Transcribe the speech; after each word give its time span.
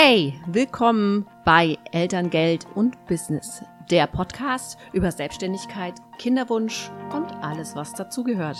Hey, 0.00 0.40
willkommen 0.46 1.26
bei 1.44 1.76
Elterngeld 1.90 2.68
und 2.76 3.04
Business, 3.08 3.64
der 3.90 4.06
Podcast 4.06 4.78
über 4.92 5.10
Selbstständigkeit, 5.10 5.94
Kinderwunsch 6.18 6.88
und 7.12 7.32
alles, 7.42 7.74
was 7.74 7.94
dazugehört. 7.94 8.58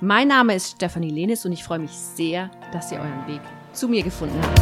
Mein 0.00 0.28
Name 0.28 0.54
ist 0.54 0.76
Stefanie 0.76 1.10
Lenis 1.10 1.44
und 1.44 1.52
ich 1.52 1.62
freue 1.62 1.80
mich 1.80 1.90
sehr, 1.90 2.50
dass 2.72 2.90
ihr 2.90 2.98
euren 2.98 3.26
Weg 3.28 3.42
zu 3.74 3.88
mir 3.88 4.02
gefunden 4.02 4.40
habt. 4.40 4.58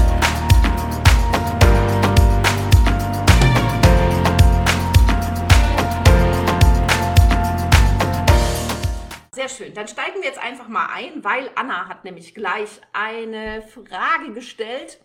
Sehr 9.32 9.48
schön. 9.48 9.72
Dann 9.72 9.86
steigen 9.86 10.16
wir 10.16 10.24
jetzt 10.24 10.42
einfach 10.42 10.66
mal 10.66 10.88
ein, 10.92 11.22
weil 11.22 11.48
Anna 11.54 11.88
hat 11.88 12.02
nämlich 12.02 12.34
gleich 12.34 12.80
eine 12.92 13.62
Frage 13.62 14.32
gestellt 14.32 14.98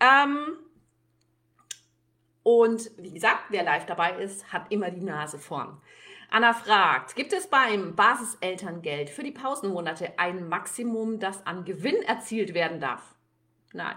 ähm, 0.00 0.58
und 2.42 2.90
wie 2.98 3.12
gesagt, 3.12 3.44
wer 3.48 3.64
live 3.64 3.86
dabei 3.86 4.12
ist, 4.22 4.52
hat 4.52 4.70
immer 4.70 4.90
die 4.90 5.00
Nase 5.00 5.38
vorn. 5.38 5.80
Anna 6.30 6.52
fragt, 6.52 7.16
gibt 7.16 7.32
es 7.32 7.46
beim 7.46 7.94
Basiselterngeld 7.94 9.08
für 9.08 9.22
die 9.22 9.32
Pausenmonate 9.32 10.18
ein 10.18 10.48
Maximum, 10.48 11.20
das 11.20 11.46
an 11.46 11.64
Gewinn 11.64 12.02
erzielt 12.02 12.54
werden 12.54 12.80
darf? 12.80 13.14
Nein. 13.72 13.96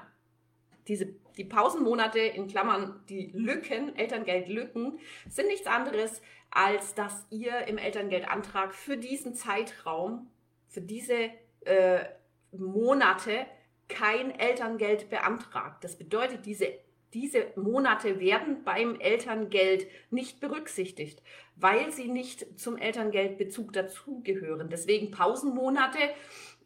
Diese, 0.88 1.08
die 1.36 1.44
Pausenmonate, 1.44 2.20
in 2.20 2.48
Klammern 2.48 3.04
die 3.10 3.32
Lücken, 3.34 3.96
Elterngeldlücken, 3.96 5.00
sind 5.28 5.48
nichts 5.48 5.68
anderes, 5.68 6.22
als 6.50 6.96
dass 6.96 7.26
ihr 7.30 7.68
im 7.68 7.78
Elterngeldantrag 7.78 8.74
für 8.74 8.98
diesen 8.98 9.34
Zeitraum, 9.34 10.30
für 10.68 10.82
diese 10.82 11.32
äh, 11.66 12.06
Monate 12.52 13.46
kein 13.88 14.32
Elterngeld 14.38 15.10
beantragt. 15.10 15.84
Das 15.84 15.98
bedeutet, 15.98 16.46
diese, 16.46 16.68
diese 17.14 17.48
Monate 17.56 18.20
werden 18.20 18.64
beim 18.64 19.00
Elterngeld 19.00 19.88
nicht 20.12 20.40
berücksichtigt, 20.40 21.22
weil 21.56 21.92
sie 21.92 22.08
nicht 22.08 22.60
zum 22.60 22.78
Elterngeldbezug 22.78 23.74
dazugehören. 23.74 24.70
Deswegen 24.70 25.12
Pausenmonate 25.12 26.00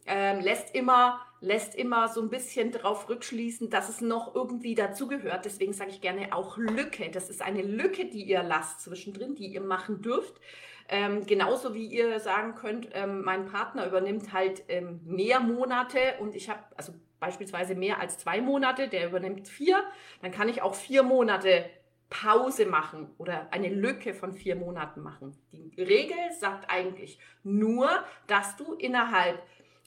ähm, 0.06 0.40
lässt 0.40 0.76
immer 0.76 1.22
lässt 1.42 1.76
immer 1.76 2.08
so 2.08 2.22
ein 2.22 2.30
bisschen 2.30 2.72
darauf 2.72 3.10
rückschließen, 3.10 3.70
dass 3.72 3.90
es 3.90 4.00
noch 4.00 4.36
irgendwie 4.36 4.76
dazugehört. 4.76 5.44
Deswegen 5.46 5.74
sage 5.74 5.90
ich 5.90 6.00
gerne 6.00 6.34
auch 6.36 6.58
Lücke. 6.58 7.10
Das 7.10 7.30
ist 7.30 7.42
eine 7.42 7.64
Lücke, 7.64 8.06
die 8.06 8.24
ihr 8.24 8.44
lasst 8.44 8.82
zwischendrin, 8.82 9.36
die 9.36 9.48
ihr 9.48 9.62
machen 9.62 10.04
dürft. 10.04 10.40
Ähm, 10.88 11.26
genauso 11.26 11.74
wie 11.74 11.88
ihr 11.88 12.20
sagen 12.20 12.54
könnt, 12.56 12.90
ähm, 12.94 13.24
mein 13.24 13.46
Partner 13.46 13.88
übernimmt 13.88 14.34
halt 14.34 14.64
ähm, 14.68 15.02
mehr 15.04 15.40
Monate 15.40 16.00
und 16.20 16.36
ich 16.36 16.50
habe, 16.50 16.62
also 16.76 16.94
beispielsweise 17.22 17.76
mehr 17.76 18.02
als 18.02 18.18
zwei 18.18 18.42
Monate, 18.42 18.90
der 18.90 19.08
übernimmt 19.08 19.48
vier, 19.48 19.82
dann 20.22 20.32
kann 20.32 20.50
ich 20.50 20.62
auch 20.62 20.76
vier 20.76 21.04
Monate 21.04 21.70
Pause 22.10 22.66
machen 22.66 23.10
oder 23.18 23.48
eine 23.52 23.70
Lücke 23.70 24.14
von 24.14 24.34
vier 24.34 24.58
Monaten 24.58 25.02
machen. 25.02 25.34
Die 25.54 25.82
Regel 25.82 26.18
sagt 26.38 26.70
eigentlich 26.70 27.18
nur, 27.44 27.90
dass 28.28 28.58
du 28.58 28.74
innerhalb 28.74 29.42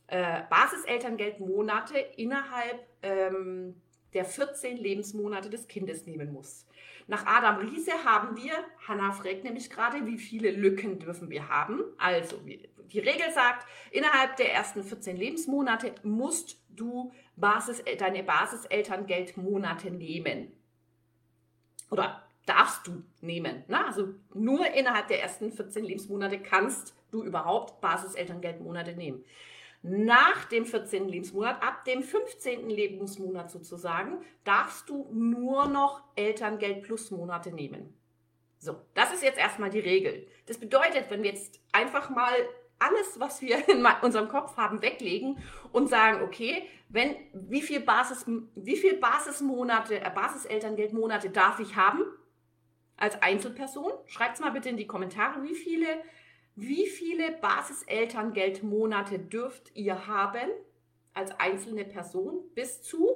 äh, 0.07 0.43
Basiselterngeldmonate 0.49 1.99
innerhalb 2.17 2.87
ähm, 3.03 3.75
der 4.15 4.25
14 4.25 4.79
Lebensmonate 4.79 5.51
des 5.51 5.69
Kindes 5.69 6.07
nehmen 6.07 6.33
musst. 6.33 6.67
Nach 7.07 7.27
Adam 7.27 7.59
Riese 7.59 7.93
haben 8.05 8.37
wir, 8.37 8.55
Hanna 8.89 9.13
fragt 9.13 9.45
nämlich 9.45 9.69
gerade, 9.69 10.07
wie 10.07 10.19
viele 10.19 10.51
Lücken 10.51 10.99
dürfen 10.99 11.29
wir 11.29 11.49
haben. 11.49 11.83
Also, 11.99 12.39
die 12.39 12.99
Regel 12.99 13.31
sagt, 13.35 13.67
innerhalb 13.91 14.37
der 14.37 14.53
ersten 14.55 14.83
14 14.83 15.17
Lebensmonate 15.17 15.95
musst 16.03 16.63
du 16.71 17.13
Basis, 17.37 17.83
deine 17.99 18.23
Basiselterngeldmonate 18.23 19.91
nehmen. 19.91 20.53
Oder 21.91 22.23
darfst 22.47 22.87
du 22.87 23.03
nehmen. 23.21 23.65
Ne? 23.69 23.85
Also 23.87 24.15
nur 24.35 24.67
innerhalb 24.67 25.09
der 25.09 25.23
ersten 25.23 25.53
14 25.53 25.85
Lebensmonate 25.85 26.39
kannst 26.41 26.95
du 27.11 27.23
überhaupt 27.23 27.81
Basiselterngeldmonate 27.81 28.93
nehmen. 28.93 29.25
Nach 29.87 30.47
dem 30.47 30.65
14. 30.65 31.11
Lebensmonat, 31.11 31.63
ab 31.63 31.85
dem 31.85 32.03
15. 32.03 32.71
Lebensmonat 32.71 33.51
sozusagen, 33.51 34.25
darfst 34.43 34.89
du 34.89 35.11
nur 35.13 35.67
noch 35.69 36.03
Elterngeld 36.17 36.83
plus 36.83 37.11
Monate 37.11 37.53
nehmen. 37.53 37.95
So, 38.59 38.81
das 38.95 39.13
ist 39.13 39.23
jetzt 39.23 39.39
erstmal 39.39 39.69
die 39.69 39.81
Regel. 39.81 40.27
Das 40.47 40.57
bedeutet, 40.57 41.11
wenn 41.11 41.23
wir 41.23 41.33
jetzt 41.33 41.61
einfach 41.73 42.09
mal 42.09 42.33
alles, 42.85 43.19
was 43.19 43.41
wir 43.41 43.69
in 43.69 43.87
unserem 44.03 44.29
Kopf 44.29 44.57
haben, 44.57 44.83
weglegen 44.83 45.39
und 45.73 45.89
sagen, 45.89 46.23
okay, 46.23 46.69
wenn, 46.89 47.17
wie 47.33 47.63
viel 47.63 47.81
Basis, 47.81 48.25
wie 48.55 48.77
viel 48.77 48.95
Basismonate, 48.99 50.01
äh, 50.01 50.11
Basiselterngeldmonate 50.15 51.31
darf 51.31 51.59
ich 51.59 51.77
haben 51.77 52.03
als 52.97 53.21
Einzelperson? 53.23 53.93
Schreibt 54.07 54.35
es 54.35 54.41
mal 54.41 54.53
bitte 54.53 54.69
in 54.69 54.77
die 54.77 54.87
Kommentare, 54.87 55.43
wie 55.43 55.55
viele, 55.55 55.87
wie 56.55 56.87
viele 56.87 57.33
Basiselterngeldmonate 57.33 59.19
dürft 59.19 59.75
ihr 59.75 60.07
haben 60.07 60.51
als 61.15 61.39
einzelne 61.41 61.85
Person 61.85 62.43
bis 62.55 62.83
zu? 62.83 63.09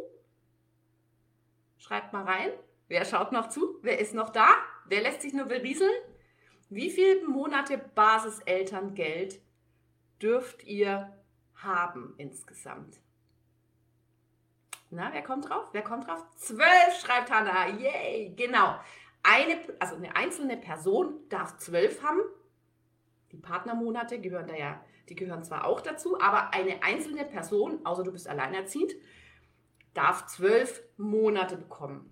Schreibt 1.76 2.12
mal 2.12 2.24
rein. 2.24 2.50
Wer 2.88 3.04
schaut 3.04 3.32
noch 3.32 3.48
zu? 3.48 3.78
Wer 3.82 3.98
ist 4.00 4.14
noch 4.14 4.30
da? 4.30 4.48
Wer 4.86 5.02
lässt 5.02 5.22
sich 5.22 5.34
nur 5.34 5.44
berieseln? 5.44 5.92
Wie 6.70 6.90
viele 6.90 7.26
Monate 7.26 7.78
Basiselterngeld 7.78 9.40
dürft 10.22 10.64
ihr 10.64 11.12
haben 11.54 12.14
insgesamt? 12.18 13.00
Na, 14.90 15.12
wer 15.12 15.22
kommt 15.22 15.48
drauf? 15.48 15.68
Wer 15.72 15.82
kommt 15.82 16.06
drauf? 16.06 16.24
Zwölf, 16.36 17.00
schreibt 17.00 17.30
Hannah. 17.30 17.68
Yay, 17.68 18.34
genau. 18.36 18.78
Eine, 19.22 19.58
also 19.78 19.96
eine 19.96 20.16
einzelne 20.16 20.56
Person 20.56 21.14
darf 21.28 21.58
zwölf 21.58 22.02
haben. 22.02 22.20
Die 23.32 23.36
Partnermonate 23.36 24.20
gehören 24.20 24.46
da 24.46 24.54
ja, 24.54 24.82
die 25.10 25.14
gehören 25.14 25.44
zwar 25.44 25.66
auch 25.66 25.82
dazu, 25.82 26.18
aber 26.20 26.54
eine 26.54 26.82
einzelne 26.82 27.26
Person, 27.26 27.84
außer 27.84 28.02
du 28.02 28.12
bist 28.12 28.28
alleinerziehend, 28.28 28.92
darf 29.92 30.26
zwölf 30.26 30.82
Monate 30.96 31.56
bekommen. 31.58 32.10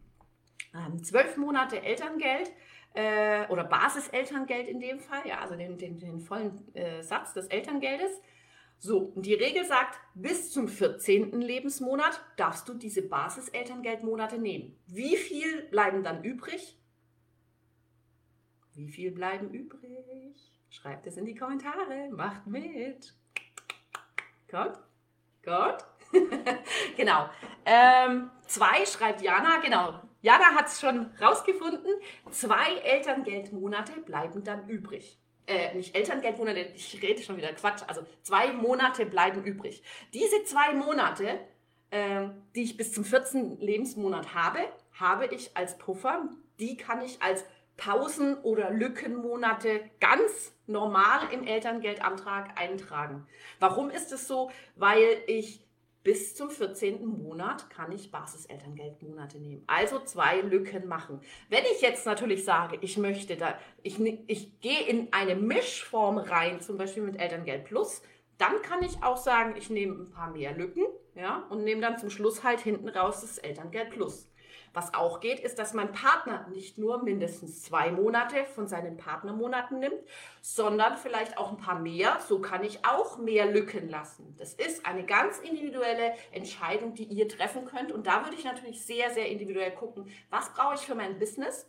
Ähm, 0.74 1.02
zwölf 1.02 1.38
Monate 1.38 1.82
Elterngeld 1.82 2.50
äh, 2.96 3.46
oder 3.48 3.64
Basiselterngeld 3.64 4.68
in 4.68 4.80
dem 4.80 5.00
Fall, 5.00 5.26
ja, 5.26 5.40
also 5.40 5.54
den, 5.54 5.76
den, 5.76 5.98
den 5.98 6.20
vollen 6.20 6.74
äh, 6.74 7.02
Satz 7.02 7.34
des 7.34 7.46
Elterngeldes. 7.46 8.10
So, 8.78 8.98
und 8.98 9.24
die 9.24 9.34
Regel 9.34 9.64
sagt, 9.64 9.98
bis 10.14 10.50
zum 10.50 10.68
14. 10.68 11.40
Lebensmonat 11.40 12.20
darfst 12.36 12.68
du 12.68 12.74
diese 12.74 13.02
Basiselterngeldmonate 13.02 14.38
nehmen. 14.38 14.78
Wie 14.86 15.16
viel 15.16 15.62
bleiben 15.64 16.02
dann 16.02 16.24
übrig? 16.24 16.78
Wie 18.74 18.88
viel 18.88 19.10
bleiben 19.10 19.50
übrig? 19.50 20.52
Schreibt 20.68 21.06
es 21.06 21.16
in 21.16 21.24
die 21.24 21.34
Kommentare, 21.34 22.10
macht 22.10 22.46
mit. 22.46 23.14
Kommt? 24.50 24.78
Kommt? 25.44 25.84
genau. 26.96 27.28
Ähm, 27.64 28.30
zwei 28.46 28.84
schreibt 28.84 29.22
Jana, 29.22 29.58
genau. 29.60 30.05
Jana 30.22 30.54
hat 30.54 30.68
es 30.68 30.80
schon 30.80 31.10
rausgefunden. 31.20 31.92
Zwei 32.30 32.76
Elterngeldmonate 32.82 34.00
bleiben 34.00 34.44
dann 34.44 34.68
übrig. 34.68 35.18
Äh, 35.46 35.74
nicht 35.74 35.94
Elterngeldmonate, 35.94 36.72
ich 36.74 37.00
rede 37.02 37.22
schon 37.22 37.36
wieder 37.36 37.52
Quatsch. 37.52 37.82
Also 37.86 38.02
zwei 38.22 38.52
Monate 38.52 39.06
bleiben 39.06 39.44
übrig. 39.44 39.82
Diese 40.12 40.42
zwei 40.44 40.74
Monate, 40.74 41.38
äh, 41.90 42.28
die 42.54 42.64
ich 42.64 42.76
bis 42.76 42.92
zum 42.92 43.04
14. 43.04 43.58
Lebensmonat 43.60 44.34
habe, 44.34 44.58
habe 44.92 45.26
ich 45.26 45.56
als 45.56 45.78
Puffer. 45.78 46.28
Die 46.58 46.76
kann 46.76 47.02
ich 47.02 47.22
als 47.22 47.44
Pausen- 47.76 48.38
oder 48.38 48.70
Lückenmonate 48.70 49.90
ganz 50.00 50.52
normal 50.66 51.28
im 51.32 51.44
Elterngeldantrag 51.44 52.58
eintragen. 52.58 53.26
Warum 53.60 53.90
ist 53.90 54.12
es 54.12 54.26
so? 54.26 54.50
Weil 54.74 55.22
ich 55.26 55.65
bis 56.06 56.36
zum 56.36 56.50
14. 56.50 57.04
Monat 57.04 57.68
kann 57.68 57.90
ich 57.90 58.12
Basiselterngeldmonate 58.12 59.40
nehmen. 59.40 59.64
Also 59.66 59.98
zwei 59.98 60.40
Lücken 60.40 60.86
machen. 60.86 61.20
Wenn 61.48 61.64
ich 61.64 61.80
jetzt 61.80 62.06
natürlich 62.06 62.44
sage, 62.44 62.78
ich 62.80 62.96
möchte 62.96 63.36
da, 63.36 63.58
ich, 63.82 63.98
ich 64.28 64.60
gehe 64.60 64.86
in 64.86 65.12
eine 65.12 65.34
Mischform 65.34 66.18
rein, 66.18 66.60
zum 66.60 66.78
Beispiel 66.78 67.02
mit 67.02 67.18
Elterngeld 67.18 67.64
Plus, 67.64 68.02
dann 68.38 68.62
kann 68.62 68.84
ich 68.84 69.02
auch 69.02 69.16
sagen, 69.16 69.56
ich 69.58 69.68
nehme 69.68 70.04
ein 70.04 70.10
paar 70.12 70.30
mehr 70.30 70.56
Lücken, 70.56 70.84
ja, 71.16 71.44
und 71.50 71.64
nehme 71.64 71.80
dann 71.80 71.98
zum 71.98 72.10
Schluss 72.10 72.44
halt 72.44 72.60
hinten 72.60 72.88
raus 72.88 73.22
das 73.22 73.38
Elterngeld 73.38 73.90
Plus. 73.90 74.28
Was 74.76 74.92
auch 74.92 75.20
geht, 75.20 75.40
ist, 75.40 75.58
dass 75.58 75.72
mein 75.72 75.90
Partner 75.90 76.46
nicht 76.52 76.76
nur 76.76 77.02
mindestens 77.02 77.62
zwei 77.62 77.90
Monate 77.90 78.44
von 78.44 78.68
seinen 78.68 78.98
Partnermonaten 78.98 79.78
nimmt, 79.78 79.98
sondern 80.42 80.98
vielleicht 80.98 81.38
auch 81.38 81.50
ein 81.50 81.56
paar 81.56 81.78
mehr. 81.78 82.20
So 82.28 82.42
kann 82.42 82.62
ich 82.62 82.84
auch 82.84 83.16
mehr 83.16 83.46
Lücken 83.46 83.88
lassen. 83.88 84.36
Das 84.36 84.52
ist 84.52 84.84
eine 84.84 85.06
ganz 85.06 85.38
individuelle 85.38 86.12
Entscheidung, 86.30 86.92
die 86.92 87.04
ihr 87.04 87.26
treffen 87.26 87.64
könnt. 87.64 87.90
Und 87.90 88.06
da 88.06 88.22
würde 88.24 88.36
ich 88.36 88.44
natürlich 88.44 88.84
sehr, 88.84 89.08
sehr 89.14 89.30
individuell 89.30 89.70
gucken, 89.70 90.10
was 90.28 90.52
brauche 90.52 90.74
ich 90.74 90.82
für 90.82 90.94
mein 90.94 91.18
Business? 91.18 91.66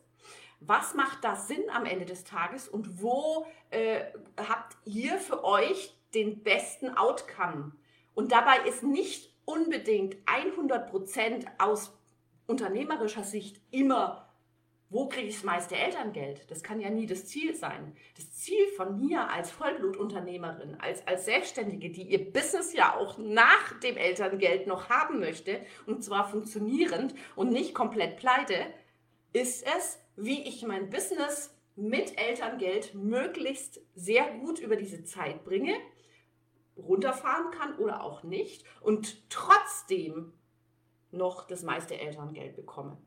Was 0.59 0.93
macht 0.93 1.23
da 1.23 1.37
Sinn 1.37 1.63
am 1.69 1.85
Ende 1.85 2.03
des 2.03 2.25
Tages 2.25 2.67
und 2.67 3.01
wo 3.01 3.45
äh, 3.69 4.01
habt 4.35 4.75
ihr 4.83 5.17
für 5.17 5.45
euch 5.45 5.95
den 6.13 6.43
besten 6.43 6.89
Outcome? 6.97 7.71
Und 8.15 8.33
dabei 8.33 8.67
ist 8.67 8.83
nicht 8.83 9.33
unbedingt 9.45 10.17
100% 10.25 11.45
aus 11.57 11.96
unternehmerischer 12.47 13.23
Sicht 13.23 13.61
immer 13.71 14.27
wo 14.89 15.09
kriege 15.09 15.27
ich 15.27 15.35
das 15.35 15.43
meiste 15.43 15.75
Elterngeld? 15.75 16.49
Das 16.49 16.63
kann 16.63 16.79
ja 16.79 16.89
nie 16.89 17.05
das 17.05 17.25
Ziel 17.25 17.53
sein. 17.53 17.93
Das 18.15 18.33
Ziel 18.33 18.67
von 18.77 18.97
mir 18.97 19.29
als 19.29 19.51
Vollblutunternehmerin, 19.51 20.79
als, 20.79 21.05
als 21.05 21.25
Selbstständige, 21.25 21.89
die 21.89 22.03
ihr 22.03 22.31
Business 22.31 22.73
ja 22.73 22.95
auch 22.95 23.17
nach 23.17 23.77
dem 23.83 23.97
Elterngeld 23.97 24.65
noch 24.65 24.89
haben 24.89 25.19
möchte, 25.19 25.59
und 25.87 26.03
zwar 26.03 26.29
funktionierend 26.29 27.13
und 27.35 27.51
nicht 27.51 27.73
komplett 27.73 28.15
pleite, 28.15 28.55
ist 29.33 29.65
es, 29.77 29.99
wie 30.15 30.47
ich 30.47 30.65
mein 30.65 30.89
Business 30.89 31.53
mit 31.75 32.17
Elterngeld 32.17 32.95
möglichst 32.95 33.81
sehr 33.93 34.25
gut 34.39 34.59
über 34.59 34.77
diese 34.77 35.03
Zeit 35.03 35.43
bringe, 35.43 35.75
runterfahren 36.77 37.51
kann 37.51 37.75
oder 37.75 38.03
auch 38.03 38.23
nicht 38.23 38.63
und 38.81 39.29
trotzdem 39.29 40.31
noch 41.11 41.47
das 41.47 41.63
meiste 41.63 41.97
Elterngeld 41.99 42.55
bekomme. 42.55 42.97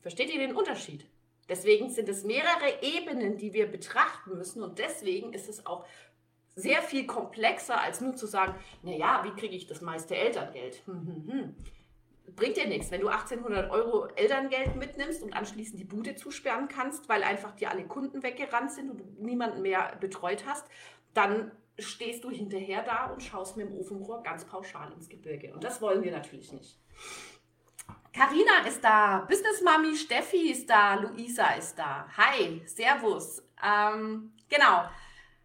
Versteht 0.00 0.32
ihr 0.32 0.38
den 0.38 0.56
Unterschied? 0.56 1.06
Deswegen 1.48 1.90
sind 1.90 2.08
es 2.08 2.24
mehrere 2.24 2.82
Ebenen, 2.82 3.36
die 3.36 3.52
wir 3.52 3.70
betrachten 3.70 4.36
müssen 4.36 4.62
und 4.62 4.78
deswegen 4.78 5.32
ist 5.32 5.48
es 5.48 5.66
auch 5.66 5.84
sehr 6.54 6.82
viel 6.82 7.06
komplexer, 7.06 7.80
als 7.80 8.00
nur 8.00 8.14
zu 8.14 8.26
sagen, 8.26 8.54
naja, 8.82 9.22
wie 9.24 9.38
kriege 9.40 9.56
ich 9.56 9.66
das 9.66 9.80
meiste 9.80 10.16
Elterngeld? 10.16 10.82
Hm, 10.86 11.06
hm, 11.06 11.32
hm. 11.32 11.56
Bringt 12.36 12.56
dir 12.56 12.66
nichts, 12.66 12.90
wenn 12.90 13.00
du 13.00 13.08
1800 13.08 13.70
Euro 13.70 14.06
Elterngeld 14.14 14.76
mitnimmst 14.76 15.22
und 15.22 15.34
anschließend 15.34 15.78
die 15.78 15.84
Bude 15.84 16.14
zusperren 16.14 16.68
kannst, 16.68 17.08
weil 17.08 17.22
einfach 17.22 17.52
dir 17.52 17.70
alle 17.70 17.84
Kunden 17.84 18.22
weggerannt 18.22 18.72
sind 18.72 18.90
und 18.90 19.00
du 19.00 19.04
niemanden 19.18 19.62
mehr 19.62 19.96
betreut 20.00 20.44
hast, 20.46 20.66
dann 21.14 21.50
stehst 21.78 22.24
du 22.24 22.30
hinterher 22.30 22.82
da 22.82 23.06
und 23.06 23.22
schaust 23.22 23.56
mit 23.56 23.68
dem 23.68 23.76
Ofenrohr 23.76 24.22
ganz 24.22 24.44
pauschal 24.44 24.92
ins 24.92 25.08
Gebirge. 25.08 25.52
Und 25.52 25.64
das 25.64 25.82
wollen 25.82 26.02
wir 26.02 26.12
natürlich 26.12 26.52
nicht. 26.52 26.78
Karina 28.12 28.66
ist 28.68 28.84
da, 28.84 29.24
Business 29.26 29.62
Mami 29.62 29.96
Steffi 29.96 30.50
ist 30.50 30.68
da, 30.68 30.96
Luisa 30.96 31.54
ist 31.54 31.78
da. 31.78 32.06
Hi, 32.14 32.60
Servus. 32.66 33.42
Ähm, 33.64 34.32
genau. 34.50 34.84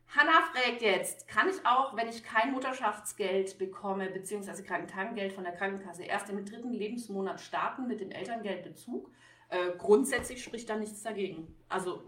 Hanna 0.09 0.41
fragt 0.51 0.81
jetzt, 0.81 1.29
kann 1.29 1.47
ich 1.47 1.65
auch, 1.65 1.95
wenn 1.95 2.09
ich 2.09 2.23
kein 2.23 2.51
Mutterschaftsgeld 2.51 3.57
bekomme, 3.57 4.09
beziehungsweise 4.09 4.63
Krankentagengeld 4.63 5.31
von 5.31 5.45
der 5.45 5.53
Krankenkasse, 5.53 6.03
erst 6.03 6.29
im 6.29 6.43
dritten 6.45 6.73
Lebensmonat 6.73 7.39
starten 7.39 7.87
mit 7.87 8.01
dem 8.01 8.11
Elterngeldbezug? 8.11 9.11
Äh, 9.49 9.71
grundsätzlich 9.77 10.43
spricht 10.43 10.69
da 10.69 10.75
nichts 10.75 11.03
dagegen. 11.03 11.55
Also 11.69 12.03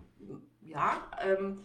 ja, 0.61 1.09
ähm, 1.21 1.63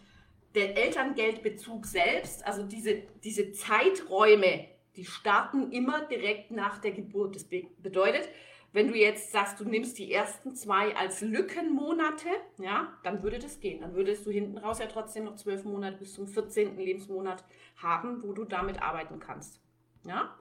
der 0.54 0.76
Elterngeldbezug 0.76 1.84
selbst, 1.84 2.46
also 2.46 2.62
diese, 2.62 3.02
diese 3.24 3.50
Zeiträume, 3.50 4.68
die 4.96 5.04
starten 5.04 5.72
immer 5.72 6.02
direkt 6.06 6.50
nach 6.50 6.78
der 6.78 6.92
Geburt. 6.92 7.36
Das 7.36 7.44
bedeutet, 7.44 8.28
wenn 8.72 8.88
du 8.88 8.94
jetzt 8.94 9.30
sagst, 9.30 9.60
du 9.60 9.64
nimmst 9.64 9.98
die 9.98 10.12
ersten 10.12 10.54
zwei 10.56 10.96
als 10.96 11.20
Lückenmonate, 11.20 12.28
ja, 12.58 12.92
dann 13.04 13.22
würde 13.22 13.38
das 13.38 13.60
gehen. 13.60 13.80
Dann 13.80 13.94
würdest 13.94 14.26
du 14.26 14.30
hinten 14.30 14.58
raus 14.58 14.80
ja 14.80 14.86
trotzdem 14.86 15.24
noch 15.24 15.36
zwölf 15.36 15.64
Monate 15.64 15.98
bis 15.98 16.14
zum 16.14 16.26
14. 16.26 16.76
Lebensmonat 16.76 17.44
haben, 17.76 18.22
wo 18.24 18.32
du 18.32 18.44
damit 18.44 18.82
arbeiten 18.82 19.20
kannst. 19.20 19.60
Ja. 20.04 20.36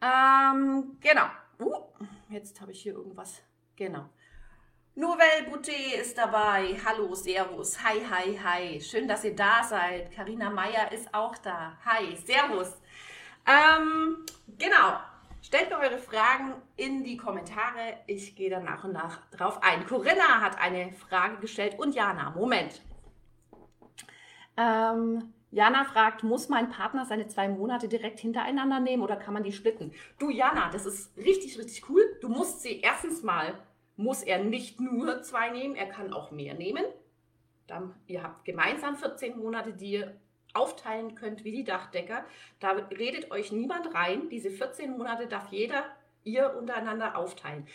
Ähm, 0.00 0.96
genau. 1.00 1.26
Uh, 1.60 1.82
jetzt 2.30 2.60
habe 2.60 2.72
ich 2.72 2.82
hier 2.82 2.94
irgendwas. 2.94 3.42
Genau. 3.76 4.08
Nouvelle 4.98 5.42
Boutet 5.50 6.00
ist 6.00 6.16
dabei. 6.16 6.74
Hallo, 6.82 7.14
Servus. 7.14 7.84
Hi, 7.84 8.00
hi, 8.10 8.40
hi. 8.42 8.80
Schön, 8.80 9.06
dass 9.06 9.24
ihr 9.24 9.36
da 9.36 9.62
seid. 9.62 10.10
Karina 10.10 10.48
Meyer 10.48 10.90
ist 10.90 11.12
auch 11.12 11.36
da. 11.36 11.76
Hi, 11.84 12.16
Servus. 12.16 12.72
Ähm, 13.46 14.24
genau. 14.56 14.98
Stellt 15.42 15.68
mir 15.68 15.80
eure 15.80 15.98
Fragen 15.98 16.54
in 16.76 17.04
die 17.04 17.18
Kommentare. 17.18 17.98
Ich 18.06 18.36
gehe 18.36 18.48
dann 18.48 18.64
nach 18.64 18.84
und 18.84 18.94
nach 18.94 19.20
drauf 19.32 19.62
ein. 19.62 19.86
Corinna 19.86 20.40
hat 20.40 20.58
eine 20.58 20.94
Frage 20.94 21.36
gestellt 21.42 21.78
und 21.78 21.94
Jana, 21.94 22.30
Moment. 22.30 22.80
Ähm, 24.56 25.34
Jana 25.50 25.84
fragt, 25.84 26.22
muss 26.22 26.48
mein 26.48 26.70
Partner 26.70 27.04
seine 27.04 27.28
zwei 27.28 27.50
Monate 27.50 27.86
direkt 27.86 28.20
hintereinander 28.20 28.80
nehmen 28.80 29.02
oder 29.02 29.16
kann 29.16 29.34
man 29.34 29.42
die 29.42 29.52
splitten? 29.52 29.92
Du 30.18 30.30
Jana, 30.30 30.70
das 30.70 30.86
ist 30.86 31.14
richtig, 31.18 31.58
richtig 31.58 31.86
cool. 31.90 32.16
Du 32.22 32.30
musst 32.30 32.62
sie 32.62 32.80
erstens 32.80 33.22
mal, 33.22 33.62
muss 33.96 34.22
er 34.22 34.42
nicht 34.42 34.80
nur 34.80 35.22
zwei 35.22 35.50
nehmen, 35.50 35.74
er 35.74 35.86
kann 35.86 36.12
auch 36.12 36.30
mehr 36.30 36.54
nehmen. 36.54 36.84
Dann, 37.66 37.94
ihr 38.06 38.22
habt 38.22 38.44
gemeinsam 38.44 38.96
14 38.96 39.38
Monate, 39.38 39.72
die 39.72 39.92
ihr 39.92 40.14
aufteilen 40.54 41.14
könnt 41.14 41.44
wie 41.44 41.52
die 41.52 41.64
Dachdecker. 41.64 42.24
Da 42.60 42.70
redet 42.70 43.30
euch 43.30 43.52
niemand 43.52 43.94
rein. 43.94 44.28
Diese 44.30 44.50
14 44.50 44.96
Monate 44.96 45.26
darf 45.26 45.50
jeder 45.50 45.84
ihr 46.24 46.54
untereinander 46.56 47.16
aufteilen. 47.16 47.66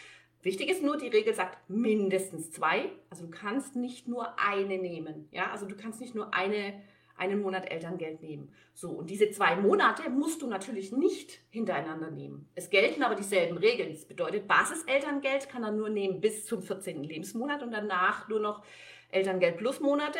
Wichtig 0.41 0.69
ist 0.69 0.81
nur, 0.81 0.97
die 0.97 1.07
Regel 1.07 1.33
sagt 1.33 1.69
mindestens 1.69 2.51
zwei. 2.51 2.91
Also 3.09 3.25
du 3.25 3.31
kannst 3.31 3.75
nicht 3.75 4.07
nur 4.07 4.39
eine 4.39 4.77
nehmen. 4.79 5.27
Ja, 5.31 5.51
also 5.51 5.67
du 5.67 5.75
kannst 5.75 6.01
nicht 6.01 6.15
nur 6.15 6.33
eine, 6.33 6.81
einen 7.17 7.41
Monat 7.41 7.71
Elterngeld 7.71 8.21
nehmen. 8.21 8.53
So, 8.73 8.89
und 8.89 9.09
diese 9.09 9.29
zwei 9.31 9.55
Monate 9.55 10.09
musst 10.09 10.41
du 10.41 10.47
natürlich 10.47 10.91
nicht 10.91 11.39
hintereinander 11.49 12.11
nehmen. 12.11 12.49
Es 12.55 12.69
gelten 12.69 13.03
aber 13.03 13.15
dieselben 13.15 13.57
Regeln. 13.57 13.91
Das 13.91 14.05
bedeutet, 14.05 14.47
Basiselterngeld 14.47 15.49
kann 15.49 15.63
er 15.63 15.71
nur 15.71 15.89
nehmen 15.89 16.21
bis 16.21 16.45
zum 16.45 16.61
14. 16.61 17.03
Lebensmonat 17.03 17.63
und 17.63 17.71
danach 17.71 18.27
nur 18.27 18.39
noch 18.39 18.63
Elterngeld 19.09 19.57
plus 19.57 19.79
Monate. 19.79 20.19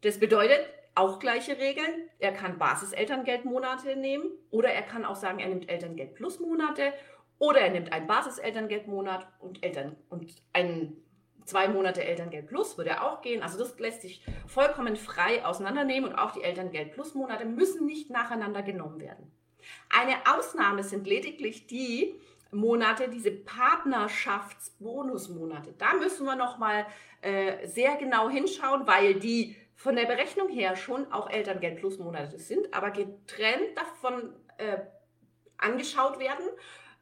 Das 0.00 0.18
bedeutet, 0.18 0.60
auch 0.94 1.18
gleiche 1.18 1.58
Regeln. 1.58 2.08
Er 2.18 2.32
kann 2.32 2.58
Basiselterngeldmonate 2.58 3.96
nehmen 3.96 4.26
oder 4.50 4.70
er 4.70 4.82
kann 4.82 5.04
auch 5.04 5.16
sagen, 5.16 5.38
er 5.38 5.48
nimmt 5.48 5.68
Elterngeld 5.68 6.14
plus 6.14 6.38
Monate 6.40 6.92
oder 7.38 7.60
er 7.60 7.70
nimmt 7.70 7.92
einen 7.92 8.06
Basiselterngeldmonat 8.06 9.26
und 9.40 9.64
Eltern 9.64 9.96
und 10.10 10.32
einen 10.52 11.01
zwei 11.44 11.68
Monate 11.68 12.02
Elterngeld 12.04 12.48
plus 12.48 12.78
würde 12.78 13.02
auch 13.02 13.20
gehen. 13.22 13.42
Also 13.42 13.58
das 13.58 13.78
lässt 13.78 14.02
sich 14.02 14.24
vollkommen 14.46 14.96
frei 14.96 15.44
auseinandernehmen 15.44 16.10
und 16.10 16.18
auch 16.18 16.32
die 16.32 16.42
Elterngeld 16.42 16.92
plus 16.92 17.14
Monate 17.14 17.44
müssen 17.44 17.86
nicht 17.86 18.10
nacheinander 18.10 18.62
genommen 18.62 19.00
werden. 19.00 19.30
Eine 19.88 20.16
Ausnahme 20.36 20.82
sind 20.82 21.06
lediglich 21.06 21.66
die 21.66 22.16
Monate, 22.50 23.08
diese 23.08 23.30
Partnerschaftsbonusmonate. 23.30 25.72
Da 25.78 25.94
müssen 25.94 26.26
wir 26.26 26.36
noch 26.36 26.58
mal 26.58 26.84
äh, 27.22 27.66
sehr 27.66 27.96
genau 27.96 28.28
hinschauen, 28.28 28.86
weil 28.86 29.14
die 29.14 29.56
von 29.74 29.96
der 29.96 30.04
Berechnung 30.04 30.48
her 30.48 30.76
schon 30.76 31.10
auch 31.12 31.30
Elterngeld 31.30 31.78
plus 31.78 31.98
Monate 31.98 32.38
sind, 32.38 32.74
aber 32.74 32.90
getrennt 32.90 33.76
davon 33.76 34.34
äh, 34.58 34.78
angeschaut 35.56 36.18
werden, 36.18 36.44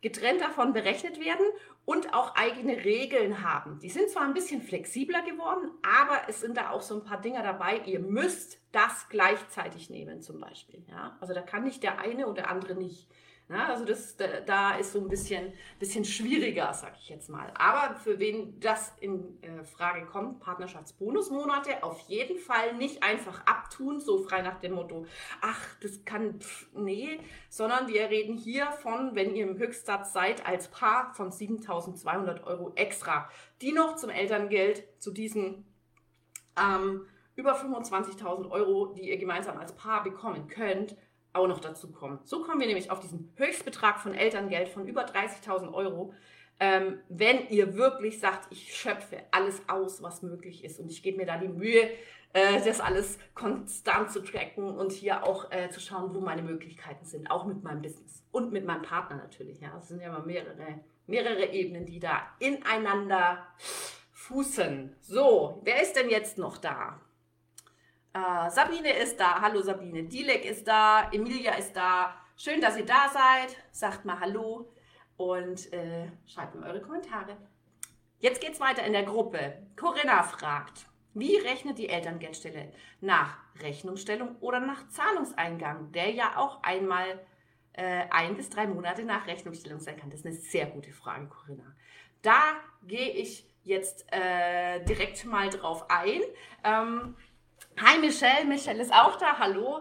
getrennt 0.00 0.40
davon 0.40 0.72
berechnet 0.72 1.18
werden 1.20 1.44
und 1.90 2.14
auch 2.14 2.36
eigene 2.36 2.84
Regeln 2.84 3.42
haben. 3.42 3.80
Die 3.80 3.88
sind 3.88 4.10
zwar 4.10 4.22
ein 4.22 4.32
bisschen 4.32 4.62
flexibler 4.62 5.22
geworden, 5.22 5.72
aber 5.82 6.20
es 6.28 6.40
sind 6.40 6.56
da 6.56 6.70
auch 6.70 6.82
so 6.82 6.94
ein 6.94 7.02
paar 7.02 7.20
Dinge 7.20 7.42
dabei. 7.42 7.80
Ihr 7.84 7.98
müsst 7.98 8.60
das 8.70 9.08
gleichzeitig 9.08 9.90
nehmen 9.90 10.22
zum 10.22 10.38
Beispiel. 10.38 10.84
Ja? 10.88 11.16
Also 11.20 11.34
da 11.34 11.42
kann 11.42 11.64
nicht 11.64 11.82
der 11.82 11.98
eine 11.98 12.26
oder 12.26 12.42
der 12.42 12.50
andere 12.52 12.76
nicht. 12.76 13.08
Ja, 13.50 13.66
also 13.66 13.84
das, 13.84 14.16
da 14.46 14.76
ist 14.76 14.92
so 14.92 15.00
ein 15.00 15.08
bisschen, 15.08 15.52
bisschen 15.80 16.04
schwieriger, 16.04 16.72
sag 16.72 16.96
ich 16.96 17.08
jetzt 17.08 17.28
mal. 17.28 17.52
Aber 17.56 17.96
für 17.96 18.20
wen 18.20 18.60
das 18.60 18.92
in 19.00 19.42
äh, 19.42 19.64
Frage 19.64 20.06
kommt, 20.06 20.38
Partnerschaftsbonusmonate, 20.38 21.82
auf 21.82 21.98
jeden 22.02 22.38
Fall 22.38 22.76
nicht 22.76 23.02
einfach 23.02 23.44
abtun, 23.46 23.98
so 23.98 24.18
frei 24.18 24.42
nach 24.42 24.60
dem 24.60 24.74
Motto, 24.74 25.04
ach, 25.40 25.66
das 25.82 26.04
kann, 26.04 26.38
pff, 26.38 26.68
nee, 26.74 27.18
sondern 27.48 27.88
wir 27.88 28.08
reden 28.08 28.38
hier 28.38 28.70
von, 28.70 29.16
wenn 29.16 29.34
ihr 29.34 29.48
im 29.48 29.58
Höchstsatz 29.58 30.12
seid, 30.12 30.46
als 30.46 30.68
Paar 30.68 31.12
von 31.14 31.32
7.200 31.32 32.44
Euro 32.44 32.70
extra, 32.76 33.28
die 33.62 33.72
noch 33.72 33.96
zum 33.96 34.10
Elterngeld, 34.10 34.84
zu 35.02 35.10
diesen 35.10 35.66
ähm, 36.56 37.04
über 37.34 37.56
25.000 37.56 38.48
Euro, 38.48 38.94
die 38.94 39.08
ihr 39.08 39.18
gemeinsam 39.18 39.58
als 39.58 39.74
Paar 39.74 40.04
bekommen 40.04 40.46
könnt, 40.46 40.94
auch 41.32 41.46
noch 41.46 41.60
dazu 41.60 41.92
kommen. 41.92 42.18
So 42.24 42.42
kommen 42.42 42.60
wir 42.60 42.66
nämlich 42.66 42.90
auf 42.90 43.00
diesen 43.00 43.32
Höchstbetrag 43.36 44.00
von 44.00 44.14
Elterngeld 44.14 44.68
von 44.68 44.86
über 44.86 45.04
30.000 45.04 45.72
Euro, 45.72 46.12
ähm, 46.58 47.00
wenn 47.08 47.48
ihr 47.48 47.74
wirklich 47.74 48.20
sagt, 48.20 48.52
ich 48.52 48.76
schöpfe 48.76 49.16
alles 49.30 49.62
aus, 49.66 50.02
was 50.02 50.22
möglich 50.22 50.62
ist 50.62 50.78
und 50.78 50.90
ich 50.90 51.02
gebe 51.02 51.16
mir 51.16 51.26
da 51.26 51.38
die 51.38 51.48
Mühe, 51.48 51.88
äh, 52.32 52.60
das 52.62 52.80
alles 52.80 53.18
konstant 53.34 54.10
zu 54.10 54.22
tracken 54.22 54.64
und 54.64 54.92
hier 54.92 55.24
auch 55.24 55.50
äh, 55.50 55.70
zu 55.70 55.80
schauen, 55.80 56.14
wo 56.14 56.20
meine 56.20 56.42
Möglichkeiten 56.42 57.06
sind, 57.06 57.30
auch 57.30 57.46
mit 57.46 57.62
meinem 57.62 57.80
Business 57.80 58.22
und 58.30 58.52
mit 58.52 58.66
meinem 58.66 58.82
Partner 58.82 59.16
natürlich. 59.16 59.60
Ja, 59.60 59.76
es 59.78 59.88
sind 59.88 60.00
ja 60.00 60.08
immer 60.08 60.24
mehrere, 60.24 60.80
mehrere 61.06 61.46
Ebenen, 61.46 61.86
die 61.86 61.98
da 61.98 62.22
ineinander 62.38 63.46
fußen. 64.12 64.94
So, 65.00 65.60
wer 65.64 65.82
ist 65.82 65.96
denn 65.96 66.10
jetzt 66.10 66.36
noch 66.36 66.58
da? 66.58 67.00
Äh, 68.12 68.50
Sabine 68.50 68.92
ist 68.96 69.20
da. 69.20 69.40
Hallo 69.40 69.62
Sabine. 69.62 70.02
Dilek 70.02 70.44
ist 70.44 70.66
da. 70.66 71.08
Emilia 71.12 71.54
ist 71.54 71.74
da. 71.74 72.16
Schön, 72.36 72.60
dass 72.60 72.76
ihr 72.76 72.86
da 72.86 73.08
seid. 73.08 73.56
Sagt 73.70 74.04
mal 74.04 74.18
Hallo 74.18 74.72
und 75.16 75.72
äh, 75.72 76.08
schreibt 76.26 76.56
mir 76.56 76.66
eure 76.66 76.80
Kommentare. 76.80 77.36
Jetzt 78.18 78.40
geht's 78.40 78.60
weiter 78.60 78.82
in 78.84 78.92
der 78.92 79.04
Gruppe. 79.04 79.62
Corinna 79.76 80.22
fragt, 80.24 80.86
wie 81.14 81.36
rechnet 81.36 81.78
die 81.78 81.88
Elterngeldstelle? 81.88 82.72
Nach 83.00 83.38
Rechnungsstellung 83.62 84.36
oder 84.40 84.58
nach 84.58 84.88
Zahlungseingang, 84.88 85.92
der 85.92 86.10
ja 86.10 86.36
auch 86.36 86.62
einmal 86.62 87.20
äh, 87.74 88.04
ein 88.10 88.36
bis 88.36 88.50
drei 88.50 88.66
Monate 88.66 89.04
nach 89.04 89.26
Rechnungsstellung 89.26 89.78
sein 89.78 89.96
kann? 89.96 90.10
Das 90.10 90.20
ist 90.20 90.26
eine 90.26 90.34
sehr 90.34 90.66
gute 90.66 90.92
Frage, 90.92 91.28
Corinna. 91.28 91.76
Da 92.22 92.56
gehe 92.82 93.10
ich 93.10 93.46
jetzt 93.62 94.06
äh, 94.12 94.84
direkt 94.84 95.24
mal 95.24 95.48
drauf 95.48 95.86
ein. 95.88 96.22
Ähm, 96.64 97.16
hi 97.80 97.98
Michelle, 97.98 98.44
Michelle 98.44 98.82
ist 98.82 98.92
auch 98.92 99.16
da, 99.16 99.38
hallo. 99.38 99.80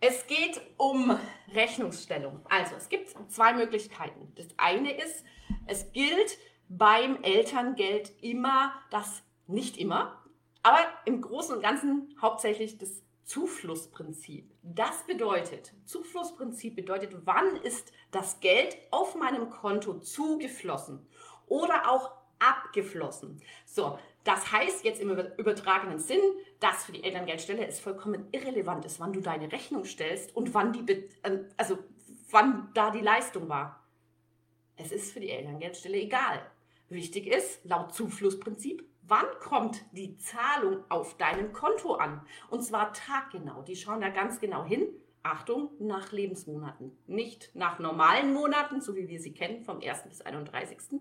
Es 0.00 0.26
geht 0.26 0.60
um 0.76 1.16
Rechnungsstellung. 1.54 2.40
Also 2.48 2.74
es 2.74 2.88
gibt 2.88 3.14
zwei 3.30 3.52
Möglichkeiten. 3.52 4.32
Das 4.34 4.48
eine 4.56 4.92
ist, 4.92 5.24
es 5.66 5.92
gilt 5.92 6.38
beim 6.68 7.22
Elterngeld 7.22 8.12
immer 8.20 8.72
das, 8.90 9.22
nicht 9.46 9.76
immer, 9.76 10.24
aber 10.64 10.80
im 11.04 11.20
Großen 11.20 11.54
und 11.54 11.62
Ganzen 11.62 12.16
hauptsächlich 12.20 12.78
das 12.78 13.02
Zuflussprinzip. 13.24 14.52
Das 14.62 15.04
bedeutet, 15.06 15.72
Zuflussprinzip 15.84 16.74
bedeutet, 16.74 17.12
wann 17.24 17.56
ist 17.56 17.92
das 18.10 18.40
Geld 18.40 18.76
auf 18.90 19.14
meinem 19.14 19.50
Konto 19.50 20.00
zugeflossen 20.00 21.06
oder 21.46 21.90
auch 21.90 22.10
abgeflossen. 22.40 23.40
So, 23.64 23.98
das 24.26 24.50
heißt 24.50 24.84
jetzt 24.84 25.00
im 25.00 25.10
übertragenen 25.10 26.00
Sinn, 26.00 26.20
dass 26.58 26.84
für 26.84 26.92
die 26.92 27.04
Elterngeldstelle 27.04 27.66
es 27.66 27.78
vollkommen 27.78 28.26
irrelevant 28.32 28.84
ist, 28.84 28.98
wann 28.98 29.12
du 29.12 29.20
deine 29.20 29.52
Rechnung 29.52 29.84
stellst 29.84 30.34
und 30.34 30.52
wann 30.52 30.72
die, 30.72 31.08
ähm, 31.22 31.46
also 31.56 31.78
wann 32.30 32.70
da 32.74 32.90
die 32.90 33.00
Leistung 33.00 33.48
war. 33.48 33.86
Es 34.76 34.90
ist 34.90 35.12
für 35.12 35.20
die 35.20 35.30
Elterngeldstelle 35.30 35.96
egal. 35.96 36.40
Wichtig 36.88 37.28
ist, 37.28 37.64
laut 37.64 37.94
Zuflussprinzip, 37.94 38.84
wann 39.02 39.26
kommt 39.40 39.80
die 39.92 40.18
Zahlung 40.18 40.84
auf 40.88 41.16
deinem 41.16 41.52
Konto 41.52 41.94
an? 41.94 42.20
Und 42.50 42.62
zwar 42.62 42.92
taggenau. 42.92 43.62
Die 43.62 43.76
schauen 43.76 44.00
da 44.00 44.08
ganz 44.08 44.40
genau 44.40 44.64
hin. 44.64 44.88
Achtung, 45.22 45.70
nach 45.78 46.12
Lebensmonaten. 46.12 46.96
Nicht 47.06 47.50
nach 47.54 47.78
normalen 47.78 48.32
Monaten, 48.32 48.80
so 48.80 48.94
wie 48.94 49.08
wir 49.08 49.20
sie 49.20 49.32
kennen, 49.32 49.62
vom 49.64 49.80
1. 49.80 50.04
bis 50.08 50.20
31., 50.20 51.00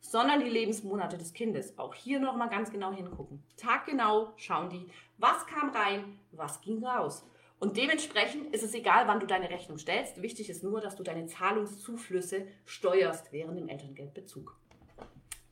sondern 0.00 0.40
die 0.40 0.50
Lebensmonate 0.50 1.18
des 1.18 1.32
Kindes. 1.32 1.78
Auch 1.78 1.94
hier 1.94 2.20
nochmal 2.20 2.48
ganz 2.48 2.70
genau 2.70 2.92
hingucken. 2.92 3.42
Taggenau 3.56 4.32
schauen 4.36 4.70
die, 4.70 4.88
was 5.18 5.46
kam 5.46 5.70
rein, 5.70 6.18
was 6.32 6.60
ging 6.60 6.84
raus. 6.84 7.24
Und 7.60 7.76
dementsprechend 7.76 8.54
ist 8.54 8.62
es 8.62 8.74
egal, 8.74 9.08
wann 9.08 9.18
du 9.20 9.26
deine 9.26 9.50
Rechnung 9.50 9.78
stellst. 9.78 10.22
Wichtig 10.22 10.48
ist 10.48 10.62
nur, 10.62 10.80
dass 10.80 10.94
du 10.94 11.02
deine 11.02 11.26
Zahlungszuflüsse 11.26 12.46
steuerst 12.64 13.32
während 13.32 13.58
dem 13.58 13.68
Elterngeldbezug. 13.68 14.56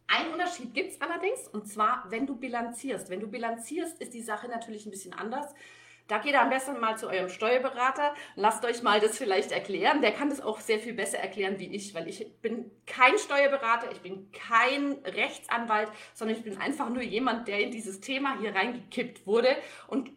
Ein 0.06 0.32
Unterschied 0.32 0.72
gibt 0.72 0.92
es 0.92 1.00
allerdings, 1.00 1.48
und 1.48 1.66
zwar, 1.66 2.06
wenn 2.10 2.26
du 2.26 2.36
bilanzierst. 2.36 3.10
Wenn 3.10 3.20
du 3.20 3.26
bilanzierst, 3.26 4.00
ist 4.00 4.14
die 4.14 4.22
Sache 4.22 4.46
natürlich 4.46 4.86
ein 4.86 4.92
bisschen 4.92 5.14
anders. 5.14 5.52
Da 6.08 6.18
geht 6.18 6.36
am 6.36 6.50
besten 6.50 6.78
mal 6.78 6.96
zu 6.96 7.08
eurem 7.08 7.28
Steuerberater. 7.28 8.14
Lasst 8.36 8.64
euch 8.64 8.82
mal 8.82 9.00
das 9.00 9.18
vielleicht 9.18 9.50
erklären. 9.50 10.02
Der 10.02 10.12
kann 10.12 10.30
das 10.30 10.40
auch 10.40 10.60
sehr 10.60 10.78
viel 10.78 10.94
besser 10.94 11.18
erklären 11.18 11.58
wie 11.58 11.74
ich, 11.74 11.94
weil 11.94 12.08
ich 12.08 12.40
bin 12.40 12.70
kein 12.86 13.18
Steuerberater, 13.18 13.90
ich 13.90 14.00
bin 14.00 14.30
kein 14.30 14.92
Rechtsanwalt, 15.04 15.90
sondern 16.14 16.36
ich 16.36 16.44
bin 16.44 16.58
einfach 16.58 16.88
nur 16.90 17.02
jemand, 17.02 17.48
der 17.48 17.60
in 17.60 17.70
dieses 17.70 18.00
Thema 18.00 18.38
hier 18.38 18.54
reingekippt 18.54 19.26
wurde 19.26 19.56
und 19.88 20.10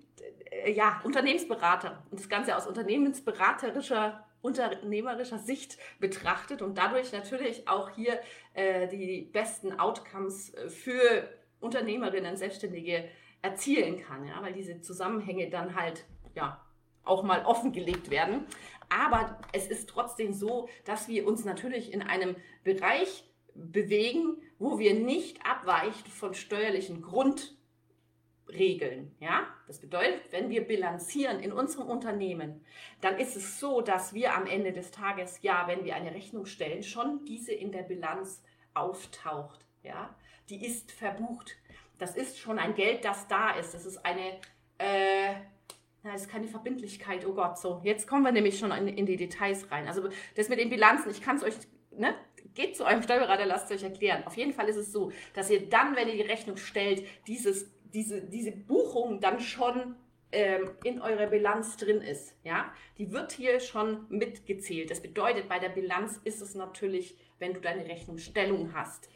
äh, 0.51 0.72
ja, 0.72 1.01
Unternehmensberater 1.03 2.03
und 2.12 2.19
das 2.19 2.29
Ganze 2.29 2.55
aus 2.55 2.67
unternehmensberaterischer 2.67 4.25
unternehmerischer 4.41 5.39
Sicht 5.39 5.77
betrachtet 6.00 6.62
und 6.62 6.77
dadurch 6.77 7.12
natürlich 7.12 7.67
auch 7.67 7.89
hier 7.89 8.19
äh, 8.53 8.88
die 8.88 9.29
besten 9.34 9.77
Outcomes 9.79 10.53
äh, 10.53 10.69
für 10.69 11.27
Unternehmerinnen, 11.60 12.38
Selbstständige 12.38 13.10
erzielen 13.41 14.00
kann, 14.00 14.25
ja, 14.25 14.41
weil 14.41 14.53
diese 14.53 14.81
Zusammenhänge 14.81 15.50
dann 15.50 15.75
halt 15.75 16.05
ja 16.36 16.63
auch 17.03 17.24
mal 17.24 17.46
offengelegt 17.46 18.10
werden. 18.10 18.46
Aber 18.89 19.39
es 19.53 19.67
ist 19.67 19.89
trotzdem 19.89 20.34
so, 20.34 20.67
dass 20.86 21.08
wir 21.08 21.27
uns 21.27 21.46
natürlich 21.46 21.93
in 21.93 22.01
einem 22.01 22.36
Bereich 22.63 23.24
bewegen, 23.53 24.38
wo 24.58 24.79
wir 24.79 24.93
nicht 24.93 25.46
abweichen 25.46 26.10
von 26.10 26.34
steuerlichen 26.34 27.01
Grundregeln. 27.01 29.15
Ja? 29.19 29.48
Das 29.67 29.79
bedeutet, 29.79 30.31
wenn 30.31 30.50
wir 30.50 30.67
bilanzieren 30.67 31.39
in 31.39 31.51
unserem 31.51 31.88
Unternehmen, 31.88 32.65
dann 33.01 33.17
ist 33.17 33.36
es 33.36 33.60
so, 33.60 33.81
dass 33.81 34.13
wir 34.13 34.36
am 34.36 34.48
Ende 34.48 34.74
des 34.74 34.91
Tages, 34.91 35.41
ja, 35.41 35.67
wenn 35.67 35.84
wir 35.84 35.96
eine 35.96 36.13
Rechnung 36.13 36.46
stellen, 36.46 36.84
schon 36.84 37.25
diese 37.25 37.53
in 37.53 37.72
der 37.72 37.84
Bilanz 37.84 38.43
auftaucht. 38.74 39.65
Ja? 39.84 40.15
Die 40.50 40.65
ist 40.65 40.91
verbucht 40.91 41.55
das 42.00 42.15
ist 42.15 42.39
schon 42.39 42.58
ein 42.58 42.74
Geld, 42.74 43.06
das 43.06 43.27
da 43.27 43.51
ist. 43.51 43.74
Das 43.74 43.86
ist 43.86 44.03
eine, 44.03 44.39
äh, 44.79 45.34
na, 46.01 46.13
das 46.13 46.22
ist 46.22 46.32
keine 46.32 46.48
Verbindlichkeit, 46.48 47.25
oh 47.27 47.34
Gott, 47.34 47.60
so. 47.60 47.82
Jetzt 47.84 48.08
kommen 48.08 48.24
wir 48.24 48.32
nämlich 48.32 48.58
schon 48.58 48.72
in, 48.72 48.88
in 48.88 49.06
die 49.06 49.18
Details 49.18 49.70
rein. 49.70 49.88
Also 49.88 50.10
das 50.36 50.50
mit 50.50 50.60
den 50.60 50.70
Bilanzen, 50.70 51.12
ich 51.12 51.22
kann 51.22 51.36
es 51.36 51.44
euch, 51.44 51.56
ne? 51.91 52.15
Geht 52.56 52.75
zu 52.75 52.86
eurem 52.86 53.03
Steuerberater, 53.03 53.46
lasst 53.46 53.70
es 53.70 53.77
euch 53.77 53.84
erklären. 53.84 54.24
Auf 54.25 54.36
jeden 54.36 54.53
Fall 54.53 54.68
ist 54.70 54.77
es 54.77 54.91
so, 54.91 55.12
dass 55.34 55.50
ihr 55.50 55.70
dann, 55.70 55.96
wenn 55.96 56.08
ihr 56.08 56.15
die 56.15 56.22
Rechnung 56.29 56.58
stellt, 56.58 57.06
dieses, 57.27 57.70
diese, 57.94 58.22
diese 58.22 58.51
Buchung 58.51 59.20
dann 59.20 59.39
schon 59.39 59.96
ähm, 60.32 60.72
in 60.84 61.01
eurer 61.01 61.27
Bilanz 61.27 61.77
drin 61.77 62.01
ist. 62.01 62.36
Ja? 62.44 62.74
Die 62.98 63.12
wird 63.12 63.34
hier 63.34 63.60
schon 63.60 64.06
mitgezählt. 64.10 64.89
Das 64.89 65.01
bedeutet, 65.01 65.48
bei 65.48 65.60
der 65.60 65.70
Bilanz 65.70 66.20
ist 66.24 66.41
es 66.41 66.56
natürlich, 66.56 67.18
wenn 67.38 67.53
du 67.53 67.62
deine 67.62 67.86
Rechnungsstellung 67.86 68.74
hast, 68.74 69.10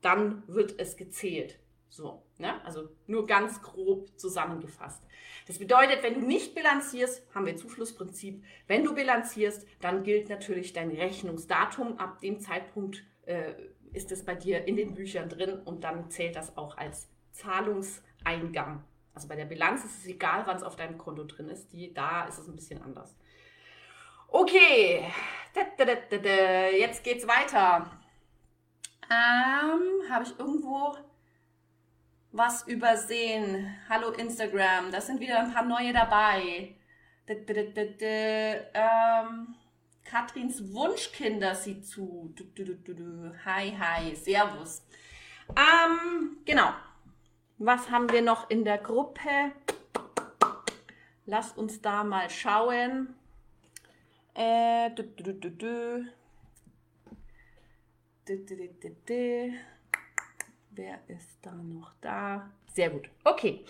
dann 0.00 0.42
wird 0.46 0.78
es 0.78 0.96
gezählt. 0.96 1.58
So, 1.88 2.22
ne? 2.38 2.64
also 2.64 2.88
nur 3.06 3.26
ganz 3.26 3.62
grob 3.62 4.08
zusammengefasst. 4.18 5.02
Das 5.46 5.58
bedeutet, 5.58 6.02
wenn 6.02 6.14
du 6.14 6.20
nicht 6.20 6.54
bilanzierst, 6.54 7.22
haben 7.34 7.46
wir 7.46 7.56
Zuflussprinzip. 7.56 8.44
Wenn 8.66 8.84
du 8.84 8.94
bilanzierst, 8.94 9.66
dann 9.80 10.02
gilt 10.02 10.28
natürlich 10.28 10.74
dein 10.74 10.90
Rechnungsdatum. 10.90 11.98
Ab 11.98 12.20
dem 12.20 12.40
Zeitpunkt 12.40 13.04
äh, 13.24 13.54
ist 13.92 14.12
es 14.12 14.24
bei 14.24 14.34
dir 14.34 14.66
in 14.66 14.76
den 14.76 14.94
Büchern 14.94 15.28
drin 15.28 15.54
und 15.64 15.84
dann 15.84 16.10
zählt 16.10 16.36
das 16.36 16.56
auch 16.56 16.76
als 16.76 17.08
Zahlungseingang. 17.32 18.84
Also 19.14 19.26
bei 19.26 19.36
der 19.36 19.46
Bilanz 19.46 19.84
ist 19.84 19.98
es 19.98 20.06
egal, 20.06 20.42
wann 20.46 20.56
es 20.56 20.62
auf 20.62 20.76
deinem 20.76 20.98
Konto 20.98 21.24
drin 21.24 21.48
ist. 21.48 21.72
Die, 21.72 21.92
da 21.94 22.26
ist 22.26 22.38
es 22.38 22.46
ein 22.46 22.54
bisschen 22.54 22.82
anders. 22.82 23.16
Okay, 24.28 25.10
jetzt 26.78 27.02
geht's 27.02 27.26
weiter. 27.26 27.90
Ähm, 29.10 30.10
Habe 30.10 30.24
ich 30.24 30.38
irgendwo 30.38 30.94
was 32.32 32.66
übersehen. 32.66 33.74
Hallo 33.88 34.10
Instagram, 34.10 34.92
da 34.92 35.00
sind 35.00 35.20
wieder 35.20 35.40
ein 35.40 35.52
paar 35.52 35.64
neue 35.64 35.92
dabei. 35.92 36.74
Ähm, 37.26 39.54
Katrins 40.04 40.72
Wunschkinder 40.72 41.54
sieht 41.54 41.86
zu. 41.86 42.34
Hi, 43.44 43.76
hi, 43.78 44.14
Servus. 44.14 44.82
Ähm, 45.50 46.38
genau. 46.44 46.72
Was 47.58 47.90
haben 47.90 48.10
wir 48.10 48.22
noch 48.22 48.48
in 48.50 48.64
der 48.64 48.78
Gruppe? 48.78 49.52
Lass 51.26 51.52
uns 51.52 51.82
da 51.82 52.04
mal 52.04 52.30
schauen. 52.30 53.14
Äh, 54.34 54.90
du, 54.90 55.02
du, 55.02 55.34
du, 55.34 55.34
du, 55.34 55.50
du. 55.50 56.06
Wer 60.78 61.00
ist 61.08 61.40
da 61.42 61.50
noch 61.50 61.92
da? 62.00 62.52
Sehr 62.72 62.90
gut. 62.90 63.10
Okay. 63.24 63.64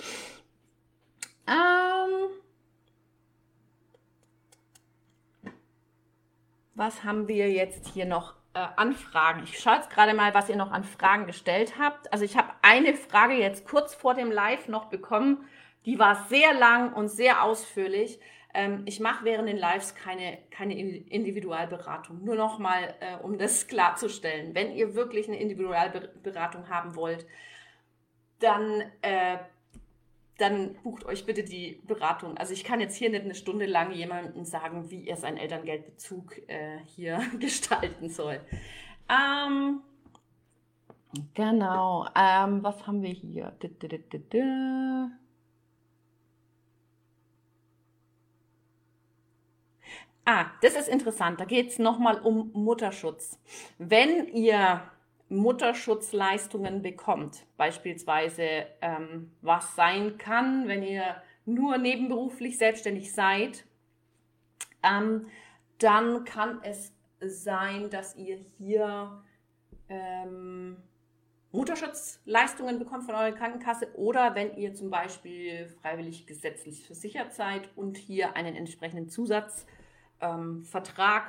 Ähm, 1.46 2.28
was 6.74 7.04
haben 7.04 7.26
wir 7.26 7.50
jetzt 7.50 7.88
hier 7.94 8.04
noch 8.04 8.34
äh, 8.52 8.58
Anfragen? 8.76 9.44
Ich 9.44 9.58
schaue 9.58 9.76
jetzt 9.76 9.88
gerade 9.88 10.12
mal, 10.12 10.34
was 10.34 10.50
ihr 10.50 10.56
noch 10.56 10.70
an 10.70 10.84
Fragen 10.84 11.24
gestellt 11.24 11.78
habt. 11.78 12.12
Also 12.12 12.26
ich 12.26 12.36
habe 12.36 12.50
eine 12.60 12.92
Frage 12.92 13.32
jetzt 13.36 13.66
kurz 13.66 13.94
vor 13.94 14.12
dem 14.12 14.30
Live 14.30 14.68
noch 14.68 14.90
bekommen. 14.90 15.48
Die 15.86 15.98
war 15.98 16.26
sehr 16.28 16.52
lang 16.52 16.92
und 16.92 17.08
sehr 17.08 17.42
ausführlich. 17.42 18.20
Ähm, 18.58 18.82
ich 18.86 18.98
mache 18.98 19.24
während 19.24 19.48
den 19.48 19.56
Lives 19.56 19.94
keine, 19.94 20.36
keine 20.50 20.76
Individualberatung. 20.76 22.24
Nur 22.24 22.34
nochmal, 22.34 22.92
äh, 22.98 23.16
um 23.22 23.38
das 23.38 23.66
klarzustellen. 23.68 24.52
Wenn 24.52 24.72
ihr 24.72 24.96
wirklich 24.96 25.28
eine 25.28 25.38
Individualberatung 25.38 26.68
haben 26.68 26.96
wollt, 26.96 27.24
dann, 28.40 28.82
äh, 29.02 29.38
dann 30.38 30.74
bucht 30.82 31.04
euch 31.06 31.24
bitte 31.24 31.44
die 31.44 31.80
Beratung. 31.86 32.36
Also 32.36 32.52
ich 32.52 32.64
kann 32.64 32.80
jetzt 32.80 32.96
hier 32.96 33.10
nicht 33.10 33.22
eine 33.22 33.36
Stunde 33.36 33.66
lang 33.66 33.92
jemandem 33.92 34.44
sagen, 34.44 34.90
wie 34.90 35.06
er 35.06 35.16
seinen 35.16 35.36
Elterngeldbezug 35.36 36.38
äh, 36.48 36.78
hier 36.84 37.20
gestalten 37.38 38.10
soll. 38.10 38.40
Ähm, 39.08 39.82
genau. 41.34 42.08
Ähm, 42.16 42.64
was 42.64 42.88
haben 42.88 43.02
wir 43.02 43.12
hier? 43.12 43.52
Ah, 50.30 50.50
das 50.60 50.74
ist 50.76 50.88
interessant. 50.88 51.40
Da 51.40 51.46
geht 51.46 51.68
es 51.68 51.78
nochmal 51.78 52.20
um 52.20 52.50
Mutterschutz. 52.52 53.38
Wenn 53.78 54.26
ihr 54.26 54.82
Mutterschutzleistungen 55.30 56.82
bekommt, 56.82 57.46
beispielsweise 57.56 58.66
ähm, 58.82 59.32
was 59.40 59.74
sein 59.74 60.18
kann, 60.18 60.68
wenn 60.68 60.82
ihr 60.82 61.16
nur 61.46 61.78
nebenberuflich 61.78 62.58
selbstständig 62.58 63.14
seid, 63.14 63.64
ähm, 64.82 65.28
dann 65.78 66.24
kann 66.24 66.60
es 66.62 66.92
sein, 67.22 67.88
dass 67.88 68.14
ihr 68.14 68.36
hier 68.36 69.22
ähm, 69.88 70.76
Mutterschutzleistungen 71.52 72.78
bekommt 72.78 73.04
von 73.04 73.14
eurer 73.14 73.32
Krankenkasse 73.32 73.88
oder 73.94 74.34
wenn 74.34 74.58
ihr 74.58 74.74
zum 74.74 74.90
Beispiel 74.90 75.74
freiwillig 75.80 76.26
gesetzlich 76.26 76.84
versichert 76.84 77.32
seid 77.32 77.70
und 77.76 77.96
hier 77.96 78.36
einen 78.36 78.56
entsprechenden 78.56 79.08
Zusatzvertrag 79.08 79.77
ähm, 80.20 80.64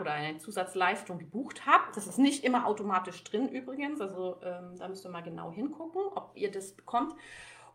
oder 0.02 0.12
eine 0.12 0.38
Zusatzleistung 0.38 1.20
gebucht 1.20 1.66
habt. 1.66 1.96
Das 1.96 2.08
ist 2.08 2.18
nicht 2.18 2.44
immer 2.44 2.66
automatisch 2.66 3.24
drin 3.24 3.50
übrigens, 3.50 4.02
also 4.02 4.38
ähm, 4.44 4.78
da 4.78 4.88
müsst 4.88 5.06
ihr 5.06 5.12
mal 5.12 5.24
genau 5.24 5.52
hingucken, 5.52 6.02
ob 6.16 6.32
ihr 6.36 6.52
das 6.52 6.74
bekommt. 6.74 7.14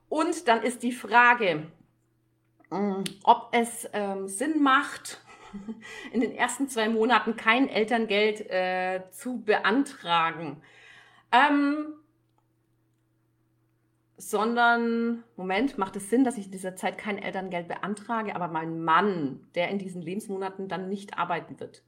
Und 0.09 0.49
dann 0.49 0.63
ist 0.63 0.83
die 0.83 0.93
Frage, 0.93 1.67
ähm, 2.71 3.05
ob 3.25 3.49
es 3.53 3.89
ähm, 3.93 4.29
Sinn 4.29 4.63
macht, 4.63 5.21
in 6.13 6.21
den 6.21 6.33
ersten 6.33 6.69
zwei 6.69 6.89
Monaten 6.89 7.37
kein 7.37 7.69
Elterngeld 7.69 8.51
äh, 8.51 9.03
zu 9.11 9.41
beantragen. 9.41 10.63
Ähm, 11.33 11.95
sondern, 14.17 15.25
Moment, 15.37 15.77
macht 15.79 15.97
es 15.97 16.11
Sinn, 16.11 16.25
dass 16.25 16.39
ich 16.39 16.47
in 16.47 16.53
dieser 16.53 16.77
Zeit 16.77 16.99
kein 16.99 17.19
Elterngeld 17.19 17.69
beantrage, 17.69 18.37
aber 18.37 18.49
mein 18.49 18.83
Mann, 18.85 19.49
der 19.55 19.69
in 19.69 19.79
diesen 19.79 20.03
Lebensmonaten 20.03 20.69
dann 20.69 20.89
nicht 20.89 21.19
arbeiten 21.19 21.59
wird. 21.59 21.83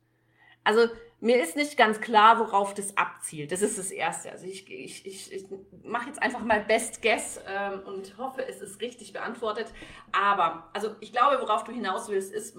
Also 0.65 0.89
mir 1.21 1.41
ist 1.41 1.55
nicht 1.55 1.77
ganz 1.77 2.01
klar, 2.01 2.41
worauf 2.41 2.75
das 2.75 2.97
abzielt. 2.97 3.53
Das 3.53 3.63
ist 3.63 3.79
das 3.79 3.93
Erste. 3.93 4.33
Also 4.33 4.47
ich, 4.47 4.69
ich, 4.69 5.07
ich, 5.07 5.33
ich 5.33 5.47
mache 5.85 6.09
jetzt 6.09 6.21
einfach 6.21 6.43
mal 6.43 6.61
Best 6.61 7.03
Guess 7.03 7.41
ähm, 7.47 7.81
und 7.87 8.19
hoffe, 8.19 8.45
es 8.47 8.61
ist 8.61 8.81
richtig 8.81 9.13
beantwortet. 9.13 9.73
Aber, 10.11 10.69
also 10.73 10.97
ich 10.99 11.13
glaube, 11.13 11.41
worauf 11.41 11.63
du 11.63 11.71
hinaus 11.71 12.09
willst, 12.09 12.33
ist, 12.33 12.59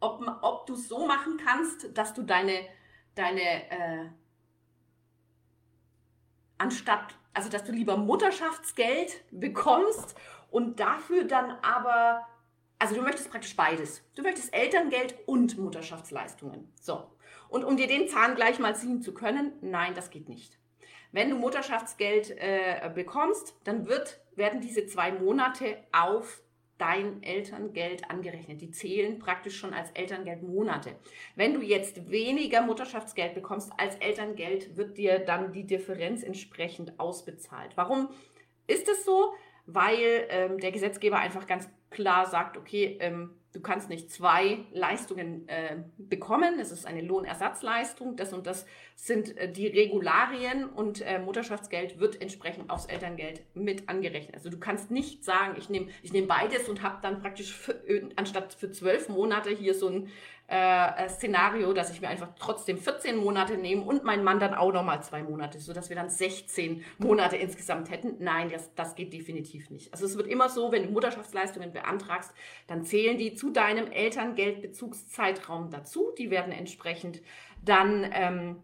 ob, 0.00 0.20
ob 0.42 0.66
du 0.66 0.74
es 0.74 0.88
so 0.88 1.06
machen 1.06 1.38
kannst, 1.44 1.96
dass 1.96 2.12
du 2.12 2.24
deine, 2.24 2.58
deine 3.14 3.40
äh, 3.40 4.08
anstatt, 6.58 7.14
also 7.34 7.48
dass 7.48 7.64
du 7.64 7.72
lieber 7.72 7.96
Mutterschaftsgeld 7.96 9.24
bekommst 9.30 10.14
und 10.50 10.78
dafür 10.80 11.24
dann 11.24 11.50
aber, 11.62 12.26
also 12.78 12.94
du 12.94 13.02
möchtest 13.02 13.30
praktisch 13.30 13.56
beides. 13.56 14.02
Du 14.14 14.22
möchtest 14.22 14.54
Elterngeld 14.54 15.16
und 15.26 15.58
Mutterschaftsleistungen. 15.58 16.72
So. 16.80 17.10
Und 17.48 17.64
um 17.64 17.76
dir 17.76 17.88
den 17.88 18.08
Zahn 18.08 18.36
gleich 18.36 18.58
mal 18.58 18.76
ziehen 18.76 19.02
zu 19.02 19.12
können, 19.12 19.52
nein, 19.60 19.94
das 19.94 20.10
geht 20.10 20.28
nicht. 20.28 20.58
Wenn 21.12 21.30
du 21.30 21.36
Mutterschaftsgeld 21.36 22.30
äh, 22.38 22.90
bekommst, 22.94 23.54
dann 23.64 23.86
wird, 23.86 24.20
werden 24.34 24.60
diese 24.60 24.86
zwei 24.86 25.12
Monate 25.12 25.76
auf 25.92 26.42
dein 26.78 27.22
Elterngeld 27.22 28.10
angerechnet. 28.10 28.60
Die 28.60 28.70
zählen 28.70 29.18
praktisch 29.18 29.56
schon 29.56 29.72
als 29.72 29.90
Elterngeldmonate. 29.92 30.96
Wenn 31.36 31.54
du 31.54 31.60
jetzt 31.60 32.10
weniger 32.10 32.62
Mutterschaftsgeld 32.62 33.34
bekommst 33.34 33.72
als 33.76 33.96
Elterngeld, 33.96 34.76
wird 34.76 34.98
dir 34.98 35.18
dann 35.18 35.52
die 35.52 35.66
Differenz 35.66 36.22
entsprechend 36.22 36.98
ausbezahlt. 36.98 37.76
Warum 37.76 38.08
ist 38.66 38.88
es 38.88 39.04
so? 39.04 39.32
Weil 39.66 40.26
ähm, 40.28 40.58
der 40.58 40.72
Gesetzgeber 40.72 41.18
einfach 41.18 41.46
ganz 41.46 41.68
klar 41.90 42.26
sagt, 42.26 42.56
okay, 42.56 42.98
ähm, 43.00 43.30
du 43.54 43.60
kannst 43.60 43.88
nicht 43.88 44.10
zwei 44.10 44.58
Leistungen 44.72 45.48
äh, 45.48 45.76
bekommen. 45.96 46.58
Es 46.58 46.72
ist 46.72 46.86
eine 46.86 47.00
Lohnersatzleistung. 47.02 48.16
Das 48.16 48.32
und 48.32 48.46
das 48.46 48.66
sind 48.96 49.36
äh, 49.38 49.50
die 49.50 49.68
Regularien 49.68 50.68
und 50.68 51.00
äh, 51.00 51.20
Mutterschaftsgeld 51.20 52.00
wird 52.00 52.20
entsprechend 52.20 52.68
aufs 52.68 52.86
Elterngeld 52.86 53.42
mit 53.54 53.88
angerechnet. 53.88 54.34
Also 54.34 54.50
du 54.50 54.58
kannst 54.58 54.90
nicht 54.90 55.24
sagen, 55.24 55.54
ich 55.56 55.70
nehme 55.70 55.86
ich 56.02 56.12
nehm 56.12 56.26
beides 56.26 56.68
und 56.68 56.82
habe 56.82 56.98
dann 57.00 57.20
praktisch 57.20 57.54
für, 57.54 57.80
anstatt 58.16 58.52
für 58.54 58.72
zwölf 58.72 59.08
Monate 59.08 59.50
hier 59.50 59.74
so 59.74 59.88
ein 59.88 60.08
äh, 60.46 61.08
Szenario, 61.08 61.72
dass 61.72 61.90
ich 61.90 62.00
mir 62.00 62.08
einfach 62.08 62.28
trotzdem 62.38 62.76
14 62.76 63.16
Monate 63.16 63.56
nehme 63.56 63.82
und 63.82 64.04
mein 64.04 64.22
Mann 64.22 64.40
dann 64.40 64.54
auch 64.54 64.72
nochmal 64.72 65.02
zwei 65.02 65.22
Monate, 65.22 65.58
sodass 65.58 65.88
wir 65.88 65.96
dann 65.96 66.10
16 66.10 66.84
Monate 66.98 67.36
insgesamt 67.36 67.90
hätten. 67.90 68.16
Nein, 68.18 68.50
das, 68.50 68.74
das 68.74 68.94
geht 68.94 69.12
definitiv 69.12 69.70
nicht. 69.70 69.92
Also 69.92 70.04
es 70.04 70.16
wird 70.16 70.26
immer 70.26 70.50
so, 70.50 70.70
wenn 70.70 70.84
du 70.84 70.90
Mutterschaftsleistungen 70.90 71.72
beantragst, 71.72 72.32
dann 72.66 72.84
zählen 72.84 73.16
die 73.16 73.34
zu 73.34 73.50
deinem 73.50 73.90
Elterngeldbezugszeitraum 73.90 75.70
dazu. 75.70 76.12
Die 76.18 76.30
werden 76.30 76.52
entsprechend 76.52 77.22
dann 77.62 78.06
ähm, 78.12 78.62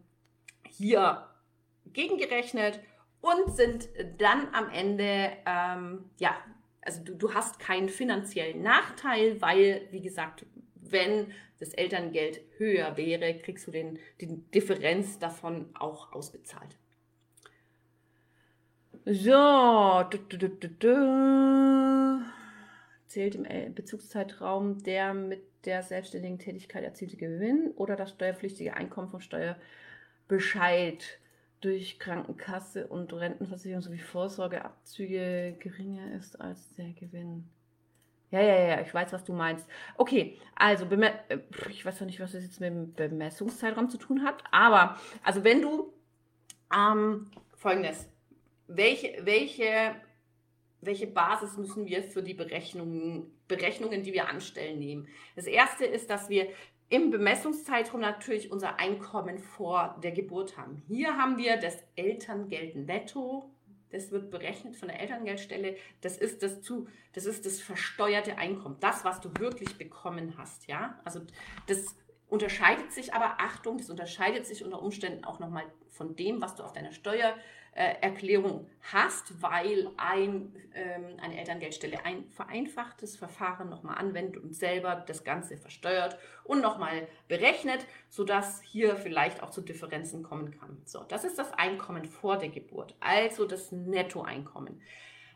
hier 0.68 1.26
gegengerechnet 1.86 2.80
und 3.22 3.56
sind 3.56 3.88
dann 4.18 4.48
am 4.52 4.68
Ende, 4.70 5.32
ähm, 5.46 6.10
ja, 6.18 6.36
also 6.82 7.02
du, 7.04 7.14
du 7.14 7.34
hast 7.34 7.58
keinen 7.58 7.88
finanziellen 7.88 8.62
Nachteil, 8.62 9.40
weil, 9.40 9.88
wie 9.90 10.00
gesagt, 10.00 10.46
wenn 10.92 11.33
das 11.59 11.74
Elterngeld 11.74 12.40
höher 12.57 12.96
wäre, 12.96 13.35
kriegst 13.38 13.66
du 13.66 13.70
den, 13.70 13.98
die 14.20 14.26
Differenz 14.55 15.18
davon 15.18 15.68
auch 15.74 16.12
ausbezahlt. 16.12 16.76
So, 19.05 20.05
zählt 23.07 23.35
im 23.35 23.74
Bezugszeitraum 23.74 24.83
der 24.83 25.14
mit 25.14 25.42
der 25.64 25.83
selbstständigen 25.83 26.38
Tätigkeit 26.38 26.85
erzielte 26.85 27.16
Gewinn 27.16 27.72
oder 27.76 27.96
das 27.96 28.11
steuerpflichtige 28.11 28.74
Einkommen 28.74 29.09
vom 29.09 29.20
Steuerbescheid 29.20 31.18
durch 31.61 31.98
Krankenkasse 31.98 32.87
und 32.87 33.12
Rentenversicherung 33.12 33.83
sowie 33.83 33.98
Vorsorgeabzüge 33.98 35.57
geringer 35.59 36.14
ist 36.14 36.40
als 36.40 36.74
der 36.76 36.92
Gewinn. 36.92 37.48
Ja, 38.30 38.40
ja, 38.40 38.68
ja, 38.68 38.80
ich 38.80 38.94
weiß, 38.94 39.12
was 39.12 39.24
du 39.24 39.32
meinst. 39.32 39.66
Okay, 39.96 40.38
also, 40.54 40.84
äh, 40.86 41.38
ich 41.68 41.84
weiß 41.84 42.00
noch 42.00 42.06
nicht, 42.06 42.20
was 42.20 42.32
das 42.32 42.44
jetzt 42.44 42.60
mit 42.60 42.70
dem 42.70 42.92
Bemessungszeitraum 42.94 43.90
zu 43.90 43.98
tun 43.98 44.24
hat, 44.24 44.44
aber, 44.52 44.96
also, 45.24 45.42
wenn 45.42 45.62
du, 45.62 45.92
ähm, 46.72 47.30
folgendes, 47.56 48.08
welche, 48.68 49.18
welche, 49.24 49.96
welche 50.80 51.08
Basis 51.08 51.56
müssen 51.56 51.86
wir 51.86 52.04
für 52.04 52.22
die 52.22 52.34
Berechnungen, 52.34 53.32
Berechnungen, 53.48 54.04
die 54.04 54.12
wir 54.12 54.28
anstellen, 54.28 54.78
nehmen? 54.78 55.08
Das 55.34 55.46
erste 55.46 55.84
ist, 55.84 56.08
dass 56.08 56.28
wir 56.28 56.46
im 56.88 57.10
Bemessungszeitraum 57.10 58.00
natürlich 58.00 58.52
unser 58.52 58.78
Einkommen 58.78 59.38
vor 59.38 59.98
der 60.02 60.12
Geburt 60.12 60.56
haben. 60.56 60.82
Hier 60.86 61.16
haben 61.16 61.36
wir 61.36 61.56
das 61.56 61.76
Elterngeld 61.96 62.76
netto 62.76 63.50
das 63.90 64.11
wird 64.11 64.31
berechnet 64.31 64.76
von 64.76 64.88
der 64.88 65.00
Elterngeldstelle. 65.00 65.76
Das 66.00 66.16
ist 66.16 66.42
das 66.42 66.62
zu, 66.62 66.88
das 67.12 67.26
ist 67.26 67.46
das 67.46 67.61
versteuerte 67.61 68.38
Einkommen, 68.38 68.76
das, 68.81 69.05
was 69.05 69.20
du 69.20 69.31
wirklich 69.38 69.76
bekommen 69.76 70.35
hast, 70.37 70.66
ja. 70.66 70.98
Also 71.05 71.20
das 71.66 71.96
unterscheidet 72.29 72.92
sich 72.92 73.12
aber, 73.12 73.40
Achtung, 73.40 73.79
das 73.79 73.90
unterscheidet 73.90 74.46
sich 74.46 74.64
unter 74.64 74.81
Umständen 74.81 75.24
auch 75.24 75.40
nochmal 75.40 75.64
von 75.88 76.16
dem, 76.16 76.40
was 76.40 76.55
du 76.55 76.62
auf 76.62 76.72
deiner 76.72 76.92
Steuer 76.92 77.35
Erklärung 77.72 78.68
hast, 78.92 79.40
weil 79.40 79.88
ein, 79.96 80.54
ähm, 80.74 81.16
eine 81.22 81.38
Elterngeldstelle 81.38 82.04
ein 82.04 82.28
vereinfachtes 82.30 83.16
Verfahren 83.16 83.68
nochmal 83.68 83.96
anwendet 83.96 84.42
und 84.42 84.54
selber 84.54 85.04
das 85.06 85.22
Ganze 85.22 85.56
versteuert 85.56 86.18
und 86.44 86.61
nochmal 86.61 87.06
berechnet, 87.28 87.87
sodass 88.09 88.61
hier 88.62 88.96
vielleicht 88.96 89.42
auch 89.42 89.50
zu 89.50 89.61
Differenzen 89.61 90.22
kommen 90.22 90.50
kann. 90.50 90.83
So, 90.85 91.04
das 91.04 91.24
ist 91.24 91.38
das 91.38 91.52
Einkommen 91.52 92.04
vor 92.04 92.38
der 92.38 92.48
Geburt, 92.48 92.96
also 92.98 93.46
das 93.46 93.70
Nettoeinkommen. 93.70 94.80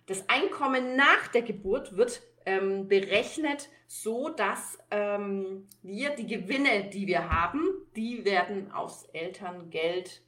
Das 0.07 0.29
Einkommen 0.29 0.97
nach 0.97 1.29
der 1.29 1.42
Geburt 1.42 1.97
wird 1.97 2.20
ähm, 2.47 2.88
berechnet, 2.88 3.70
so 3.87 4.29
dass 4.29 4.79
ähm, 4.90 5.66
wir 5.83 6.11
die 6.11 6.27
Gewinne, 6.27 6.90
die 6.92 7.07
wir 7.07 7.31
haben, 7.31 7.61
die 7.97 8.25
werden 8.25 8.73
aufs 8.73 9.05
Elterngeld 9.12 10.20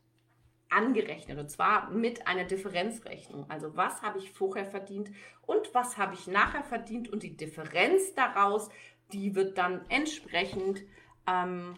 angerechnet 0.69 1.39
und 1.39 1.51
zwar 1.51 1.91
mit 1.91 2.27
einer 2.27 2.45
Differenzrechnung. 2.45 3.49
Also 3.49 3.77
was 3.77 4.03
habe 4.03 4.19
ich 4.19 4.33
vorher 4.33 4.67
verdient 4.67 5.11
und 5.43 5.75
was 5.75 5.97
habe 5.97 6.15
ich 6.15 6.27
nachher 6.27 6.65
verdient 6.65 7.09
und 7.09 7.23
die 7.23 7.37
Differenz 7.37 8.15
daraus, 8.15 8.69
die 9.13 9.35
wird 9.35 9.59
dann 9.59 9.85
entsprechend 9.89 10.83
ähm, 11.27 11.77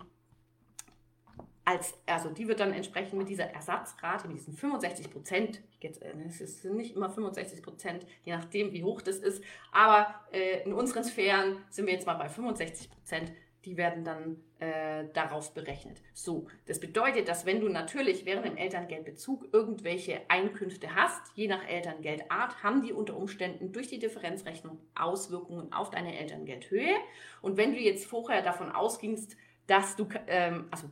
als, 1.69 1.93
also 2.07 2.31
die 2.31 2.49
wird 2.49 2.61
dann 2.61 2.73
entsprechend 2.73 3.19
mit 3.19 3.29
dieser 3.29 3.45
Ersatzrate, 3.45 4.27
mit 4.27 4.39
diesen 4.39 4.55
65 4.55 5.11
Prozent, 5.11 5.61
es 5.83 6.63
sind 6.63 6.77
nicht 6.77 6.97
immer 6.97 7.11
65 7.11 7.63
Prozent, 7.63 8.07
je 8.25 8.35
nachdem 8.35 8.73
wie 8.73 8.85
hoch 8.85 9.03
das 9.03 9.19
ist, 9.19 9.45
aber 9.71 10.15
äh, 10.33 10.63
in 10.63 10.73
unseren 10.73 11.05
Sphären 11.05 11.59
sind 11.69 11.85
wir 11.85 11.93
jetzt 11.93 12.07
mal 12.07 12.15
bei 12.15 12.31
65 12.31 12.91
Prozent, 12.91 13.33
die 13.67 13.77
werden 13.77 14.03
dann 14.03 14.43
äh, 14.61 15.05
darauf 15.15 15.55
berechnet. 15.55 16.03
So, 16.15 16.49
das 16.67 16.81
bedeutet, 16.81 17.29
dass 17.29 17.47
wenn 17.47 17.61
du 17.61 17.69
natürlich 17.69 18.25
während 18.27 18.45
dem 18.45 18.57
Elterngeldbezug 18.57 19.49
irgendwelche 19.53 20.21
Einkünfte 20.29 20.95
hast, 20.95 21.23
je 21.35 21.49
nach 21.49 21.67
Elterngeldart, 21.69 22.63
haben 22.63 22.83
die 22.83 22.93
unter 22.93 23.17
Umständen 23.17 23.73
durch 23.73 23.89
die 23.89 23.99
Differenzrechnung 23.99 24.81
Auswirkungen 24.95 25.73
auf 25.73 25.91
deine 25.91 26.19
Elterngeldhöhe. 26.19 26.97
Und 27.41 27.57
wenn 27.57 27.73
du 27.73 27.79
jetzt 27.79 28.07
vorher 28.07 28.43
davon 28.43 28.71
ausgingst, 28.73 29.37
dass 29.67 29.97
du 29.97 30.09
ähm, 30.27 30.67
also 30.71 30.89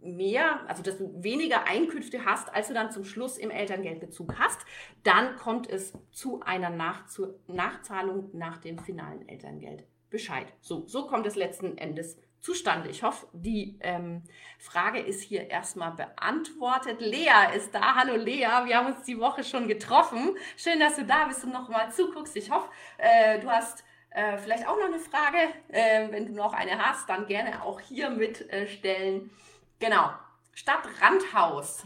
mehr, 0.00 0.68
also 0.68 0.82
dass 0.82 0.98
du 0.98 1.22
weniger 1.22 1.66
Einkünfte 1.66 2.24
hast, 2.24 2.52
als 2.54 2.68
du 2.68 2.74
dann 2.74 2.90
zum 2.90 3.04
Schluss 3.04 3.38
im 3.38 3.50
Elterngeldbezug 3.50 4.38
hast, 4.38 4.60
dann 5.02 5.36
kommt 5.36 5.68
es 5.68 5.92
zu 6.10 6.40
einer 6.40 6.70
Nachzu 6.70 7.34
Nachzahlung 7.46 8.30
nach 8.32 8.58
dem 8.58 8.78
finalen 8.78 9.28
Elterngeld. 9.28 9.84
Bescheid. 10.08 10.52
So, 10.60 10.86
so 10.86 11.08
kommt 11.08 11.26
es 11.26 11.34
letzten 11.34 11.76
Endes 11.78 12.16
zustande? 12.40 12.88
Ich 12.88 13.02
hoffe, 13.02 13.26
die 13.32 13.78
ähm, 13.80 14.22
Frage 14.58 15.00
ist 15.00 15.22
hier 15.22 15.50
erstmal 15.50 15.92
beantwortet. 15.92 17.00
Lea 17.00 17.54
ist 17.56 17.74
da. 17.74 17.94
Hallo 17.96 18.16
Lea, 18.16 18.64
wir 18.64 18.76
haben 18.76 18.94
uns 18.94 19.04
die 19.04 19.18
Woche 19.18 19.44
schon 19.44 19.68
getroffen. 19.68 20.36
Schön, 20.56 20.80
dass 20.80 20.96
du 20.96 21.04
da 21.04 21.26
bist 21.26 21.44
und 21.44 21.52
nochmal 21.52 21.92
zuguckst. 21.92 22.36
Ich 22.36 22.50
hoffe, 22.50 22.68
äh, 22.98 23.40
du 23.40 23.50
hast 23.50 23.84
äh, 24.10 24.38
vielleicht 24.38 24.66
auch 24.66 24.76
noch 24.76 24.86
eine 24.86 24.98
Frage. 24.98 25.38
Äh, 25.68 26.10
wenn 26.10 26.26
du 26.26 26.32
noch 26.32 26.52
eine 26.52 26.78
hast, 26.78 27.08
dann 27.08 27.26
gerne 27.26 27.62
auch 27.62 27.80
hier 27.80 28.10
mitstellen. 28.10 29.30
genau. 29.78 30.10
Stadtrandhaus. 30.56 31.84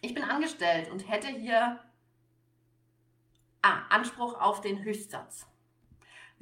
Ich 0.00 0.12
bin 0.12 0.24
angestellt 0.24 0.90
und 0.90 1.08
hätte 1.08 1.28
hier 1.28 1.78
ah, 3.62 3.82
Anspruch 3.90 4.40
auf 4.40 4.60
den 4.60 4.82
Höchstsatz. 4.82 5.46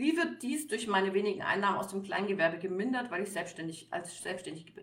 Wie 0.02 0.16
wird 0.16 0.42
dies 0.42 0.66
durch 0.66 0.88
meine 0.88 1.14
wenigen 1.14 1.42
Einnahmen 1.42 1.78
aus 1.78 1.86
dem 1.86 2.02
Kleingewerbe 2.02 2.58
gemindert, 2.58 3.12
weil 3.12 3.22
ich 3.22 3.30
selbstständig 3.30 3.86
als 3.92 4.20
selbstständig 4.20 4.74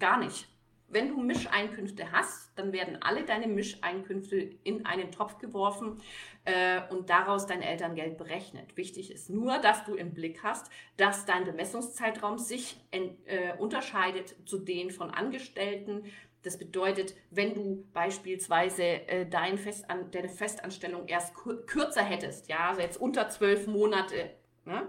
gar 0.00 0.18
nicht. 0.18 0.48
Wenn 0.88 1.08
du 1.08 1.16
Mischeinkünfte 1.16 2.10
hast, 2.10 2.50
dann 2.58 2.72
werden 2.72 3.00
alle 3.00 3.24
deine 3.24 3.46
Mischeinkünfte 3.46 4.36
in 4.64 4.84
einen 4.84 5.12
Topf 5.12 5.38
geworfen 5.38 6.00
äh, 6.44 6.80
und 6.90 7.08
daraus 7.08 7.46
dein 7.46 7.62
Elterngeld 7.62 8.18
berechnet. 8.18 8.76
Wichtig 8.76 9.12
ist 9.12 9.30
nur, 9.30 9.58
dass 9.58 9.84
du 9.84 9.94
im 9.94 10.12
Blick 10.12 10.42
hast, 10.42 10.70
dass 10.96 11.24
dein 11.24 11.44
Bemessungszeitraum 11.44 12.38
sich 12.38 12.76
äh, 12.90 13.56
unterscheidet 13.56 14.34
zu 14.44 14.58
den 14.58 14.90
von 14.90 15.10
Angestellten. 15.10 16.04
Das 16.42 16.58
bedeutet, 16.58 17.14
wenn 17.30 17.54
du 17.54 17.86
beispielsweise 17.92 18.82
äh, 18.82 19.26
dein 19.26 19.56
Festan 19.56 20.10
deine 20.10 20.28
Festanstellung 20.28 21.06
erst 21.06 21.32
kürzer 21.66 22.02
hättest, 22.02 22.48
ja, 22.48 22.70
also 22.70 22.80
jetzt 22.80 23.00
unter 23.00 23.28
zwölf 23.30 23.68
Monate, 23.68 24.30
ne? 24.64 24.88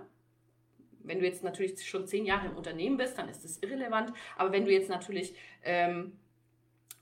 wenn 1.08 1.20
du 1.20 1.26
jetzt 1.26 1.44
natürlich 1.44 1.88
schon 1.88 2.08
zehn 2.08 2.26
Jahre 2.26 2.48
im 2.48 2.58
Unternehmen 2.58 2.98
bist, 2.98 3.18
dann 3.18 3.30
ist 3.30 3.44
das 3.44 3.58
irrelevant. 3.60 4.12
Aber 4.38 4.52
wenn 4.52 4.66
du 4.66 4.72
jetzt 4.72 4.90
natürlich 4.90 5.36
ähm, 5.64 6.14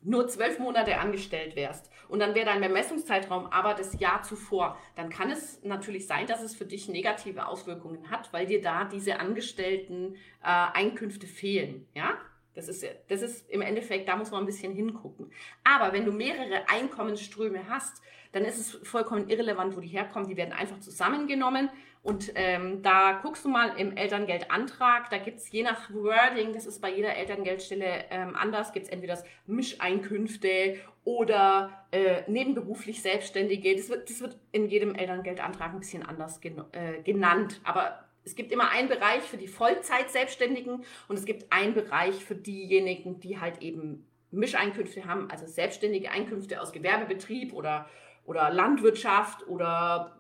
nur 0.02 0.28
zwölf 0.28 0.60
Monate 0.60 0.98
angestellt 0.98 1.56
wärst 1.56 1.90
und 2.10 2.20
dann 2.20 2.36
wäre 2.36 2.46
dein 2.46 2.62
Bemessungszeitraum 2.62 3.48
aber 3.48 3.74
das 3.74 4.00
Jahr 4.00 4.22
zuvor, 4.24 4.78
dann 4.96 5.10
kann 5.10 5.32
es 5.32 5.64
natürlich 5.64 6.08
sein, 6.08 6.28
dass 6.28 6.42
es 6.42 6.56
für 6.56 6.66
dich 6.66 6.90
negative 6.90 7.48
Auswirkungen 7.48 8.10
hat, 8.12 8.32
weil 8.34 8.46
dir 8.46 8.62
da 8.62 8.86
diese 8.86 9.20
Angestellten 9.20 10.16
äh, 10.44 10.48
Einkünfte 10.74 11.28
fehlen. 11.28 11.88
Ja? 11.96 12.18
Das 12.56 12.68
ist, 12.68 12.86
das 13.08 13.22
ist 13.22 13.50
im 13.50 13.62
Endeffekt, 13.62 14.08
da 14.08 14.16
muss 14.16 14.30
man 14.30 14.44
ein 14.44 14.46
bisschen 14.46 14.74
hingucken. 14.74 15.32
Aber 15.64 15.92
wenn 15.94 16.06
du 16.06 16.12
mehrere 16.12 16.70
Einkommensströme 16.70 17.68
hast, 17.68 18.02
dann 18.32 18.46
ist 18.46 18.58
es 18.58 18.88
vollkommen 18.88 19.28
irrelevant, 19.30 19.76
wo 19.76 19.80
die 19.80 19.88
herkommen. 19.88 20.28
Die 20.28 20.38
werden 20.38 20.54
einfach 20.54 20.80
zusammengenommen 20.80 21.70
und 22.04 22.34
ähm, 22.36 22.82
da 22.84 23.14
guckst 23.22 23.46
du 23.46 23.50
mal 23.50 23.78
im 23.78 23.96
Elterngeldantrag, 23.96 25.10
da 25.10 25.18
gibt 25.18 25.38
es 25.40 25.50
je 25.50 25.64
nach 25.64 25.90
Wording, 25.94 26.52
das 26.52 26.66
ist 26.66 26.82
bei 26.82 26.94
jeder 26.94 27.16
Elterngeldstelle 27.16 28.06
ähm, 28.10 28.36
anders, 28.36 28.74
gibt 28.74 28.88
es 28.88 28.92
entweder 28.92 29.14
das 29.16 29.24
Mischeinkünfte 29.48 30.80
oder 31.06 31.86
äh, 31.92 32.30
nebenberuflich 32.30 33.02
Selbstständige. 33.02 33.74
Das 33.78 33.88
wird, 33.88 34.10
das 34.10 34.20
wird 34.20 34.38
in 34.52 34.68
jedem 34.68 34.96
Elterngeldantrag 34.96 35.72
ein 35.72 35.80
bisschen 35.80 36.04
anders 36.04 36.42
gen 36.42 36.62
äh, 36.74 37.02
genannt. 37.04 37.62
Aber 37.64 38.04
es 38.26 38.36
gibt 38.36 38.52
immer 38.52 38.70
einen 38.70 38.90
Bereich 38.90 39.24
für 39.24 39.38
die 39.38 39.48
Vollzeit-Selbstständigen 39.48 40.84
und 41.08 41.18
es 41.18 41.24
gibt 41.24 41.54
einen 41.54 41.74
Bereich 41.74 42.16
für 42.26 42.36
diejenigen, 42.36 43.22
die 43.22 43.40
halt 43.40 43.62
eben 43.62 44.06
Mischeinkünfte 44.30 45.06
haben, 45.06 45.32
also 45.32 45.48
selbstständige 45.48 46.12
Einkünfte 46.12 46.62
aus 46.62 46.74
Gewerbebetrieb 46.74 47.54
oder, 47.54 47.88
oder 48.26 48.50
Landwirtschaft 48.50 49.48
oder 49.48 50.18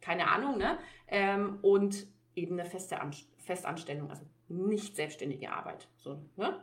keine 0.00 0.28
Ahnung, 0.28 0.56
ne? 0.56 0.78
Ähm, 1.08 1.58
und 1.62 2.06
eben 2.34 2.58
eine 2.58 2.68
feste 2.68 3.00
An 3.00 3.12
Festanstellung, 3.38 4.10
also 4.10 4.22
nicht 4.48 4.96
selbstständige 4.96 5.52
Arbeit. 5.52 5.88
So, 5.96 6.18
ne? 6.36 6.60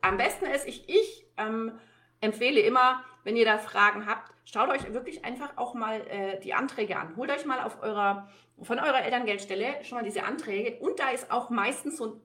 Am 0.00 0.16
besten 0.16 0.46
ist, 0.46 0.66
ich, 0.66 0.88
ich 0.88 1.26
ähm, 1.36 1.72
empfehle 2.20 2.60
immer, 2.60 3.04
wenn 3.24 3.36
ihr 3.36 3.44
da 3.44 3.58
Fragen 3.58 4.06
habt, 4.06 4.32
schaut 4.44 4.70
euch 4.70 4.92
wirklich 4.92 5.24
einfach 5.24 5.56
auch 5.56 5.74
mal 5.74 6.00
äh, 6.08 6.40
die 6.40 6.54
Anträge 6.54 6.98
an. 6.98 7.16
Holt 7.16 7.30
euch 7.30 7.44
mal 7.44 7.60
auf 7.60 7.82
eurer, 7.82 8.30
von 8.62 8.78
eurer 8.78 9.02
Elterngeldstelle 9.02 9.84
schon 9.84 9.98
mal 9.98 10.04
diese 10.04 10.24
Anträge 10.24 10.78
und 10.80 10.98
da 10.98 11.10
ist 11.10 11.30
auch 11.30 11.50
meistens 11.50 11.98
so 11.98 12.06
ein 12.06 12.20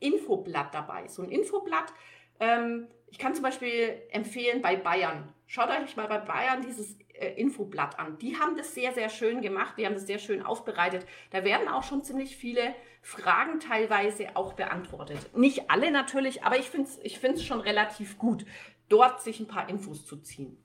Infoblatt 0.00 0.74
dabei. 0.74 1.08
So 1.08 1.22
ein 1.22 1.30
Infoblatt, 1.30 1.92
ähm, 2.40 2.88
ich 3.08 3.18
kann 3.18 3.34
zum 3.34 3.42
Beispiel 3.42 4.02
empfehlen 4.10 4.60
bei 4.60 4.76
Bayern. 4.76 5.32
Schaut 5.46 5.70
euch 5.70 5.96
mal 5.96 6.08
bei 6.08 6.18
Bayern 6.18 6.60
dieses 6.60 6.98
Infoblatt 7.36 7.98
an. 7.98 8.18
Die 8.18 8.38
haben 8.38 8.56
das 8.56 8.74
sehr, 8.74 8.92
sehr 8.92 9.08
schön 9.08 9.40
gemacht. 9.40 9.74
Die 9.78 9.86
haben 9.86 9.94
das 9.94 10.06
sehr 10.06 10.18
schön 10.18 10.42
aufbereitet. 10.42 11.06
Da 11.30 11.44
werden 11.44 11.68
auch 11.68 11.82
schon 11.82 12.02
ziemlich 12.02 12.36
viele 12.36 12.74
Fragen 13.02 13.60
teilweise 13.60 14.34
auch 14.34 14.54
beantwortet. 14.54 15.18
Nicht 15.36 15.70
alle 15.70 15.90
natürlich, 15.90 16.42
aber 16.42 16.58
ich 16.58 16.68
finde 16.70 16.88
es 16.88 16.98
ich 17.02 17.18
find's 17.18 17.44
schon 17.44 17.60
relativ 17.60 18.18
gut, 18.18 18.44
dort 18.88 19.22
sich 19.22 19.40
ein 19.40 19.46
paar 19.46 19.68
Infos 19.68 20.04
zu 20.04 20.16
ziehen. 20.16 20.56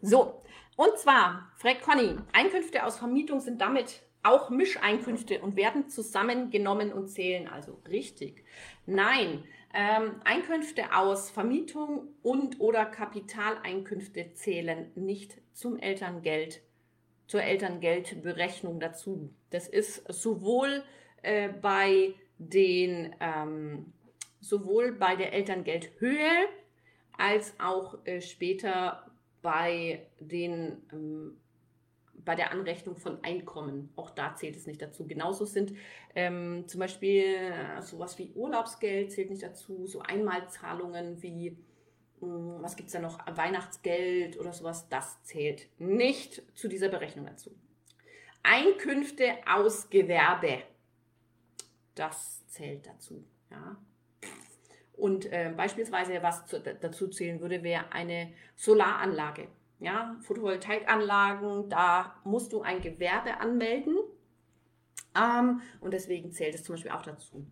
So, 0.00 0.42
und 0.76 0.98
zwar, 0.98 1.52
Frag 1.56 1.82
Conny, 1.82 2.16
Einkünfte 2.32 2.84
aus 2.84 2.98
Vermietung 2.98 3.40
sind 3.40 3.60
damit 3.60 4.02
auch 4.22 4.50
Mischeinkünfte 4.50 5.40
und 5.40 5.56
werden 5.56 5.88
zusammengenommen 5.88 6.92
und 6.92 7.08
zählen 7.08 7.48
also 7.48 7.80
richtig. 7.88 8.44
Nein, 8.86 9.44
ähm, 9.74 10.20
Einkünfte 10.24 10.94
aus 10.94 11.30
Vermietung 11.30 12.08
und 12.22 12.60
oder 12.60 12.84
Kapitaleinkünfte 12.84 14.34
zählen 14.34 14.90
nicht 14.94 15.38
zum 15.52 15.78
Elterngeld, 15.78 16.62
zur 17.26 17.42
Elterngeldberechnung 17.42 18.80
dazu. 18.80 19.32
Das 19.50 19.68
ist 19.68 20.04
sowohl 20.12 20.84
äh, 21.22 21.48
bei 21.48 22.14
den 22.38 23.14
ähm, 23.20 23.92
sowohl 24.40 24.92
bei 24.92 25.16
der 25.16 25.32
Elterngeldhöhe 25.32 26.48
als 27.16 27.54
auch 27.60 28.04
äh, 28.04 28.20
später 28.20 29.10
bei 29.40 30.06
den 30.20 30.82
ähm, 30.92 31.38
bei 32.24 32.34
der 32.34 32.50
Anrechnung 32.52 32.96
von 32.96 33.22
Einkommen. 33.24 33.90
Auch 33.96 34.10
da 34.10 34.34
zählt 34.34 34.56
es 34.56 34.66
nicht 34.66 34.80
dazu. 34.80 35.06
Genauso 35.06 35.44
sind 35.44 35.74
ähm, 36.14 36.64
zum 36.66 36.80
Beispiel 36.80 37.24
äh, 37.24 37.82
sowas 37.82 38.18
wie 38.18 38.32
Urlaubsgeld 38.34 39.12
zählt 39.12 39.30
nicht 39.30 39.42
dazu, 39.42 39.86
so 39.86 40.00
Einmalzahlungen 40.00 41.22
wie, 41.22 41.56
mh, 42.20 42.26
hm, 42.26 42.62
was 42.62 42.76
gibt 42.76 42.88
es 42.88 42.92
da 42.92 43.00
noch, 43.00 43.18
Weihnachtsgeld 43.34 44.38
oder 44.38 44.52
sowas, 44.52 44.88
das 44.88 45.22
zählt 45.24 45.68
nicht 45.78 46.42
zu 46.56 46.68
dieser 46.68 46.88
Berechnung 46.88 47.26
dazu. 47.26 47.54
Einkünfte 48.42 49.36
aus 49.46 49.88
Gewerbe, 49.88 50.62
das 51.94 52.46
zählt 52.48 52.86
dazu. 52.86 53.24
Ja. 53.50 53.76
Und 54.94 55.26
äh, 55.32 55.52
beispielsweise, 55.56 56.22
was 56.22 56.46
zu, 56.46 56.60
dazu 56.60 57.08
zählen 57.08 57.40
würde, 57.40 57.62
wäre 57.62 57.92
eine 57.92 58.32
Solaranlage 58.56 59.48
ja, 59.82 60.16
Photovoltaikanlagen, 60.20 61.68
da 61.68 62.14
musst 62.24 62.52
du 62.52 62.62
ein 62.62 62.80
Gewerbe 62.80 63.38
anmelden. 63.38 63.96
Ähm, 65.14 65.60
und 65.80 65.92
deswegen 65.92 66.32
zählt 66.32 66.54
es 66.54 66.64
zum 66.64 66.74
Beispiel 66.74 66.92
auch 66.92 67.02
dazu. 67.02 67.44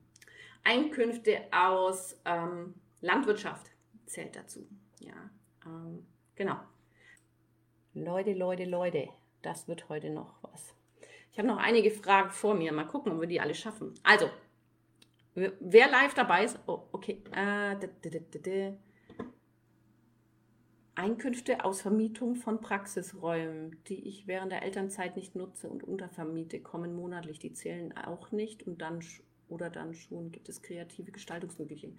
Einkünfte 0.63 1.41
aus 1.51 2.19
ähm, 2.25 2.75
Landwirtschaft 3.01 3.71
zählt 4.07 4.37
dazu. 4.37 4.67
Ja, 5.01 5.31
ähm, 5.67 6.07
genau. 6.37 6.57
Leute, 7.95 8.33
Leute, 8.33 8.65
Leute, 8.65 9.09
das 9.43 9.67
wird 9.67 9.89
heute 9.89 10.11
noch 10.11 10.35
was. 10.43 10.75
Ich 11.33 11.39
habe 11.39 11.49
noch 11.49 11.59
einige 11.59 11.91
Fragen 11.91 12.31
vor 12.31 12.55
mir. 12.55 12.73
Mal 12.73 12.87
gucken, 12.87 13.13
ob 13.13 13.21
wir 13.21 13.27
die 13.27 13.41
alle 13.41 13.55
schaffen. 13.55 13.95
Also, 14.05 14.31
wer 15.35 15.91
live 15.91 16.15
dabei 16.15 16.45
ist, 16.45 16.59
oh, 16.67 16.85
okay. 16.93 17.23
Äh, 17.33 17.77
Einkünfte 21.01 21.65
aus 21.65 21.81
Vermietung 21.81 22.37
von 22.37 22.61
Praxisräumen, 22.61 23.83
die 23.89 24.07
ich 24.07 24.27
während 24.27 24.53
der 24.53 24.63
Elternzeit 24.63 25.17
nicht 25.17 25.35
nutze 25.35 25.71
und 25.71 25.83
untervermiete, 25.83 26.61
kommen 26.61 26.95
monatlich. 26.95 27.39
Die 27.39 27.55
zählen 27.55 27.97
auch 27.97 28.33
nicht 28.33 28.67
und 28.67 28.83
dann 28.83 29.01
oder 29.49 29.71
dann 29.71 29.95
schon 29.95 30.31
gibt 30.31 30.51
es 30.51 30.61
kreative 30.61 31.11
Gestaltungsmöglichkeiten. 31.11 31.99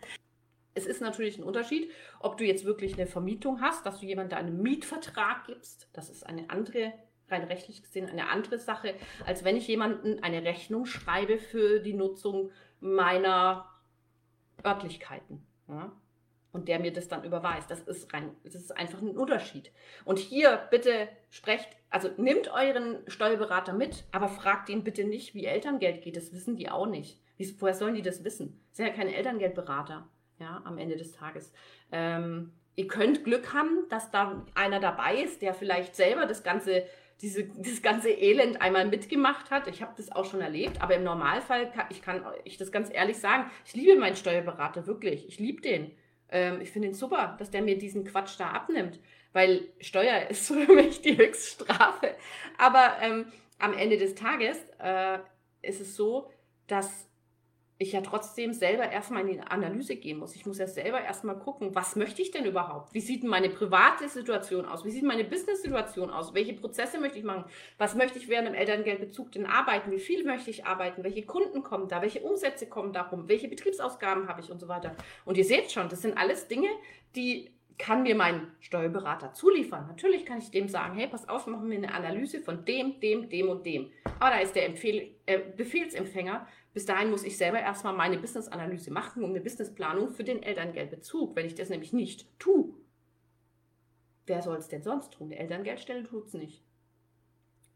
Es 0.76 0.86
ist 0.86 1.02
natürlich 1.02 1.40
ein 1.40 1.44
Unterschied, 1.44 1.90
ob 2.20 2.38
du 2.38 2.46
jetzt 2.46 2.64
wirklich 2.64 2.94
eine 2.94 3.08
Vermietung 3.08 3.60
hast, 3.60 3.88
dass 3.88 4.00
du 4.00 4.06
jemandem 4.06 4.38
einen 4.38 4.62
Mietvertrag 4.62 5.48
gibst. 5.48 5.90
Das 5.94 6.12
ist 6.12 6.24
eine 6.24 6.52
andere, 6.52 6.94
rein 7.28 7.44
rechtlich 7.44 7.82
gesehen, 7.82 8.08
eine 8.08 8.30
andere 8.30 8.60
Sache, 8.60 8.94
als 9.26 9.44
wenn 9.44 9.58
ich 9.58 9.68
jemandem 9.68 10.20
eine 10.22 10.44
Rechnung 10.44 10.86
schreibe 10.86 11.40
für 11.40 11.80
die 11.80 11.94
Nutzung 11.94 12.52
meiner 12.80 13.68
Örtlichkeiten. 14.64 15.44
Ja? 15.68 15.92
Und 16.54 16.68
der 16.68 16.80
mir 16.80 16.92
das 16.92 17.08
dann 17.08 17.24
überweist. 17.24 17.70
Das 17.72 17.82
ist 17.82 18.14
rein, 18.14 18.36
das 18.44 18.56
ist 18.56 18.76
einfach 18.76 19.02
ein 19.02 19.18
Unterschied. 19.18 19.72
Und 20.06 20.20
hier 20.20 20.68
bitte 20.70 21.08
sprecht, 21.30 21.70
also 21.90 22.10
nehmt 22.18 22.52
euren 22.52 23.00
Steuerberater 23.08 23.74
mit, 23.74 24.04
aber 24.12 24.28
fragt 24.28 24.70
ihn 24.70 24.84
bitte 24.84 25.04
nicht, 25.04 25.34
wie 25.34 25.46
Elterngeld 25.46 26.02
geht. 26.02 26.18
Das 26.18 26.34
wissen 26.34 26.56
die 26.56 26.70
auch 26.70 26.88
nicht. 26.88 27.20
Wie, 27.38 27.56
woher 27.60 27.74
sollen 27.74 27.96
die 27.96 28.02
das 28.02 28.24
wissen? 28.24 28.62
Das 28.70 28.78
sind 28.78 28.88
ja 28.88 28.94
keine 28.94 29.16
Elterngeldberater, 29.16 30.08
ja, 30.40 30.62
am 30.66 30.78
Ende 30.78 30.96
des 30.98 31.14
Tages. 31.14 31.52
Ähm, 31.92 32.54
ihr 32.76 32.88
könnt 32.88 33.24
Glück 33.24 33.54
haben, 33.54 33.88
dass 33.90 34.12
da 34.12 34.46
einer 34.54 34.80
dabei 34.80 35.22
ist, 35.22 35.42
der 35.42 35.54
vielleicht 35.54 35.96
selber 35.96 36.26
das 36.26 36.44
ganze 36.44 36.86
diese, 37.22 37.44
dieses 37.44 37.82
ganze 37.84 38.10
Elend 38.10 38.62
einmal 38.62 38.88
mitgemacht 38.88 39.52
hat. 39.52 39.68
Ich 39.68 39.82
habe 39.82 39.94
das 39.96 40.12
auch 40.12 40.26
schon 40.26 40.42
erlebt, 40.42 40.82
aber 40.82 40.96
im 40.96 41.04
Normalfall 41.04 41.72
kann 41.72 41.86
ich 41.90 42.02
kann 42.02 42.26
ich 42.44 42.58
das 42.58 42.72
ganz 42.72 42.90
ehrlich 42.92 43.18
sagen. 43.18 43.50
Ich 43.64 43.76
liebe 43.76 43.96
meinen 43.96 44.16
Steuerberater 44.16 44.88
wirklich. 44.88 45.28
Ich 45.28 45.40
liebe 45.40 45.62
den. 45.62 45.92
Ähm, 46.32 46.62
ich 46.62 46.72
finde 46.72 46.89
ihn 46.89 46.94
super, 46.94 47.36
dass 47.38 47.52
der 47.52 47.62
mir 47.62 47.78
diesen 47.78 48.06
Quatsch 48.06 48.39
da 48.39 48.52
abnimmt, 48.52 49.00
weil 49.34 49.67
Steuer 49.80 50.26
ist 50.30 50.48
für 50.48 50.74
mich 50.74 51.02
die 51.02 51.17
Höchststrafe. 51.17 52.15
Aber 52.58 52.98
ähm, 53.02 53.26
am 53.60 53.74
Ende 53.74 53.98
des 53.98 54.15
Tages 54.15 54.58
äh, 54.80 55.20
ist 55.62 55.82
es 55.82 55.96
so, 55.96 56.32
dass 56.67 57.11
ich 57.82 57.94
ja 57.94 58.02
trotzdem 58.02 58.54
selber 58.54 58.89
erstmal 58.89 59.22
in 59.22 59.28
die 59.34 59.39
Analyse 59.39 59.96
gehen 59.96 60.20
muss. 60.20 60.36
Ich 60.36 60.46
muss 60.46 60.58
ja 60.58 60.67
selber 60.67 61.02
erstmal 61.02 61.38
gucken, 61.38 61.74
was 61.74 61.96
möchte 61.96 62.22
ich 62.22 62.32
denn 62.32 62.46
überhaupt? 62.46 62.94
Wie 62.94 63.00
sieht 63.00 63.24
meine 63.24 63.50
private 63.50 64.08
Situation 64.08 64.65
aus? 64.65 64.86
Wie 64.86 64.91
sieht 64.91 65.04
meine 65.04 65.24
Business-Situation 65.24 66.10
aus? 66.10 66.34
Welche 66.34 66.54
Prozesse 66.54 67.00
möchte 67.00 67.17
ich 67.17 67.24
machen? 67.24 67.46
Was 67.78 67.96
möchte 67.96 68.20
ich 68.20 68.30
während 68.30 68.48
dem 68.48 68.56
Elterngeldbezug 68.56 69.32
denn 69.32 69.46
arbeiten? 69.46 69.91
Wie 69.91 70.00
viel 70.00 70.24
möchte 70.24 70.50
ich 70.50 70.65
arbeiten? 70.65 71.04
Welche 71.04 71.24
Kunden 71.24 71.63
kommen 71.63 71.88
da? 71.88 72.02
Welche 72.02 72.22
Umsätze 72.22 72.67
kommen 72.67 72.94
da 72.94 73.04
rum? 73.04 73.28
Welche 73.28 73.48
Betriebsausgaben 73.48 74.28
habe 74.28 74.41
ich 74.41 74.52
und 74.52 74.60
so 74.60 74.67
weiter? 74.67 74.96
Und 75.26 75.38
ihr 75.38 75.46
seht 75.46 75.72
schon, 75.72 75.89
das 75.89 76.02
sind 76.02 76.17
alles 76.17 76.48
Dinge, 76.48 76.70
die 77.15 77.52
kann 77.82 78.04
mir 78.04 78.13
mein 78.13 78.48
Steuerberater 78.60 79.34
zuliefern. 79.34 79.88
Natürlich 79.88 80.24
kann 80.24 80.38
ich 80.38 80.52
dem 80.52 80.67
sagen, 80.67 80.96
hey, 80.96 81.08
pass 81.08 81.28
auf, 81.28 81.48
machen 81.48 81.67
wir 81.70 81.78
eine 81.78 81.91
Analyse 81.91 82.39
von 82.39 82.63
dem, 82.63 83.00
dem, 83.00 83.28
dem 83.28 83.50
und 83.50 83.65
dem. 83.65 83.89
Aber 84.20 84.30
da 84.30 84.38
ist 84.38 84.56
der 84.56 84.67
Empfehl 84.67 85.15
äh, 85.26 85.39
Befehlsempfänger 85.58 86.48
bis 86.73 86.86
dahin 86.86 87.10
muss 87.10 87.23
ich 87.23 87.38
selber 87.38 87.60
erstmal 87.60 87.93
meine 87.93 88.17
Business-Analyse 88.17 88.91
machen 88.91 89.23
und 89.23 89.31
eine 89.31 89.41
Businessplanung 89.41 90.12
für 90.12 90.23
den 90.23 90.41
Elterngeldbezug. 90.41 91.36
Wenn 91.36 91.45
ich 91.45 91.55
das 91.55 91.69
nämlich 91.69 91.91
nicht 91.91 92.27
tue, 92.39 92.73
wer 94.25 94.41
soll 94.41 94.57
es 94.57 94.69
denn 94.69 94.84
sonst 94.84 95.13
tun? 95.13 95.29
Die 95.29 95.38
Elterngeldstelle 95.38 96.03
tut 96.03 96.27
es 96.27 96.34
nicht. 96.34 96.63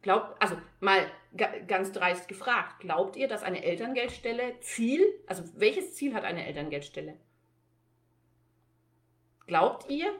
Glaubt, 0.01 0.39
also 0.41 0.55
mal 0.79 0.99
ganz 1.67 1.91
dreist 1.91 2.27
gefragt, 2.27 2.79
glaubt 2.79 3.15
ihr, 3.15 3.27
dass 3.27 3.41
eine 3.41 3.63
Elterngeldstelle 3.63 4.60
Ziel, 4.62 5.03
also 5.25 5.43
welches 5.55 5.95
Ziel 5.95 6.13
hat 6.13 6.23
eine 6.23 6.45
Elterngeldstelle? 6.45 7.17
Glaubt 9.47 9.89
ihr, 9.89 10.13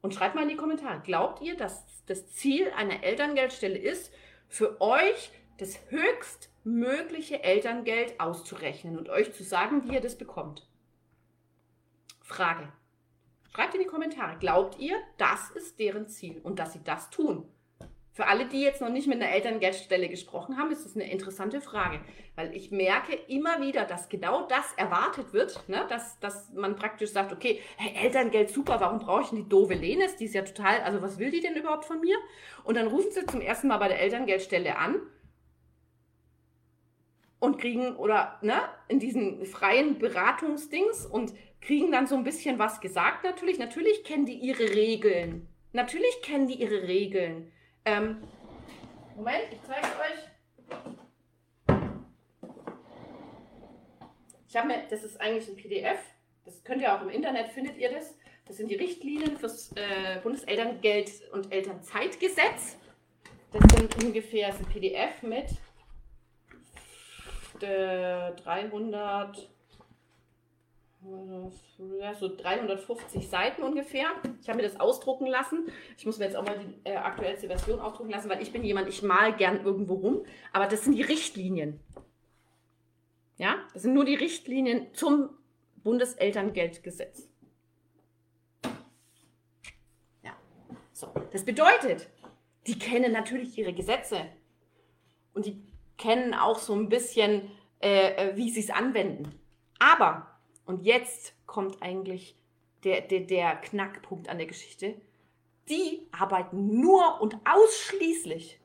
und 0.00 0.14
schreibt 0.14 0.34
mal 0.34 0.42
in 0.42 0.48
die 0.48 0.56
Kommentare, 0.56 1.00
glaubt 1.02 1.42
ihr, 1.42 1.56
dass 1.56 2.04
das 2.06 2.28
Ziel 2.32 2.70
einer 2.76 3.02
Elterngeldstelle 3.02 3.78
ist, 3.78 4.12
für 4.48 4.80
euch 4.80 5.30
das 5.58 5.78
höchst 5.90 6.51
mögliche 6.64 7.42
Elterngeld 7.42 8.20
auszurechnen 8.20 8.98
und 8.98 9.08
euch 9.08 9.32
zu 9.32 9.42
sagen, 9.42 9.84
wie 9.84 9.94
ihr 9.94 10.00
das 10.00 10.16
bekommt. 10.16 10.66
Frage. 12.20 12.72
Schreibt 13.54 13.74
in 13.74 13.80
die 13.80 13.86
Kommentare, 13.86 14.38
glaubt 14.38 14.78
ihr, 14.78 14.96
das 15.18 15.50
ist 15.50 15.78
deren 15.78 16.08
Ziel 16.08 16.40
und 16.42 16.58
dass 16.58 16.72
sie 16.72 16.82
das 16.82 17.10
tun? 17.10 17.46
Für 18.14 18.26
alle, 18.26 18.44
die 18.44 18.60
jetzt 18.60 18.82
noch 18.82 18.90
nicht 18.90 19.06
mit 19.06 19.22
einer 19.22 19.32
Elterngeldstelle 19.32 20.06
gesprochen 20.08 20.58
haben, 20.58 20.70
ist 20.70 20.84
das 20.84 20.94
eine 20.94 21.10
interessante 21.10 21.62
Frage, 21.62 22.00
weil 22.34 22.54
ich 22.54 22.70
merke 22.70 23.14
immer 23.14 23.62
wieder, 23.62 23.86
dass 23.86 24.10
genau 24.10 24.46
das 24.48 24.70
erwartet 24.76 25.32
wird, 25.32 25.66
ne? 25.66 25.86
dass, 25.88 26.20
dass 26.20 26.52
man 26.52 26.76
praktisch 26.76 27.10
sagt, 27.10 27.32
okay, 27.32 27.60
hey, 27.76 28.04
Elterngeld 28.04 28.50
super, 28.50 28.80
warum 28.80 28.98
brauche 28.98 29.22
ich 29.22 29.28
denn 29.28 29.38
die 29.38 29.48
doofe 29.48 29.72
Lenes? 29.72 30.16
Die 30.16 30.26
ist 30.26 30.34
ja 30.34 30.42
total, 30.42 30.82
also 30.82 31.00
was 31.00 31.18
will 31.18 31.30
die 31.30 31.40
denn 31.40 31.56
überhaupt 31.56 31.86
von 31.86 32.00
mir? 32.00 32.16
Und 32.64 32.76
dann 32.76 32.88
rufen 32.88 33.10
sie 33.12 33.24
zum 33.24 33.40
ersten 33.40 33.68
Mal 33.68 33.78
bei 33.78 33.88
der 33.88 34.00
Elterngeldstelle 34.00 34.76
an 34.76 35.00
und 37.42 37.58
kriegen 37.58 37.96
oder 37.96 38.38
ne, 38.40 38.62
in 38.86 39.00
diesen 39.00 39.44
freien 39.46 39.98
Beratungsdings 39.98 41.04
und 41.04 41.34
kriegen 41.60 41.90
dann 41.90 42.06
so 42.06 42.14
ein 42.14 42.22
bisschen 42.22 42.60
was 42.60 42.80
gesagt 42.80 43.24
natürlich. 43.24 43.58
Natürlich 43.58 44.04
kennen 44.04 44.26
die 44.26 44.36
ihre 44.36 44.72
Regeln. 44.72 45.48
Natürlich 45.72 46.22
kennen 46.22 46.46
die 46.46 46.54
ihre 46.54 46.86
Regeln. 46.86 47.50
Ähm, 47.84 48.22
Moment, 49.16 49.42
ich 49.50 49.58
zeige 49.66 49.88
euch. 49.88 50.28
Ich 54.48 54.56
habe 54.56 54.68
mir, 54.68 54.84
das 54.88 55.02
ist 55.02 55.20
eigentlich 55.20 55.48
ein 55.48 55.56
PDF. 55.56 55.98
Das 56.44 56.62
könnt 56.62 56.80
ihr 56.80 56.94
auch 56.94 57.02
im 57.02 57.08
Internet, 57.08 57.48
findet 57.48 57.76
ihr 57.76 57.90
das. 57.90 58.16
Das 58.46 58.58
sind 58.58 58.70
die 58.70 58.76
Richtlinien 58.76 59.36
fürs 59.36 59.72
äh, 59.72 60.20
Bundeselterngeld 60.22 61.10
und 61.32 61.52
Elternzeitgesetz. 61.52 62.76
Das 63.52 63.62
sind 63.76 64.04
ungefähr 64.04 64.50
das 64.50 64.60
ist 64.60 64.66
ein 64.66 64.72
PDF 64.72 65.22
mit 65.24 65.46
300, 67.66 69.48
ja, 72.00 72.14
so 72.14 72.34
350 72.36 73.28
Seiten 73.28 73.62
ungefähr. 73.62 74.06
Ich 74.40 74.48
habe 74.48 74.58
mir 74.58 74.68
das 74.68 74.78
ausdrucken 74.78 75.26
lassen. 75.26 75.66
Ich 75.96 76.06
muss 76.06 76.18
mir 76.18 76.26
jetzt 76.26 76.36
auch 76.36 76.44
mal 76.44 76.58
die 76.58 76.88
äh, 76.88 76.96
aktuellste 76.96 77.48
Version 77.48 77.80
ausdrucken 77.80 78.10
lassen, 78.10 78.30
weil 78.30 78.42
ich 78.42 78.52
bin 78.52 78.64
jemand, 78.64 78.88
ich 78.88 79.02
mal 79.02 79.34
gern 79.34 79.64
irgendwo 79.64 79.94
rum. 79.94 80.24
Aber 80.52 80.66
das 80.66 80.84
sind 80.84 80.94
die 80.94 81.02
Richtlinien. 81.02 81.80
Ja, 83.38 83.56
das 83.72 83.82
sind 83.82 83.94
nur 83.94 84.04
die 84.04 84.14
Richtlinien 84.14 84.94
zum 84.94 85.30
Bundeselterngeldgesetz. 85.82 87.28
Ja, 90.22 90.36
so. 90.92 91.12
Das 91.32 91.44
bedeutet, 91.44 92.08
die 92.66 92.78
kennen 92.78 93.12
natürlich 93.12 93.58
ihre 93.58 93.72
Gesetze. 93.72 94.26
Und 95.34 95.46
die 95.46 95.71
kennen 96.02 96.34
auch 96.34 96.58
so 96.58 96.74
ein 96.74 96.88
bisschen, 96.88 97.48
äh, 97.80 98.30
äh 98.30 98.36
wie 98.36 98.50
sie 98.50 98.60
es 98.60 98.70
anwenden. 98.70 99.38
Aber, 99.78 100.26
und 100.66 100.82
jetzt 100.82 101.34
kommt 101.46 101.80
eigentlich 101.80 102.36
der, 102.82 103.02
der, 103.02 103.20
der 103.20 103.56
Knackpunkt 103.56 104.28
an 104.28 104.38
der 104.38 104.48
Geschichte, 104.48 105.00
die 105.68 106.08
arbeiten 106.10 106.80
nur 106.80 107.20
und 107.20 107.36
ausschließlich 107.44 108.58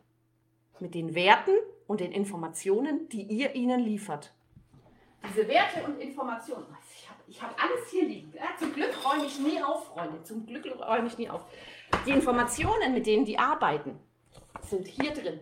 mit 0.79 0.95
den 0.95 1.13
Werten 1.13 1.51
und 1.85 1.99
den 1.99 2.11
Informationen, 2.11 3.07
die 3.09 3.21
ihr 3.21 3.53
ihnen 3.53 3.81
liefert. 3.81 4.33
Diese 5.29 5.47
Werte 5.47 5.83
und 5.85 5.99
Informationen, 5.99 6.65
ich 7.29 7.41
habe 7.41 7.53
hab 7.53 7.63
alles 7.63 7.91
hier 7.91 8.05
liegen. 8.05 8.33
Zum 8.57 8.73
Glück 8.73 8.93
räume 9.05 9.25
ich 9.25 9.39
nie 9.39 9.61
auf, 9.61 9.87
Freunde. 9.87 10.23
Zum 10.23 10.45
Glück 10.45 10.65
räume 10.79 11.07
ich 11.07 11.17
nie 11.19 11.29
auf. 11.29 11.45
Die 12.05 12.11
Informationen, 12.11 12.93
mit 12.93 13.05
denen 13.05 13.25
die 13.25 13.37
arbeiten, 13.37 13.99
sind 14.61 14.87
hier 14.87 15.13
drin. 15.13 15.39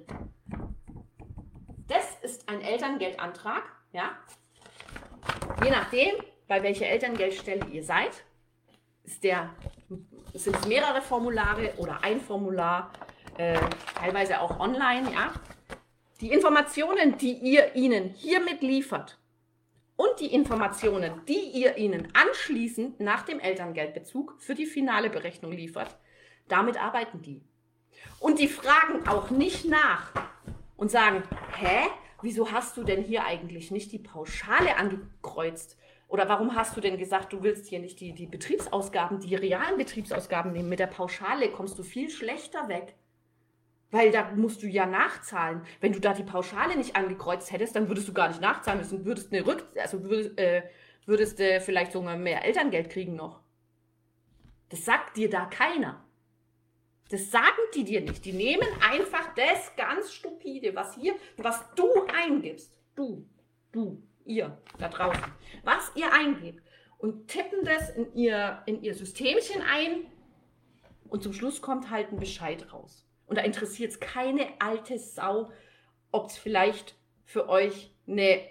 Das 1.88 2.18
ist 2.22 2.50
ein 2.50 2.62
Elterngeldantrag, 2.62 3.64
ja. 3.92 4.18
Je 5.64 5.70
nachdem, 5.70 6.16
bei 6.48 6.64
welcher 6.64 6.88
Elterngeldstelle 6.88 7.66
ihr 7.72 7.84
seid, 7.84 8.24
sind 9.04 10.56
es 10.56 10.68
mehrere 10.68 11.02
Formulare 11.02 11.74
oder 11.78 12.04
ein 12.04 12.20
Formular, 12.20 12.92
äh, 13.38 13.60
teilweise 14.00 14.42
auch 14.42 14.60
online, 14.60 15.12
ja. 15.14 15.34
Die 16.22 16.32
Informationen, 16.32 17.18
die 17.18 17.34
ihr 17.34 17.76
ihnen 17.76 18.10
hiermit 18.10 18.62
liefert 18.62 19.20
und 19.96 20.20
die 20.20 20.34
Informationen, 20.34 21.22
die 21.28 21.52
ihr 21.54 21.78
ihnen 21.78 22.08
anschließend 22.14 23.00
nach 23.00 23.24
dem 23.24 23.40
Elterngeldbezug 23.40 24.36
für 24.40 24.56
die 24.56 24.66
finale 24.66 25.10
Berechnung 25.10 25.52
liefert, 25.52 25.96
damit 26.48 26.82
arbeiten 26.82 27.22
die. 27.22 27.44
Und 28.20 28.40
die 28.40 28.48
fragen 28.48 29.08
auch 29.08 29.30
nicht 29.30 29.66
nach, 29.66 30.12
und 30.78 30.92
sagen, 30.92 31.24
hä, 31.58 31.88
wieso 32.22 32.52
hast 32.52 32.78
du 32.78 32.84
denn 32.84 33.04
hier 33.04 33.26
eigentlich 33.26 33.72
nicht 33.72 33.92
die 33.92 34.00
Pauschale 34.00 34.78
angekreuzt? 34.78 35.78
Oder 36.08 36.30
warum 36.30 36.56
hast 36.56 36.78
du 36.78 36.82
denn 36.82 36.98
gesagt, 36.98 37.34
du 37.34 37.42
willst 37.42 37.68
hier 37.68 37.80
nicht 37.80 38.00
die, 38.00 38.14
die 38.14 38.28
Betriebsausgaben, 38.28 39.20
die 39.20 39.36
realen 39.36 39.78
Betriebsausgaben 39.78 40.52
nehmen? 40.52 40.70
Mit 40.70 40.80
der 40.80 40.88
Pauschale 40.88 41.50
kommst 41.50 41.80
du 41.80 41.84
viel 41.84 42.10
schlechter 42.10 42.68
weg. 42.70 42.96
Weil 43.92 44.12
da 44.12 44.32
musst 44.36 44.62
du 44.62 44.68
ja 44.68 44.86
nachzahlen. 44.86 45.62
Wenn 45.80 45.94
du 45.94 46.00
da 46.00 46.14
die 46.14 46.24
Pauschale 46.24 46.76
nicht 46.78 46.96
angekreuzt 46.96 47.52
hättest, 47.52 47.76
dann 47.76 47.88
würdest 47.88 48.08
du 48.08 48.14
gar 48.14 48.28
nicht 48.28 48.42
nachzahlen 48.42 48.80
müssen, 48.80 49.06
würdest 49.06 49.34
eine 49.34 49.46
Rück 49.46 49.66
also 49.82 50.04
würdest, 50.04 50.38
äh, 50.38 50.64
würdest 51.06 51.40
äh, 51.40 51.60
vielleicht 51.60 51.92
sogar 51.92 52.18
mehr 52.18 52.44
Elterngeld 52.46 52.90
kriegen 52.90 53.16
noch. 53.16 53.42
Das 54.70 54.86
sagt 54.86 55.18
dir 55.18 55.30
da 55.30 55.46
keiner. 55.46 56.05
Das 57.10 57.30
sagen 57.30 57.62
die 57.76 57.84
dir 57.84 58.02
nicht. 58.02 58.26
Die 58.26 58.34
nehmen 58.34 58.68
einfach 58.82 59.34
das 59.36 59.76
ganz 59.76 60.12
stupide, 60.12 60.76
was 60.76 60.96
hier, 60.96 61.16
was 61.38 61.64
du 61.76 61.88
eingibst. 62.08 62.76
Du, 62.96 63.28
du, 63.72 64.02
ihr 64.26 64.58
da 64.80 64.90
draußen. 64.90 65.24
Was 65.64 65.92
ihr 65.96 66.12
eingebt. 66.12 66.64
Und 66.98 67.28
tippen 67.28 67.64
das 67.64 67.92
in 67.92 68.14
ihr, 68.16 68.64
in 68.66 68.82
ihr 68.82 68.96
Systemchen 68.96 69.62
ein. 69.62 70.06
Und 71.10 71.22
zum 71.22 71.34
Schluss 71.34 71.62
kommt 71.62 71.90
halt 71.92 72.12
ein 72.12 72.20
Bescheid 72.20 72.74
raus. 72.74 73.06
Und 73.28 73.38
da 73.38 73.44
interessiert 73.44 73.92
es 73.92 74.00
keine 74.00 74.48
alte 74.60 74.98
Sau, 74.98 75.52
ob 76.12 76.30
es 76.30 76.38
vielleicht 76.38 76.96
für 77.24 77.50
euch 77.50 77.92
eine 78.08 78.42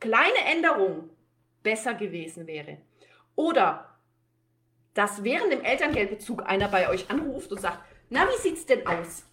kleine 0.00 0.38
Änderung 0.52 1.10
besser 1.62 1.94
gewesen 1.94 2.46
wäre. 2.46 2.78
Oder 3.34 3.95
dass 4.96 5.22
während 5.22 5.52
dem 5.52 5.62
Elterngeldbezug 5.62 6.46
einer 6.46 6.68
bei 6.68 6.88
euch 6.88 7.10
anruft 7.10 7.52
und 7.52 7.60
sagt, 7.60 7.80
na, 8.08 8.26
wie 8.28 8.40
sieht's 8.40 8.64
denn 8.64 8.86
aus? 8.86 9.26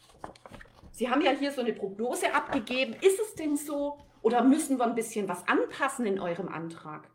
Sie 0.92 1.10
haben 1.10 1.22
ja 1.22 1.32
hier 1.32 1.54
so 1.54 1.62
eine 1.62 1.72
Prognose 1.72 2.36
abgegeben. 2.36 2.94
Ist 3.02 3.20
es 3.20 3.34
denn 3.36 3.56
so? 3.56 3.98
Oder 4.22 4.44
müssen 4.44 4.78
wir 4.78 4.86
ein 4.86 4.96
bisschen 4.96 5.30
was 5.30 5.48
anpassen 5.48 6.06
in 6.06 6.20
eurem 6.20 6.50
Antrag? 6.50 7.10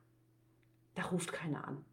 Da 0.94 1.02
ruft 1.02 1.32
keiner 1.32 1.68
an. 1.68 1.84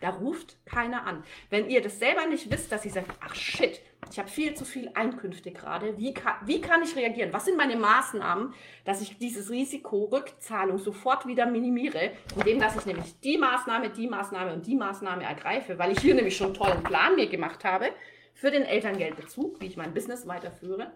Da 0.00 0.10
ruft 0.10 0.58
keiner 0.66 1.06
an. 1.06 1.24
Wenn 1.48 1.70
ihr 1.70 1.80
das 1.80 1.98
selber 1.98 2.26
nicht 2.26 2.50
wisst, 2.50 2.70
dass 2.70 2.84
ihr 2.84 2.92
sagt, 2.92 3.10
ach 3.20 3.34
shit, 3.34 3.80
Ich 4.12 4.18
habe 4.18 4.28
viel 4.28 4.52
zu 4.52 4.66
viel 4.66 4.90
Einkünfte 4.92 5.52
gerade. 5.52 5.96
Wie 5.96 6.12
kann, 6.12 6.34
wie 6.44 6.60
kann 6.60 6.82
ich 6.82 6.94
reagieren? 6.94 7.32
Was 7.32 7.46
sind 7.46 7.56
meine 7.56 7.76
Maßnahmen, 7.76 8.52
dass 8.84 9.00
ich 9.00 9.16
dieses 9.16 9.48
Risiko 9.48 10.04
Rückzahlung 10.04 10.76
sofort 10.76 11.26
wieder 11.26 11.46
minimiere, 11.46 12.12
indem 12.36 12.60
dass 12.60 12.76
ich 12.76 12.84
nämlich 12.84 13.18
die 13.20 13.38
Maßnahme, 13.38 13.88
die 13.88 14.08
Maßnahme 14.08 14.52
und 14.52 14.66
die 14.66 14.74
Maßnahme 14.74 15.24
ergreife, 15.24 15.78
weil 15.78 15.92
ich 15.92 16.00
hier 16.00 16.14
nämlich 16.14 16.36
schon 16.36 16.48
einen 16.48 16.56
tollen 16.56 16.82
Plan 16.82 17.16
mir 17.16 17.26
gemacht 17.26 17.64
habe 17.64 17.86
für 18.34 18.50
den 18.50 18.64
Elterngeldbezug, 18.64 19.58
wie 19.62 19.66
ich 19.66 19.78
mein 19.78 19.94
Business 19.94 20.26
weiterführe. 20.26 20.92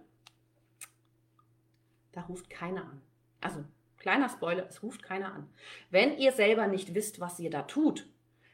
Da 2.13 2.21
ruft 2.21 2.51
keiner 2.51 2.83
an. 2.83 3.01
Also 3.41 3.65
kleiner 3.97 4.29
Spoiler, 4.29 4.67
es 4.69 4.83
ruft 4.83 5.03
keiner 5.03 5.33
an. 5.33 5.49
Wenn 5.91 6.19
ihr 6.19 6.33
selber 6.33 6.67
nicht 6.67 6.95
wisst, 6.95 7.19
was 7.19 7.41
ihr 7.41 7.49
da 7.49 7.63
tut, 7.63 8.07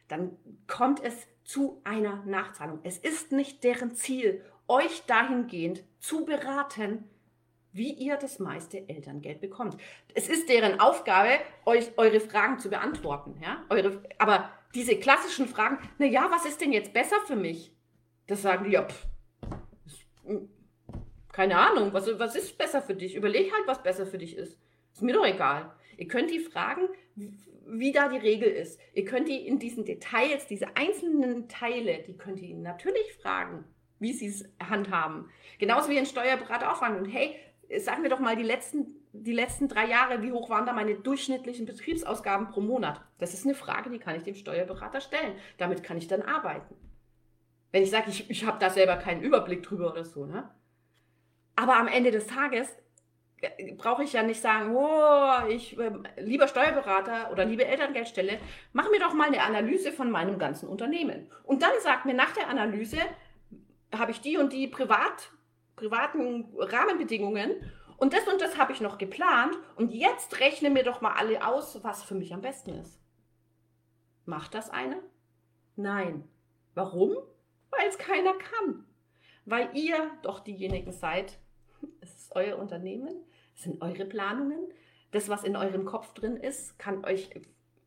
dann 0.07 0.37
kommt 0.69 1.03
es 1.03 1.27
zu 1.45 1.81
einer 1.85 2.23
Nachzahlung. 2.25 2.81
Es 2.83 2.99
ist 2.99 3.33
nicht 3.33 3.65
deren 3.65 3.95
Ziel, 3.95 4.45
euch 4.69 5.03
dahingehend 5.07 5.85
zu 6.01 6.25
beraten, 6.25 7.05
wie 7.73 7.93
ihr 7.93 8.17
das 8.17 8.39
meiste 8.39 8.89
Elterngeld 8.89 9.41
bekommt. 9.41 9.77
Es 10.15 10.29
ist 10.29 10.49
deren 10.49 10.79
Aufgabe, 10.81 11.39
euch 11.65 11.91
eure 11.97 12.21
Fragen 12.21 12.59
zu 12.59 12.69
beantworten. 12.69 13.41
Ja? 13.43 13.65
Eure, 13.71 14.03
aber 14.19 14.51
diese 14.75 14.97
klassischen 14.99 15.49
Fragen, 15.49 15.79
na 15.99 16.07
ja, 16.07 16.31
was 16.31 16.45
ist 16.45 16.61
denn 16.61 16.73
jetzt 16.73 16.93
besser 16.93 17.17
für 17.27 17.37
mich? 17.37 17.73
Das 18.27 18.43
sagen 18.43 18.65
die 18.65 18.73
ja, 18.73 18.87
pff, 18.87 19.07
hm, 20.25 20.49
keine 21.33 21.59
Ahnung, 21.59 21.93
was, 21.95 22.07
was 22.19 22.37
ist 22.37 22.59
besser 22.59 22.83
für 22.83 22.95
dich? 22.95 23.15
Überleg 23.15 23.53
halt, 23.53 23.67
was 23.67 23.83
besser 23.83 24.07
für 24.07 24.19
dich 24.19 24.37
ist. 24.37 24.59
Ist 24.93 25.03
mir 25.03 25.15
doch 25.15 25.27
egal. 25.27 25.73
Ihr 25.97 26.09
könnt 26.09 26.31
die 26.31 26.41
fragen, 26.41 26.89
wie 27.67 27.93
da 27.93 28.09
die 28.09 28.19
Regel 28.19 28.49
ist. 28.51 28.79
Ihr 28.93 29.05
könnt 29.05 29.29
die 29.29 29.47
in 29.47 29.59
diesen 29.59 29.85
Details, 29.85 30.47
diese 30.47 30.77
einzelnen 30.77 31.49
Teile, 31.49 32.03
die 32.03 32.17
könnt 32.17 32.41
ihr 32.41 32.55
natürlich 32.57 33.15
fragen, 33.15 33.65
wie 34.03 34.13
sie 34.13 34.27
es 34.27 34.45
handhaben. 34.61 35.31
Genauso 35.59 35.89
wie 35.89 35.99
ein 35.99 36.07
Steuerberater 36.07 36.73
auch. 36.73 36.83
Und 36.83 37.07
hey, 37.07 37.37
sag 37.79 38.01
mir 38.01 38.09
doch 38.09 38.19
mal 38.19 38.37
die 38.37 38.43
letzten, 38.43 38.87
die 39.13 39.33
letzten 39.33 39.69
drei 39.69 39.87
Jahre, 39.87 40.23
wie 40.23 40.33
hoch 40.33 40.51
waren 40.51 40.67
da 40.67 40.73
meine 40.73 40.97
durchschnittlichen 40.97 41.65
Betriebsausgaben 41.65 42.49
pro 42.49 42.61
Monat? 42.61 43.01
Das 43.19 43.33
ist 43.33 43.47
eine 43.47 43.55
Frage, 43.55 43.91
die 43.91 43.99
kann 43.99 44.17
ich 44.17 44.25
dem 44.25 44.35
Steuerberater 44.35 45.01
stellen. 45.01 45.35
Damit 45.57 45.83
kann 45.83 45.97
ich 45.97 46.09
dann 46.09 46.23
arbeiten. 46.23 46.75
Wenn 47.71 47.83
ich 47.83 47.91
sage, 47.91 48.11
ich, 48.11 48.29
ich 48.29 48.45
habe 48.45 48.59
da 48.59 48.69
selber 48.69 48.97
keinen 48.97 49.23
Überblick 49.23 49.63
drüber 49.63 49.91
oder 49.91 50.05
so. 50.05 50.27
Ne? 50.27 50.51
Aber 51.57 51.77
am 51.77 51.89
Ende 51.89 52.11
des 52.11 52.27
Tages 52.27 52.69
brauche 53.77 54.05
ich 54.05 54.13
ja 54.13 54.23
nicht 54.23 54.41
sagen, 54.41 54.77
oh, 54.77 55.49
ich, 55.49 55.79
äh, 55.79 55.91
lieber 56.19 56.47
Steuerberater 56.49 57.31
oder 57.33 57.45
liebe 57.45 57.65
Elterngeldstelle, 57.65 58.39
mach 58.73 58.91
mir 58.91 59.01
doch 59.01 59.15
mal 59.15 59.27
eine 59.27 59.43
Analyse 59.43 59.91
von 59.91 60.11
meinem 60.11 60.39
ganzen 60.39 60.69
Unternehmen. 60.69 61.31
Und 61.45 61.63
dann 61.63 61.73
sagt 61.81 62.05
mir 62.05 62.15
nach 62.15 62.33
der 62.33 62.49
Analyse, 62.49 62.99
habe 63.93 64.11
ich 64.11 64.21
die 64.21 64.37
und 64.37 64.53
die 64.53 64.69
privat, 64.69 65.33
privaten 65.77 66.49
Rahmenbedingungen 66.57 67.55
und 67.97 68.13
das 68.13 68.27
und 68.27 68.41
das 68.41 68.59
habe 68.59 68.73
ich 68.73 68.81
noch 68.81 68.99
geplant 68.99 69.57
und 69.77 69.93
jetzt 69.93 70.41
rechne 70.41 70.71
mir 70.71 70.83
doch 70.83 71.01
mal 71.01 71.13
alle 71.13 71.47
aus, 71.47 71.83
was 71.85 72.03
für 72.03 72.15
mich 72.15 72.35
am 72.35 72.41
besten 72.41 72.75
ist. 72.75 73.01
Macht 74.25 74.55
das 74.55 74.71
eine? 74.71 75.01
Nein. 75.77 76.29
Warum? 76.75 77.17
Weil 77.71 77.89
es 77.89 77.99
keiner 77.99 78.35
kann. 78.35 78.85
Weil 79.45 79.71
ihr 79.77 80.11
doch 80.23 80.41
diejenigen 80.41 80.93
seid, 80.93 81.39
es 82.01 82.15
ist 82.15 82.37
euer 82.37 82.59
Unternehmen, 82.59 83.15
das 83.55 83.65
sind 83.65 83.83
eure 83.83 84.05
Planungen. 84.05 84.73
Das, 85.11 85.29
was 85.29 85.45
in 85.45 85.57
eurem 85.57 85.85
Kopf 85.85 86.15
drin 86.15 86.37
ist, 86.37 86.79
kann 86.79 87.05
euch, 87.05 87.29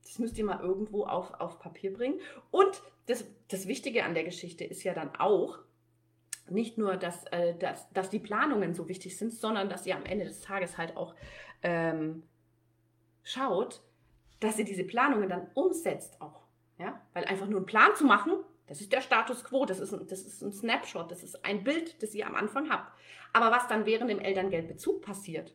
das 0.04 0.20
müsst 0.20 0.38
ihr 0.38 0.46
mal 0.46 0.60
irgendwo 0.60 1.06
auf, 1.06 1.34
auf 1.40 1.60
Papier 1.60 1.92
bringen. 1.92 2.20
Und 2.52 2.82
das, 3.08 3.26
das 3.48 3.68
Wichtige 3.68 4.04
an 4.04 4.14
der 4.14 4.24
Geschichte 4.24 4.64
ist 4.64 4.84
ja 4.84 4.94
dann 4.94 5.16
auch, 5.16 5.60
nicht 6.50 6.78
nur, 6.78 6.98
dass, 6.98 7.26
äh, 7.32 7.56
dass, 7.58 7.92
dass 7.92 8.10
die 8.10 8.20
Planungen 8.20 8.74
so 8.74 8.88
wichtig 8.88 9.18
sind, 9.18 9.34
sondern 9.34 9.70
dass 9.70 9.86
ihr 9.86 9.96
am 9.96 10.06
Ende 10.06 10.26
des 10.26 10.42
Tages 10.42 10.78
halt 10.78 10.96
auch 10.96 11.16
ähm, 11.64 12.24
schaut, 13.24 13.82
dass 14.40 14.60
ihr 14.60 14.66
diese 14.66 14.84
Planungen 14.84 15.30
dann 15.30 15.48
umsetzt 15.54 16.22
auch. 16.22 16.42
Ja? 16.78 17.02
Weil 17.14 17.26
einfach 17.26 17.48
nur 17.48 17.58
einen 17.58 17.66
Plan 17.66 17.96
zu 17.96 18.06
machen, 18.06 18.34
das 18.68 18.82
ist 18.82 18.92
der 18.92 19.02
Status 19.02 19.44
quo, 19.44 19.66
das 19.66 19.80
ist, 19.80 19.94
ein, 19.94 20.08
das 20.08 20.22
ist 20.22 20.42
ein 20.42 20.52
Snapshot, 20.52 21.12
das 21.12 21.24
ist 21.24 21.46
ein 21.46 21.64
Bild, 21.64 22.02
das 22.02 22.16
ihr 22.16 22.26
am 22.26 22.36
Anfang 22.36 22.70
habt. 22.70 22.92
Aber 23.34 23.52
was 23.52 23.68
dann 23.68 23.86
während 23.86 24.10
dem 24.10 24.20
Elterngeldbezug 24.20 25.02
passiert, 25.02 25.54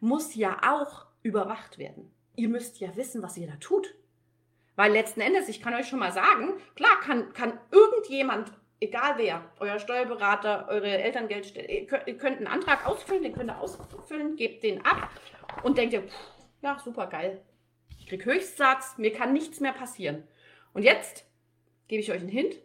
muss 0.00 0.34
ja 0.34 0.58
auch 0.66 1.06
überwacht 1.22 1.78
werden. 1.78 2.10
Ihr 2.36 2.48
müsst 2.48 2.80
ja 2.80 2.94
wissen, 2.96 3.22
was 3.22 3.36
ihr 3.36 3.46
da 3.46 3.56
tut. 3.56 3.94
Weil 4.76 4.92
letzten 4.92 5.20
Endes, 5.20 5.48
ich 5.48 5.62
kann 5.62 5.74
euch 5.74 5.86
schon 5.86 6.00
mal 6.00 6.12
sagen, 6.12 6.54
klar 6.74 7.00
kann, 7.00 7.32
kann 7.32 7.58
irgendjemand, 7.70 8.52
egal 8.80 9.14
wer, 9.16 9.50
euer 9.58 9.78
Steuerberater, 9.78 10.66
eure 10.68 10.98
Elterngeldstelle, 10.98 11.68
ihr 11.68 11.86
könnt, 11.86 12.38
einen 12.38 12.46
Antrag 12.46 12.86
ausfüllen, 12.86 13.22
den 13.22 13.32
könnt 13.32 13.50
ihr 13.50 13.60
ausfüllen, 13.60 14.36
gebt 14.36 14.62
den 14.62 14.84
ab 14.84 15.10
und 15.62 15.78
denkt 15.78 15.94
ihr, 15.94 16.02
pff, 16.02 16.14
ja, 16.62 16.78
super 16.82 17.06
geil. 17.06 17.42
Ich 17.98 18.06
krieg 18.06 18.24
Höchstsatz, 18.24 18.98
mir 18.98 19.12
kann 19.12 19.32
nichts 19.32 19.60
mehr 19.60 19.72
passieren. 19.72 20.24
Und 20.72 20.82
jetzt 20.82 21.24
gebe 21.88 22.02
ich 22.02 22.10
euch 22.10 22.20
einen 22.20 22.28
Hint. 22.28 22.56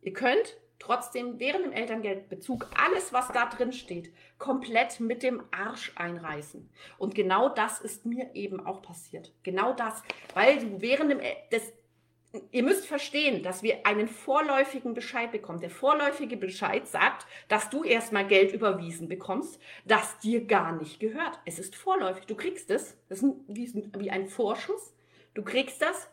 Ihr 0.00 0.12
könnt 0.12 0.56
trotzdem 0.82 1.38
während 1.38 1.64
dem 1.64 1.72
Elterngeldbezug 1.72 2.68
alles, 2.76 3.12
was 3.12 3.28
da 3.28 3.46
drin 3.46 3.72
steht, 3.72 4.12
komplett 4.38 4.98
mit 4.98 5.22
dem 5.22 5.42
Arsch 5.52 5.92
einreißen. 5.94 6.68
Und 6.98 7.14
genau 7.14 7.48
das 7.48 7.80
ist 7.80 8.04
mir 8.04 8.34
eben 8.34 8.64
auch 8.66 8.82
passiert. 8.82 9.32
Genau 9.44 9.72
das, 9.72 10.02
weil 10.34 10.58
du 10.58 10.80
während 10.80 11.12
dem 11.12 11.20
des 11.52 11.72
Ihr 12.50 12.62
müsst 12.62 12.86
verstehen, 12.86 13.42
dass 13.42 13.62
wir 13.62 13.86
einen 13.86 14.08
vorläufigen 14.08 14.94
Bescheid 14.94 15.30
bekommen. 15.32 15.60
Der 15.60 15.70
vorläufige 15.70 16.36
Bescheid 16.36 16.86
sagt, 16.86 17.26
dass 17.48 17.68
du 17.68 17.84
erstmal 17.84 18.26
Geld 18.26 18.52
überwiesen 18.52 19.08
bekommst, 19.08 19.60
das 19.84 20.18
dir 20.20 20.46
gar 20.46 20.72
nicht 20.72 20.98
gehört. 20.98 21.38
Es 21.44 21.58
ist 21.58 21.76
vorläufig. 21.76 22.24
Du 22.26 22.34
kriegst 22.34 22.70
es. 22.70 22.96
Das 23.08 23.22
ist 23.22 23.34
wie 23.48 24.10
ein 24.10 24.28
Vorschuss. 24.28 24.94
Du 25.34 25.42
kriegst 25.42 25.82
das 25.82 26.08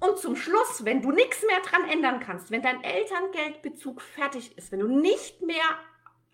und 0.00 0.18
zum 0.18 0.36
Schluss, 0.36 0.84
wenn 0.84 1.00
du 1.00 1.12
nichts 1.12 1.44
mehr 1.46 1.60
dran 1.60 1.88
ändern 1.88 2.20
kannst, 2.20 2.50
wenn 2.50 2.62
dein 2.62 2.82
Elterngeldbezug 2.82 4.02
fertig 4.02 4.56
ist, 4.58 4.72
wenn 4.72 4.80
du 4.80 4.88
nicht 4.88 5.42
mehr 5.42 5.62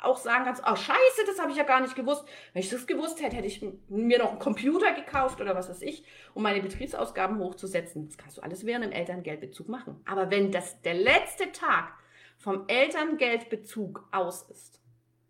auch 0.00 0.16
sagen 0.16 0.44
kannst, 0.44 0.62
oh 0.64 0.76
scheiße, 0.76 1.24
das 1.26 1.40
habe 1.40 1.50
ich 1.50 1.56
ja 1.56 1.64
gar 1.64 1.80
nicht 1.80 1.96
gewusst. 1.96 2.24
Wenn 2.52 2.62
ich 2.62 2.70
das 2.70 2.86
gewusst 2.86 3.20
hätte, 3.20 3.36
hätte 3.36 3.48
ich 3.48 3.64
mir 3.88 4.18
noch 4.18 4.30
einen 4.30 4.38
Computer 4.38 4.92
gekauft 4.92 5.40
oder 5.40 5.56
was 5.56 5.68
weiß 5.68 5.82
ich, 5.82 6.04
um 6.34 6.42
meine 6.42 6.60
Betriebsausgaben 6.60 7.38
hochzusetzen. 7.38 8.06
Das 8.06 8.16
kannst 8.16 8.38
du 8.38 8.42
alles 8.42 8.64
während 8.64 8.84
dem 8.84 8.92
Elterngeldbezug 8.92 9.68
machen. 9.68 10.00
Aber 10.04 10.30
wenn 10.30 10.52
das 10.52 10.80
der 10.82 10.94
letzte 10.94 11.50
Tag 11.50 11.92
vom 12.36 12.64
Elterngeldbezug 12.68 14.08
aus 14.12 14.42
ist, 14.42 14.80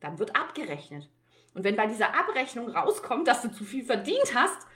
dann 0.00 0.18
wird 0.18 0.36
abgerechnet. 0.36 1.08
Und 1.54 1.64
wenn 1.64 1.76
bei 1.76 1.86
dieser 1.86 2.14
Abrechnung 2.14 2.68
rauskommt, 2.68 3.26
dass 3.26 3.42
du 3.42 3.50
zu 3.50 3.64
viel 3.64 3.84
verdient 3.84 4.34
hast, 4.34 4.66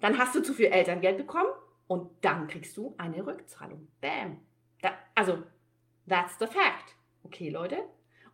dann 0.00 0.18
hast 0.18 0.34
du 0.34 0.42
zu 0.42 0.54
viel 0.54 0.66
Elterngeld 0.66 1.18
bekommen 1.18 1.50
und 1.88 2.10
dann 2.24 2.46
kriegst 2.46 2.76
du 2.76 2.94
eine 2.96 3.26
Rückzahlung. 3.26 3.88
Bam. 4.00 4.40
Da, 4.82 4.92
also, 5.14 5.42
that's 6.08 6.38
the 6.38 6.46
fact. 6.46 6.94
Okay, 7.24 7.50
Leute? 7.50 7.84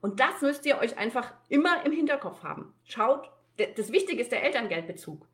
Und 0.03 0.21
das 0.21 0.43
müsst 0.43 0.67
ihr 0.67 0.79
euch 0.79 0.99
einfach 0.99 1.33
immer 1.49 1.87
im 1.87 1.93
Hinterkopf 1.93 2.43
haben. 2.43 2.75
Schaut, 2.85 3.31
das 3.77 3.93
Wichtige 3.93 4.21
ist 4.21 4.33
der 4.33 4.43
Elterngeldbezug. 4.43 5.27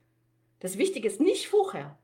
Das 0.60 0.76
Wichtige 0.78 1.08
ist 1.08 1.20
nicht 1.20 1.48
vorher. 1.48 1.98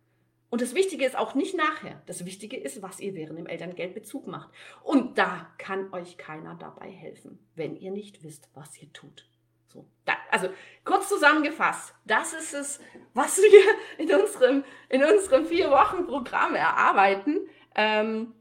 Und 0.48 0.62
das 0.62 0.74
Wichtige 0.74 1.05
ist 1.05 1.16
auch 1.16 1.35
nicht 1.35 1.57
nachher. 1.57 2.03
Das 2.07 2.24
Wichtige 2.24 2.57
ist, 2.57 2.81
was 2.81 3.00
ihr 3.00 3.14
während 3.14 3.38
dem 3.38 3.46
Elterngeldbezug 3.46 4.27
macht. 4.27 4.50
Und 4.83 5.18
da 5.18 5.53
kann 5.59 5.92
euch 5.92 6.16
keiner 6.16 6.55
dabei 6.55 6.90
helfen, 6.90 7.38
wenn 7.55 7.77
ihr 7.77 7.90
nicht 7.90 8.22
wisst, 8.22 8.48
was 8.55 8.81
ihr 8.81 8.90
tut. 8.92 9.29
So, 9.66 9.85
da, 10.07 10.14
also 10.31 10.48
kurz 10.85 11.09
zusammengefasst, 11.09 11.92
das 12.05 12.33
ist 12.33 12.55
es, 12.55 12.81
was 13.12 13.37
wir 13.38 14.05
in 14.05 14.14
unserem, 14.14 14.64
in 14.88 15.05
unserem 15.05 15.44
vier 15.44 15.70
Wochen 15.70 16.07
Programm 16.07 16.55
erarbeiten. 16.55 17.46
Ähm, 17.74 18.33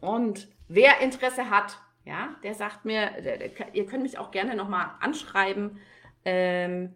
und 0.00 0.48
wer 0.68 1.00
Interesse 1.00 1.50
hat, 1.50 1.76
ja, 2.04 2.34
der 2.42 2.54
sagt 2.54 2.84
mir, 2.84 3.10
der, 3.22 3.38
der, 3.38 3.74
ihr 3.74 3.86
könnt 3.86 4.02
mich 4.02 4.18
auch 4.18 4.30
gerne 4.30 4.54
nochmal 4.56 4.90
anschreiben. 5.00 5.78
Ähm, 6.24 6.94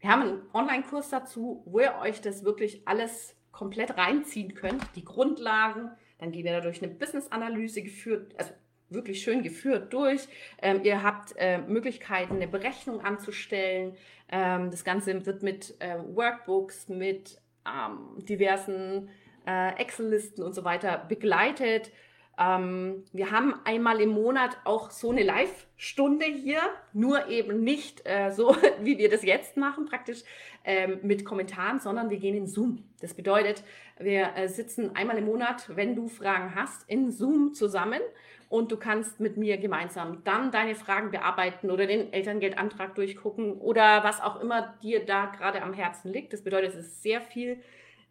wir 0.00 0.10
haben 0.10 0.22
einen 0.22 0.42
Online-Kurs 0.52 1.10
dazu, 1.10 1.62
wo 1.66 1.80
ihr 1.80 1.94
euch 2.00 2.20
das 2.20 2.44
wirklich 2.44 2.86
alles 2.86 3.36
komplett 3.52 3.96
reinziehen 3.96 4.54
könnt, 4.54 4.84
die 4.94 5.04
Grundlagen. 5.04 5.90
Dann 6.18 6.30
gehen 6.30 6.44
wir 6.44 6.52
dadurch 6.52 6.82
eine 6.82 6.92
Business-Analyse 6.92 7.82
geführt, 7.82 8.34
also 8.38 8.52
wirklich 8.90 9.22
schön 9.22 9.42
geführt 9.42 9.92
durch. 9.92 10.28
Ähm, 10.62 10.80
ihr 10.84 11.02
habt 11.02 11.34
äh, 11.36 11.58
Möglichkeiten, 11.58 12.36
eine 12.36 12.48
Berechnung 12.48 13.00
anzustellen. 13.00 13.96
Ähm, 14.30 14.70
das 14.70 14.84
Ganze 14.84 15.26
wird 15.26 15.42
mit 15.42 15.74
äh, 15.80 15.96
Workbooks, 16.14 16.88
mit 16.88 17.40
ähm, 17.66 18.24
diversen 18.24 19.10
äh, 19.46 19.74
Excel-Listen 19.76 20.42
und 20.42 20.54
so 20.54 20.64
weiter 20.64 20.98
begleitet. 21.08 21.90
Ähm, 22.38 23.04
wir 23.12 23.32
haben 23.32 23.54
einmal 23.64 24.00
im 24.00 24.10
Monat 24.10 24.58
auch 24.64 24.90
so 24.90 25.10
eine 25.10 25.24
Live-Stunde 25.24 26.24
hier, 26.24 26.60
nur 26.92 27.28
eben 27.28 27.64
nicht 27.64 28.02
äh, 28.04 28.30
so, 28.30 28.56
wie 28.80 28.98
wir 28.98 29.10
das 29.10 29.24
jetzt 29.24 29.56
machen, 29.56 29.86
praktisch 29.86 30.22
ähm, 30.64 31.00
mit 31.02 31.24
Kommentaren, 31.24 31.80
sondern 31.80 32.10
wir 32.10 32.18
gehen 32.18 32.36
in 32.36 32.46
Zoom. 32.46 32.84
Das 33.00 33.14
bedeutet, 33.14 33.64
wir 33.98 34.36
äh, 34.36 34.48
sitzen 34.48 34.94
einmal 34.94 35.18
im 35.18 35.24
Monat, 35.24 35.74
wenn 35.74 35.96
du 35.96 36.08
Fragen 36.08 36.54
hast, 36.54 36.88
in 36.88 37.10
Zoom 37.10 37.54
zusammen 37.54 38.00
und 38.48 38.70
du 38.70 38.76
kannst 38.76 39.18
mit 39.18 39.36
mir 39.36 39.58
gemeinsam 39.58 40.22
dann 40.24 40.52
deine 40.52 40.74
Fragen 40.74 41.10
bearbeiten 41.10 41.70
oder 41.70 41.86
den 41.86 42.12
Elterngeldantrag 42.12 42.94
durchgucken 42.94 43.58
oder 43.58 44.04
was 44.04 44.20
auch 44.20 44.40
immer 44.40 44.74
dir 44.82 45.04
da 45.04 45.26
gerade 45.26 45.62
am 45.62 45.72
Herzen 45.72 46.12
liegt. 46.12 46.32
Das 46.32 46.42
bedeutet, 46.42 46.70
es 46.70 46.86
ist 46.86 47.02
sehr 47.02 47.20
viel 47.20 47.60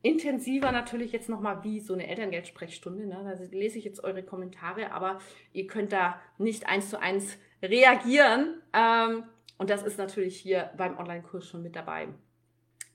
intensiver 0.01 0.71
natürlich 0.71 1.11
jetzt 1.11 1.29
nochmal 1.29 1.63
wie 1.63 1.79
so 1.79 1.93
eine 1.93 2.07
Elterngeldsprechstunde. 2.07 3.07
Ne? 3.07 3.17
Da 3.23 3.57
lese 3.57 3.77
ich 3.77 3.85
jetzt 3.85 4.03
eure 4.03 4.23
Kommentare, 4.23 4.91
aber 4.91 5.19
ihr 5.53 5.67
könnt 5.67 5.91
da 5.91 6.19
nicht 6.37 6.67
eins 6.67 6.89
zu 6.89 6.99
eins 6.99 7.37
reagieren. 7.61 8.61
Ähm, 8.73 9.23
und 9.57 9.69
das 9.69 9.83
ist 9.83 9.97
natürlich 9.97 10.37
hier 10.37 10.71
beim 10.77 10.97
Online-Kurs 10.97 11.47
schon 11.47 11.63
mit 11.63 11.75
dabei. 11.75 12.09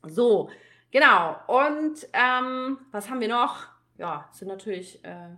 So, 0.04 0.50
genau. 0.90 1.36
Und 1.46 2.08
ähm, 2.12 2.78
was 2.92 3.10
haben 3.10 3.20
wir 3.20 3.28
noch? 3.28 3.66
Ja, 3.98 4.28
sind 4.32 4.48
natürlich, 4.48 5.04
äh, 5.04 5.36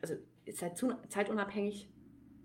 also 0.00 0.14
ihr 0.44 0.54
seid 0.54 0.82
zeitunabhängig. 1.08 1.88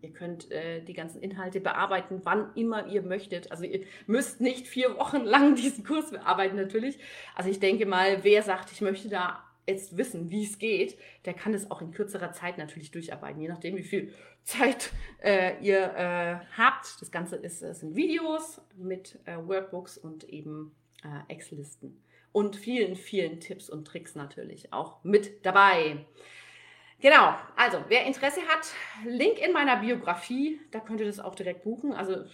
Ihr 0.02 0.12
könnt 0.12 0.52
äh, 0.52 0.82
die 0.82 0.94
ganzen 0.94 1.22
Inhalte 1.22 1.60
bearbeiten, 1.60 2.22
wann 2.24 2.52
immer 2.56 2.88
ihr 2.88 3.02
möchtet. 3.02 3.52
Also 3.52 3.64
ihr 3.64 3.82
müsst 4.06 4.42
nicht 4.42 4.68
vier 4.68 4.98
Wochen 4.98 5.24
lang 5.24 5.56
diesen 5.56 5.84
Kurs 5.84 6.12
bearbeiten 6.12 6.56
natürlich. 6.56 7.00
Also 7.36 7.50
ich 7.50 7.60
denke 7.60 7.86
mal, 7.86 8.24
wer 8.24 8.44
sagt, 8.44 8.72
ich 8.72 8.82
möchte 8.82 9.10
da 9.10 9.44
jetzt 9.68 9.98
wissen, 9.98 10.32
wie 10.32 10.46
es 10.46 10.60
geht, 10.60 10.98
der 11.26 11.34
kann 11.34 11.54
es 11.54 11.70
auch 11.70 11.82
in 11.82 11.92
kürzerer 11.92 12.32
Zeit 12.32 12.58
natürlich 12.58 12.92
durcharbeiten, 12.92 13.42
je 13.42 13.50
nachdem, 13.50 13.76
wie 13.76 13.84
viel 13.84 14.14
Zeit 14.44 14.92
äh, 15.22 15.62
ihr 15.62 15.80
äh, 15.80 16.40
habt. 16.58 17.02
Das 17.02 17.12
Ganze 17.12 17.36
ist, 17.36 17.62
äh, 17.62 17.74
sind 17.74 17.96
Videos 17.96 18.62
mit 18.78 19.20
äh, 19.26 19.36
Workbooks 19.36 19.98
und 19.98 20.24
eben 20.30 20.74
äh, 21.04 21.34
Excel-Listen. 21.34 22.02
Und 22.32 22.56
vielen, 22.56 22.96
vielen 22.96 23.40
Tipps 23.40 23.70
und 23.70 23.86
Tricks 23.86 24.16
natürlich 24.16 24.72
auch 24.72 25.04
mit 25.04 25.46
dabei. 25.46 26.06
Genau, 27.00 27.36
also 27.56 27.84
wer 27.90 28.06
Interesse 28.06 28.42
hat, 28.42 28.74
Link 29.06 29.38
in 29.38 29.54
meiner 29.54 29.78
Biografie, 29.78 30.60
da 30.72 30.80
könnt 30.80 31.00
ihr 31.00 31.06
das 31.06 31.20
auch 31.20 31.36
direkt 31.36 31.64
buchen. 31.64 31.94
Also 31.94 32.26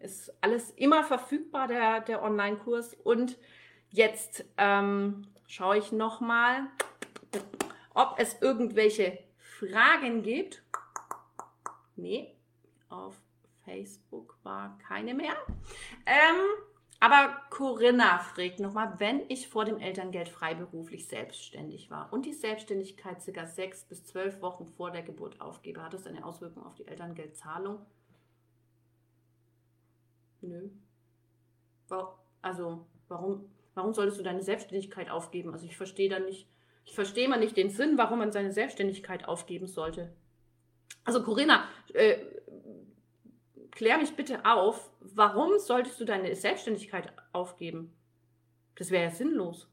ist 0.00 0.32
alles 0.42 0.70
immer 0.72 1.04
verfügbar, 1.04 1.68
der, 1.68 2.00
der 2.00 2.22
Online-Kurs. 2.22 2.94
Und 3.02 3.38
jetzt 3.88 4.44
ähm, 4.58 5.26
schaue 5.46 5.78
ich 5.78 5.90
nochmal, 5.90 6.66
ob 7.94 8.16
es 8.18 8.40
irgendwelche 8.42 9.18
Fragen 9.38 10.22
gibt. 10.22 10.62
Nee, 11.96 12.34
auf 12.90 13.14
Facebook 13.64 14.36
war 14.42 14.78
keine 14.86 15.14
mehr. 15.14 15.34
Ähm, 16.04 16.36
aber 17.04 17.36
Corinna 17.50 18.18
fragt 18.18 18.60
nochmal, 18.60 18.94
wenn 18.96 19.28
ich 19.28 19.48
vor 19.48 19.66
dem 19.66 19.78
Elterngeld 19.78 20.26
freiberuflich 20.26 21.06
selbstständig 21.06 21.90
war 21.90 22.10
und 22.14 22.24
die 22.24 22.32
Selbstständigkeit 22.32 23.20
circa 23.20 23.44
sechs 23.44 23.84
bis 23.84 24.06
zwölf 24.06 24.40
Wochen 24.40 24.66
vor 24.66 24.90
der 24.90 25.02
Geburt 25.02 25.38
aufgebe, 25.38 25.82
hat 25.82 25.92
das 25.92 26.06
eine 26.06 26.24
Auswirkung 26.24 26.64
auf 26.64 26.74
die 26.76 26.88
Elterngeldzahlung? 26.88 27.84
Nö. 30.40 30.70
Also, 32.40 32.86
warum, 33.08 33.50
warum 33.74 33.92
solltest 33.92 34.18
du 34.18 34.22
deine 34.22 34.42
Selbstständigkeit 34.42 35.10
aufgeben? 35.10 35.52
Also 35.52 35.66
ich 35.66 35.76
verstehe 35.76 36.08
da 36.08 36.20
nicht, 36.20 36.48
ich 36.86 36.94
verstehe 36.94 37.28
mal 37.28 37.38
nicht 37.38 37.58
den 37.58 37.68
Sinn, 37.68 37.98
warum 37.98 38.20
man 38.20 38.32
seine 38.32 38.50
Selbstständigkeit 38.50 39.28
aufgeben 39.28 39.66
sollte. 39.66 40.16
Also 41.04 41.22
Corinna, 41.22 41.68
äh, 41.92 42.16
klär 43.74 43.98
mich 43.98 44.14
bitte 44.16 44.44
auf, 44.44 44.90
warum 45.00 45.58
solltest 45.58 46.00
du 46.00 46.04
deine 46.04 46.34
Selbstständigkeit 46.34 47.12
aufgeben? 47.32 47.92
Das 48.76 48.90
wäre 48.90 49.04
ja 49.04 49.10
sinnlos. 49.10 49.68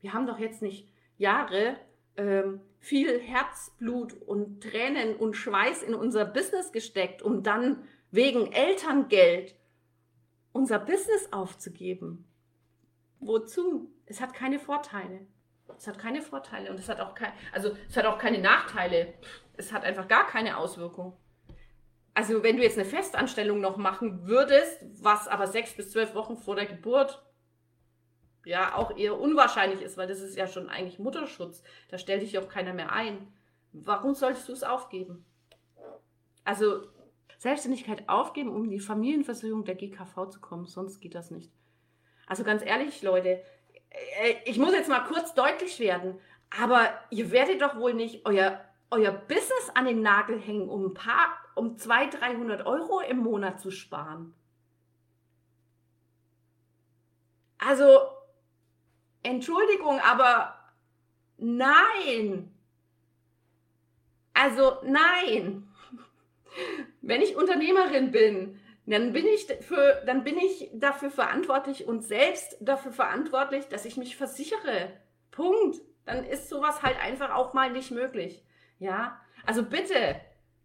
Wir 0.00 0.12
haben 0.12 0.26
doch 0.26 0.38
jetzt 0.38 0.62
nicht 0.62 0.88
Jahre 1.18 1.76
ähm, 2.16 2.60
viel 2.78 3.20
Herzblut 3.20 4.14
und 4.14 4.62
Tränen 4.62 5.16
und 5.16 5.34
Schweiß 5.34 5.82
in 5.82 5.94
unser 5.94 6.24
Business 6.24 6.72
gesteckt, 6.72 7.22
um 7.22 7.42
dann 7.42 7.84
wegen 8.10 8.52
Elterngeld 8.52 9.54
unser 10.52 10.78
Business 10.78 11.32
aufzugeben. 11.32 12.24
Wozu? 13.20 13.92
Es 14.06 14.20
hat 14.20 14.34
keine 14.34 14.58
Vorteile. 14.58 15.26
Es 15.76 15.86
hat 15.86 15.98
keine 15.98 16.22
Vorteile 16.22 16.70
und 16.70 16.78
es 16.78 16.88
hat 16.88 17.00
auch 17.00 17.14
kein, 17.14 17.32
also 17.52 17.76
es 17.88 17.96
hat 17.96 18.06
auch 18.06 18.18
keine 18.18 18.38
Nachteile. 18.38 19.14
Es 19.56 19.72
hat 19.72 19.84
einfach 19.84 20.08
gar 20.08 20.26
keine 20.26 20.56
Auswirkung 20.56 21.16
also 22.14 22.42
wenn 22.42 22.56
du 22.56 22.62
jetzt 22.62 22.78
eine 22.78 22.88
Festanstellung 22.88 23.60
noch 23.60 23.76
machen 23.76 24.26
würdest, 24.26 24.84
was 25.00 25.28
aber 25.28 25.46
sechs 25.46 25.74
bis 25.74 25.90
zwölf 25.90 26.14
Wochen 26.14 26.36
vor 26.36 26.56
der 26.56 26.66
Geburt 26.66 27.22
ja 28.44 28.74
auch 28.74 28.96
eher 28.96 29.18
unwahrscheinlich 29.18 29.82
ist, 29.82 29.96
weil 29.96 30.08
das 30.08 30.20
ist 30.20 30.36
ja 30.36 30.46
schon 30.46 30.68
eigentlich 30.68 30.98
Mutterschutz, 30.98 31.62
da 31.88 31.98
stellt 31.98 32.22
dich 32.22 32.38
auch 32.38 32.48
keiner 32.48 32.72
mehr 32.72 32.92
ein. 32.92 33.32
Warum 33.72 34.14
solltest 34.14 34.48
du 34.48 34.52
es 34.52 34.62
aufgeben? 34.62 35.24
Also 36.44 36.82
Selbstständigkeit 37.38 38.08
aufgeben, 38.08 38.50
um 38.50 38.64
in 38.64 38.70
die 38.70 38.80
Familienversicherung 38.80 39.64
der 39.64 39.74
GKV 39.74 40.26
zu 40.30 40.40
kommen, 40.40 40.66
sonst 40.66 41.00
geht 41.00 41.14
das 41.14 41.30
nicht. 41.30 41.50
Also 42.26 42.44
ganz 42.44 42.64
ehrlich, 42.64 43.02
Leute, 43.02 43.42
äh, 43.90 44.34
ich 44.44 44.58
muss 44.58 44.72
jetzt 44.72 44.88
mal 44.88 45.00
kurz 45.00 45.34
deutlich 45.34 45.78
werden, 45.80 46.18
aber 46.50 46.88
ihr 47.10 47.30
werdet 47.30 47.62
doch 47.62 47.76
wohl 47.76 47.94
nicht 47.94 48.26
euer, 48.26 48.60
euer 48.90 49.12
Business 49.12 49.70
an 49.74 49.84
den 49.84 50.02
Nagel 50.02 50.38
hängen, 50.38 50.68
um 50.68 50.86
ein 50.86 50.94
paar 50.94 51.39
um 51.54 51.76
200, 51.76 52.20
300 52.20 52.66
Euro 52.66 53.00
im 53.00 53.18
Monat 53.18 53.60
zu 53.60 53.70
sparen. 53.70 54.34
Also, 57.58 58.08
Entschuldigung, 59.22 60.00
aber 60.00 60.54
nein. 61.36 62.54
Also 64.32 64.78
nein. 64.84 65.68
Wenn 67.02 67.20
ich 67.20 67.36
Unternehmerin 67.36 68.10
bin, 68.10 68.58
dann 68.86 69.12
bin 69.12 69.26
ich 69.26 69.46
für, 69.60 70.02
dann 70.06 70.24
bin 70.24 70.38
ich 70.38 70.70
dafür 70.72 71.10
verantwortlich 71.10 71.86
und 71.86 72.02
selbst 72.02 72.56
dafür 72.60 72.92
verantwortlich, 72.92 73.68
dass 73.68 73.84
ich 73.84 73.96
mich 73.96 74.16
versichere. 74.16 74.92
Punkt. 75.30 75.80
Dann 76.06 76.24
ist 76.24 76.48
sowas 76.48 76.82
halt 76.82 76.98
einfach 76.98 77.34
auch 77.34 77.52
mal 77.52 77.70
nicht 77.70 77.90
möglich. 77.90 78.42
Ja, 78.78 79.20
also 79.44 79.62
bitte, 79.62 80.20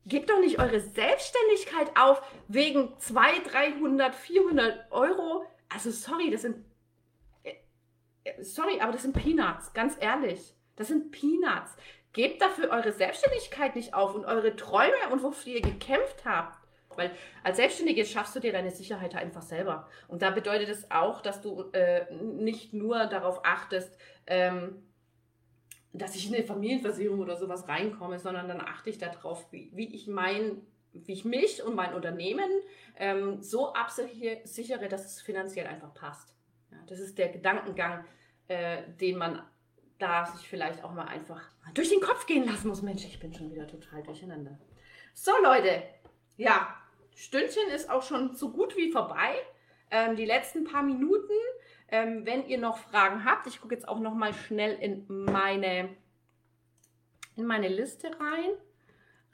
Gebt 0.05 0.29
doch 0.29 0.39
nicht 0.39 0.59
eure 0.59 0.79
Selbstständigkeit 0.79 1.91
auf 1.97 2.21
wegen 2.47 2.97
200, 2.99 3.53
300, 3.53 4.15
400 4.15 4.91
Euro. 4.91 5.45
Also 5.69 5.89
sorry, 5.91 6.29
das 6.29 6.43
sind... 6.43 6.63
Äh, 7.43 7.53
äh, 8.23 8.43
sorry, 8.43 8.79
aber 8.79 8.91
das 8.91 9.01
sind 9.01 9.13
Peanuts, 9.13 9.73
ganz 9.73 9.97
ehrlich. 9.99 10.53
Das 10.75 10.89
sind 10.89 11.11
Peanuts. 11.11 11.75
Gebt 12.13 12.41
dafür 12.41 12.69
eure 12.69 12.91
Selbstständigkeit 12.91 13.75
nicht 13.75 13.93
auf 13.93 14.13
und 14.13 14.25
eure 14.25 14.55
Träume 14.55 15.09
und 15.11 15.23
wofür 15.23 15.53
ihr 15.53 15.61
gekämpft 15.61 16.23
habt. 16.23 16.59
Weil 16.95 17.11
als 17.43 17.57
Selbstständige 17.57 18.05
schaffst 18.05 18.35
du 18.35 18.39
dir 18.39 18.53
deine 18.53 18.71
Sicherheit 18.71 19.15
einfach 19.15 19.41
selber. 19.41 19.89
Und 20.07 20.21
da 20.21 20.29
bedeutet 20.29 20.69
es 20.69 20.89
auch, 20.91 21.21
dass 21.21 21.41
du 21.41 21.63
äh, 21.73 22.05
nicht 22.13 22.73
nur 22.73 23.07
darauf 23.07 23.41
achtest, 23.43 23.97
ähm, 24.27 24.83
dass 25.97 26.15
ich 26.15 26.27
in 26.27 26.35
eine 26.35 26.43
Familienversicherung 26.43 27.19
oder 27.19 27.37
sowas 27.37 27.67
reinkomme, 27.67 28.19
sondern 28.19 28.47
dann 28.47 28.61
achte 28.61 28.89
ich 28.89 28.97
darauf, 28.97 29.51
wie, 29.51 29.71
wie 29.73 29.93
ich 29.93 30.07
mein, 30.07 30.61
wie 30.93 31.13
ich 31.13 31.25
mich 31.25 31.63
und 31.63 31.75
mein 31.75 31.93
Unternehmen 31.93 32.49
ähm, 32.97 33.41
so 33.41 33.73
absichere, 33.73 34.87
dass 34.89 35.05
es 35.05 35.21
finanziell 35.21 35.67
einfach 35.67 35.93
passt. 35.93 36.33
Ja, 36.71 36.77
das 36.87 36.99
ist 36.99 37.17
der 37.17 37.29
Gedankengang, 37.29 38.05
äh, 38.47 38.83
den 38.99 39.17
man 39.17 39.41
da 39.97 40.25
sich 40.25 40.47
vielleicht 40.47 40.83
auch 40.83 40.91
mal 40.91 41.05
einfach 41.05 41.41
durch 41.73 41.89
den 41.89 42.01
Kopf 42.01 42.25
gehen 42.25 42.45
lassen 42.45 42.67
muss. 42.67 42.81
Mensch, 42.81 43.05
ich 43.05 43.19
bin 43.19 43.33
schon 43.33 43.51
wieder 43.51 43.67
total 43.67 44.03
durcheinander. 44.03 44.57
So, 45.13 45.31
Leute, 45.41 45.83
ja, 46.37 46.75
Stündchen 47.15 47.69
ist 47.73 47.89
auch 47.89 48.03
schon 48.03 48.35
so 48.35 48.51
gut 48.51 48.75
wie 48.75 48.91
vorbei. 48.91 49.35
Ähm, 49.89 50.15
die 50.15 50.25
letzten 50.25 50.65
paar 50.65 50.83
Minuten 50.83 51.33
ähm, 51.89 52.25
wenn 52.25 52.47
ihr 52.47 52.57
noch 52.57 52.77
Fragen 52.77 53.25
habt, 53.25 53.47
ich 53.47 53.61
gucke 53.61 53.75
jetzt 53.75 53.87
auch 53.87 53.99
noch 53.99 54.13
mal 54.13 54.33
schnell 54.33 54.75
in 54.79 55.05
meine, 55.07 55.89
in 57.35 57.45
meine 57.45 57.67
Liste 57.67 58.07
rein, 58.07 58.51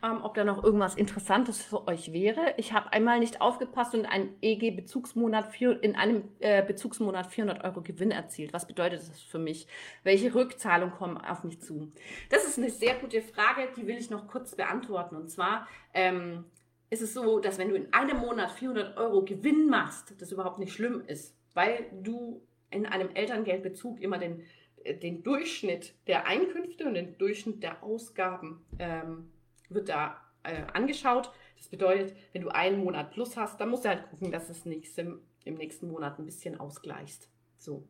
ähm, 0.03 0.21
ob 0.23 0.33
da 0.33 0.43
noch 0.43 0.63
irgendwas 0.63 0.95
Interessantes 0.95 1.61
für 1.61 1.87
euch 1.87 2.11
wäre. 2.11 2.55
Ich 2.57 2.73
habe 2.73 2.91
einmal 2.91 3.19
nicht 3.19 3.39
aufgepasst 3.39 3.93
und 3.93 4.05
einen 4.05 4.35
EG-Bezugsmonat 4.41 5.61
in 5.61 5.95
einem 5.95 6.23
äh, 6.39 6.63
Bezugsmonat 6.65 7.27
400 7.27 7.63
Euro 7.63 7.81
Gewinn 7.81 8.11
erzielt. 8.11 8.51
Was 8.51 8.67
bedeutet 8.67 8.99
das 8.99 9.21
für 9.21 9.39
mich? 9.39 9.67
Welche 10.03 10.33
Rückzahlungen 10.33 10.95
kommen 10.95 11.17
auf 11.17 11.43
mich 11.43 11.61
zu? 11.61 11.91
Das 12.29 12.45
ist 12.45 12.57
eine 12.57 12.69
sehr 12.69 12.95
gute 12.95 13.21
Frage, 13.21 13.69
die 13.77 13.87
will 13.87 13.97
ich 13.97 14.09
noch 14.09 14.27
kurz 14.27 14.55
beantworten. 14.55 15.15
Und 15.15 15.29
zwar 15.29 15.67
ähm, 15.93 16.45
ist 16.89 17.01
es 17.01 17.13
so, 17.13 17.39
dass 17.39 17.59
wenn 17.59 17.69
du 17.69 17.75
in 17.75 17.93
einem 17.93 18.17
Monat 18.17 18.51
400 18.51 18.97
Euro 18.97 19.23
Gewinn 19.23 19.69
machst, 19.69 20.19
das 20.19 20.31
überhaupt 20.31 20.59
nicht 20.59 20.73
schlimm 20.73 21.03
ist 21.07 21.35
weil 21.53 21.85
du 22.01 22.41
in 22.69 22.85
einem 22.85 23.09
Elterngeldbezug 23.13 23.99
immer 23.99 24.17
den 24.17 24.43
den 24.85 25.23
Durchschnitt 25.23 25.93
der 26.07 26.25
Einkünfte 26.27 26.85
und 26.85 26.95
den 26.95 27.17
Durchschnitt 27.17 27.63
der 27.63 27.83
Ausgaben 27.83 28.65
ähm, 28.79 29.31
wird 29.69 29.89
da 29.89 30.19
äh, 30.43 30.63
angeschaut. 30.73 31.31
Das 31.57 31.67
bedeutet, 31.67 32.15
wenn 32.33 32.41
du 32.41 32.49
einen 32.49 32.83
Monat 32.83 33.11
plus 33.11 33.37
hast, 33.37 33.59
dann 33.59 33.69
musst 33.69 33.85
du 33.85 33.89
halt 33.89 34.09
gucken, 34.09 34.31
dass 34.31 34.49
es 34.49 34.65
im, 34.65 35.21
im 35.43 35.55
nächsten 35.55 35.87
Monat 35.87 36.19
ein 36.19 36.25
bisschen 36.25 36.59
ausgleichst. 36.59 37.29
So. 37.57 37.87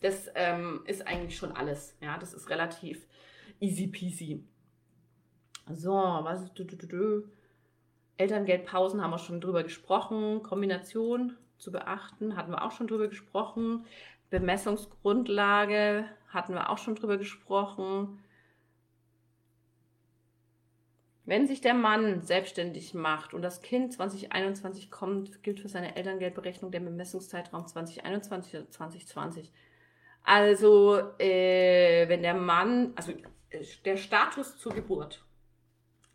Das 0.00 0.30
ähm, 0.34 0.82
ist 0.86 1.06
eigentlich 1.06 1.36
schon 1.36 1.52
alles. 1.52 1.96
Ja, 2.00 2.18
das 2.18 2.34
ist 2.34 2.50
relativ 2.50 3.06
easy 3.60 3.86
peasy. 3.86 4.44
So, 5.72 5.92
was 5.92 6.42
ist. 6.42 6.54
Du, 6.54 6.64
du, 6.64 6.76
du, 6.76 7.28
Elterngeldpausen 8.16 9.02
haben 9.02 9.10
wir 9.10 9.18
schon 9.18 9.40
drüber 9.40 9.62
gesprochen. 9.62 10.42
Kombination 10.42 11.36
zu 11.62 11.70
beachten, 11.70 12.36
hatten 12.36 12.50
wir 12.50 12.62
auch 12.62 12.72
schon 12.72 12.88
drüber 12.88 13.08
gesprochen. 13.08 13.86
Bemessungsgrundlage 14.30 16.06
hatten 16.28 16.54
wir 16.54 16.70
auch 16.70 16.78
schon 16.78 16.96
drüber 16.96 17.16
gesprochen. 17.16 18.22
Wenn 21.24 21.46
sich 21.46 21.60
der 21.60 21.74
Mann 21.74 22.22
selbstständig 22.22 22.94
macht 22.94 23.32
und 23.32 23.42
das 23.42 23.62
Kind 23.62 23.92
2021 23.92 24.90
kommt, 24.90 25.42
gilt 25.44 25.60
für 25.60 25.68
seine 25.68 25.94
Elterngeldberechnung 25.94 26.72
der 26.72 26.80
Bemessungszeitraum 26.80 27.68
2021 27.68 28.56
oder 28.56 28.68
2020. 28.68 29.52
Also, 30.24 30.98
äh, 31.18 32.08
wenn 32.08 32.22
der 32.22 32.34
Mann, 32.34 32.92
also 32.96 33.12
äh, 33.50 33.64
der 33.84 33.96
Status 33.96 34.58
zur 34.58 34.74
Geburt 34.74 35.24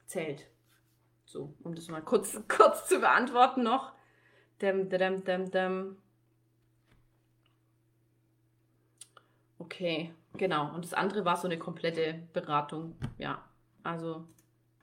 zählt. 0.05 0.47
So, 1.23 1.53
um 1.63 1.73
das 1.73 1.87
mal 1.87 2.01
kurz, 2.01 2.37
kurz 2.49 2.87
zu 2.87 2.99
beantworten 2.99 3.63
noch. 3.63 3.96
Dem, 4.61 4.89
dem, 4.89 5.23
dem, 5.23 5.51
dem. 5.51 5.97
Okay, 9.59 10.13
genau. 10.37 10.73
Und 10.73 10.85
das 10.85 10.93
andere 10.93 11.25
war 11.25 11.37
so 11.37 11.47
eine 11.47 11.59
komplette 11.59 12.27
Beratung. 12.33 12.95
Ja, 13.17 13.43
also 13.83 14.25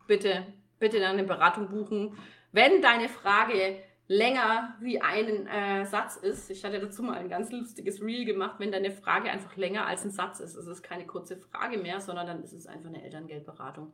bitte, 0.06 0.46
bitte 0.78 1.00
dann 1.00 1.18
eine 1.18 1.24
Beratung 1.24 1.68
buchen. 1.68 2.16
Wenn 2.52 2.82
deine 2.82 3.08
Frage 3.08 3.78
länger 4.06 4.76
wie 4.80 5.00
ein 5.00 5.46
äh, 5.46 5.86
Satz 5.86 6.16
ist, 6.16 6.50
ich 6.50 6.64
hatte 6.64 6.78
dazu 6.78 7.02
mal 7.02 7.16
ein 7.16 7.28
ganz 7.28 7.50
lustiges 7.50 8.02
Reel 8.02 8.24
gemacht, 8.24 8.56
wenn 8.58 8.70
deine 8.70 8.90
Frage 8.90 9.30
einfach 9.30 9.56
länger 9.56 9.86
als 9.86 10.04
ein 10.04 10.10
Satz 10.10 10.40
ist, 10.40 10.56
ist 10.56 10.66
es 10.66 10.82
keine 10.82 11.06
kurze 11.06 11.36
Frage 11.36 11.78
mehr, 11.78 12.00
sondern 12.00 12.26
dann 12.26 12.42
ist 12.42 12.52
es 12.52 12.66
einfach 12.66 12.88
eine 12.88 13.02
Elterngeldberatung. 13.02 13.92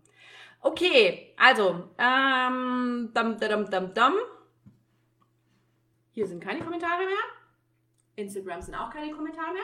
Okay, 0.61 1.33
also, 1.39 1.89
ähm, 1.97 3.11
dam, 3.15 3.39
dam, 3.39 3.71
dam, 3.71 3.95
dam. 3.95 4.15
Hier 6.21 6.27
sind 6.27 6.45
keine 6.45 6.61
Kommentare 6.61 7.07
mehr. 7.07 7.17
Instagram 8.17 8.61
sind 8.61 8.75
auch 8.75 8.91
keine 8.91 9.11
Kommentare 9.11 9.55
mehr. 9.55 9.63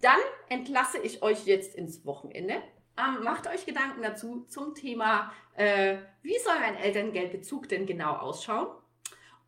Dann 0.00 0.20
entlasse 0.48 0.98
ich 0.98 1.20
euch 1.20 1.46
jetzt 1.46 1.74
ins 1.74 2.06
Wochenende. 2.06 2.62
Ähm, 2.96 3.24
macht 3.24 3.48
euch 3.48 3.66
Gedanken 3.66 4.00
dazu 4.00 4.44
zum 4.44 4.76
Thema, 4.76 5.32
äh, 5.56 5.96
wie 6.22 6.38
soll 6.38 6.54
ein 6.62 6.76
Elterngeldbezug 6.76 7.68
denn 7.68 7.86
genau 7.86 8.12
ausschauen? 8.12 8.68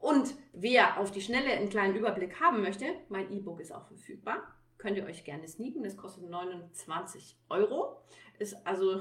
Und 0.00 0.34
wer 0.52 0.98
auf 0.98 1.12
die 1.12 1.20
Schnelle 1.20 1.52
einen 1.52 1.70
kleinen 1.70 1.94
Überblick 1.94 2.40
haben 2.40 2.60
möchte, 2.60 2.86
mein 3.08 3.30
E-Book 3.30 3.60
ist 3.60 3.72
auch 3.72 3.86
verfügbar. 3.86 4.42
Könnt 4.78 4.96
ihr 4.96 5.06
euch 5.06 5.22
gerne 5.22 5.46
sneaken. 5.46 5.84
Das 5.84 5.96
kostet 5.96 6.28
29 6.28 7.36
Euro. 7.50 8.02
Ist 8.40 8.56
also 8.66 9.00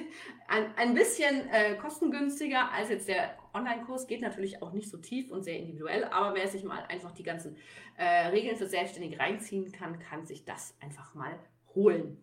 ein, 0.46 0.76
ein 0.76 0.92
bisschen 0.92 1.48
äh, 1.48 1.74
kostengünstiger 1.76 2.70
als 2.70 2.90
jetzt 2.90 3.08
der 3.08 3.38
Online-Kurs. 3.54 4.06
Geht 4.06 4.20
natürlich 4.20 4.62
auch 4.62 4.72
nicht 4.72 4.90
so 4.90 4.98
tief 4.98 5.30
und 5.30 5.42
sehr 5.42 5.58
individuell. 5.58 6.04
Aber 6.04 6.34
wer 6.34 6.48
sich 6.48 6.64
mal 6.64 6.84
einfach 6.88 7.12
die 7.12 7.22
ganzen 7.22 7.56
äh, 7.96 8.26
Regeln 8.28 8.56
für 8.56 8.66
Selbstständige 8.66 9.18
reinziehen 9.18 9.72
kann, 9.72 9.98
kann 9.98 10.26
sich 10.26 10.44
das 10.44 10.76
einfach 10.80 11.14
mal 11.14 11.38
holen. 11.74 12.18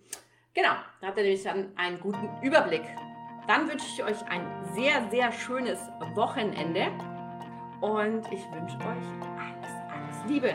Genau, 0.54 0.74
da 1.02 1.08
habt 1.08 1.18
ihr 1.18 1.24
nämlich 1.24 1.44
dann 1.44 1.78
einen 1.78 2.00
guten 2.00 2.30
Überblick. 2.42 2.84
Dann 3.48 3.68
wünsche 3.68 3.86
ich 3.88 4.04
euch 4.04 4.22
ein 4.28 4.46
sehr, 4.74 5.10
sehr 5.10 5.32
schönes 5.32 5.80
Wochenende 6.16 6.88
und 7.82 8.26
ich 8.32 8.44
wünsche 8.52 8.78
euch 8.78 9.40
alles, 9.40 9.72
alles 9.90 10.26
Liebe. 10.28 10.54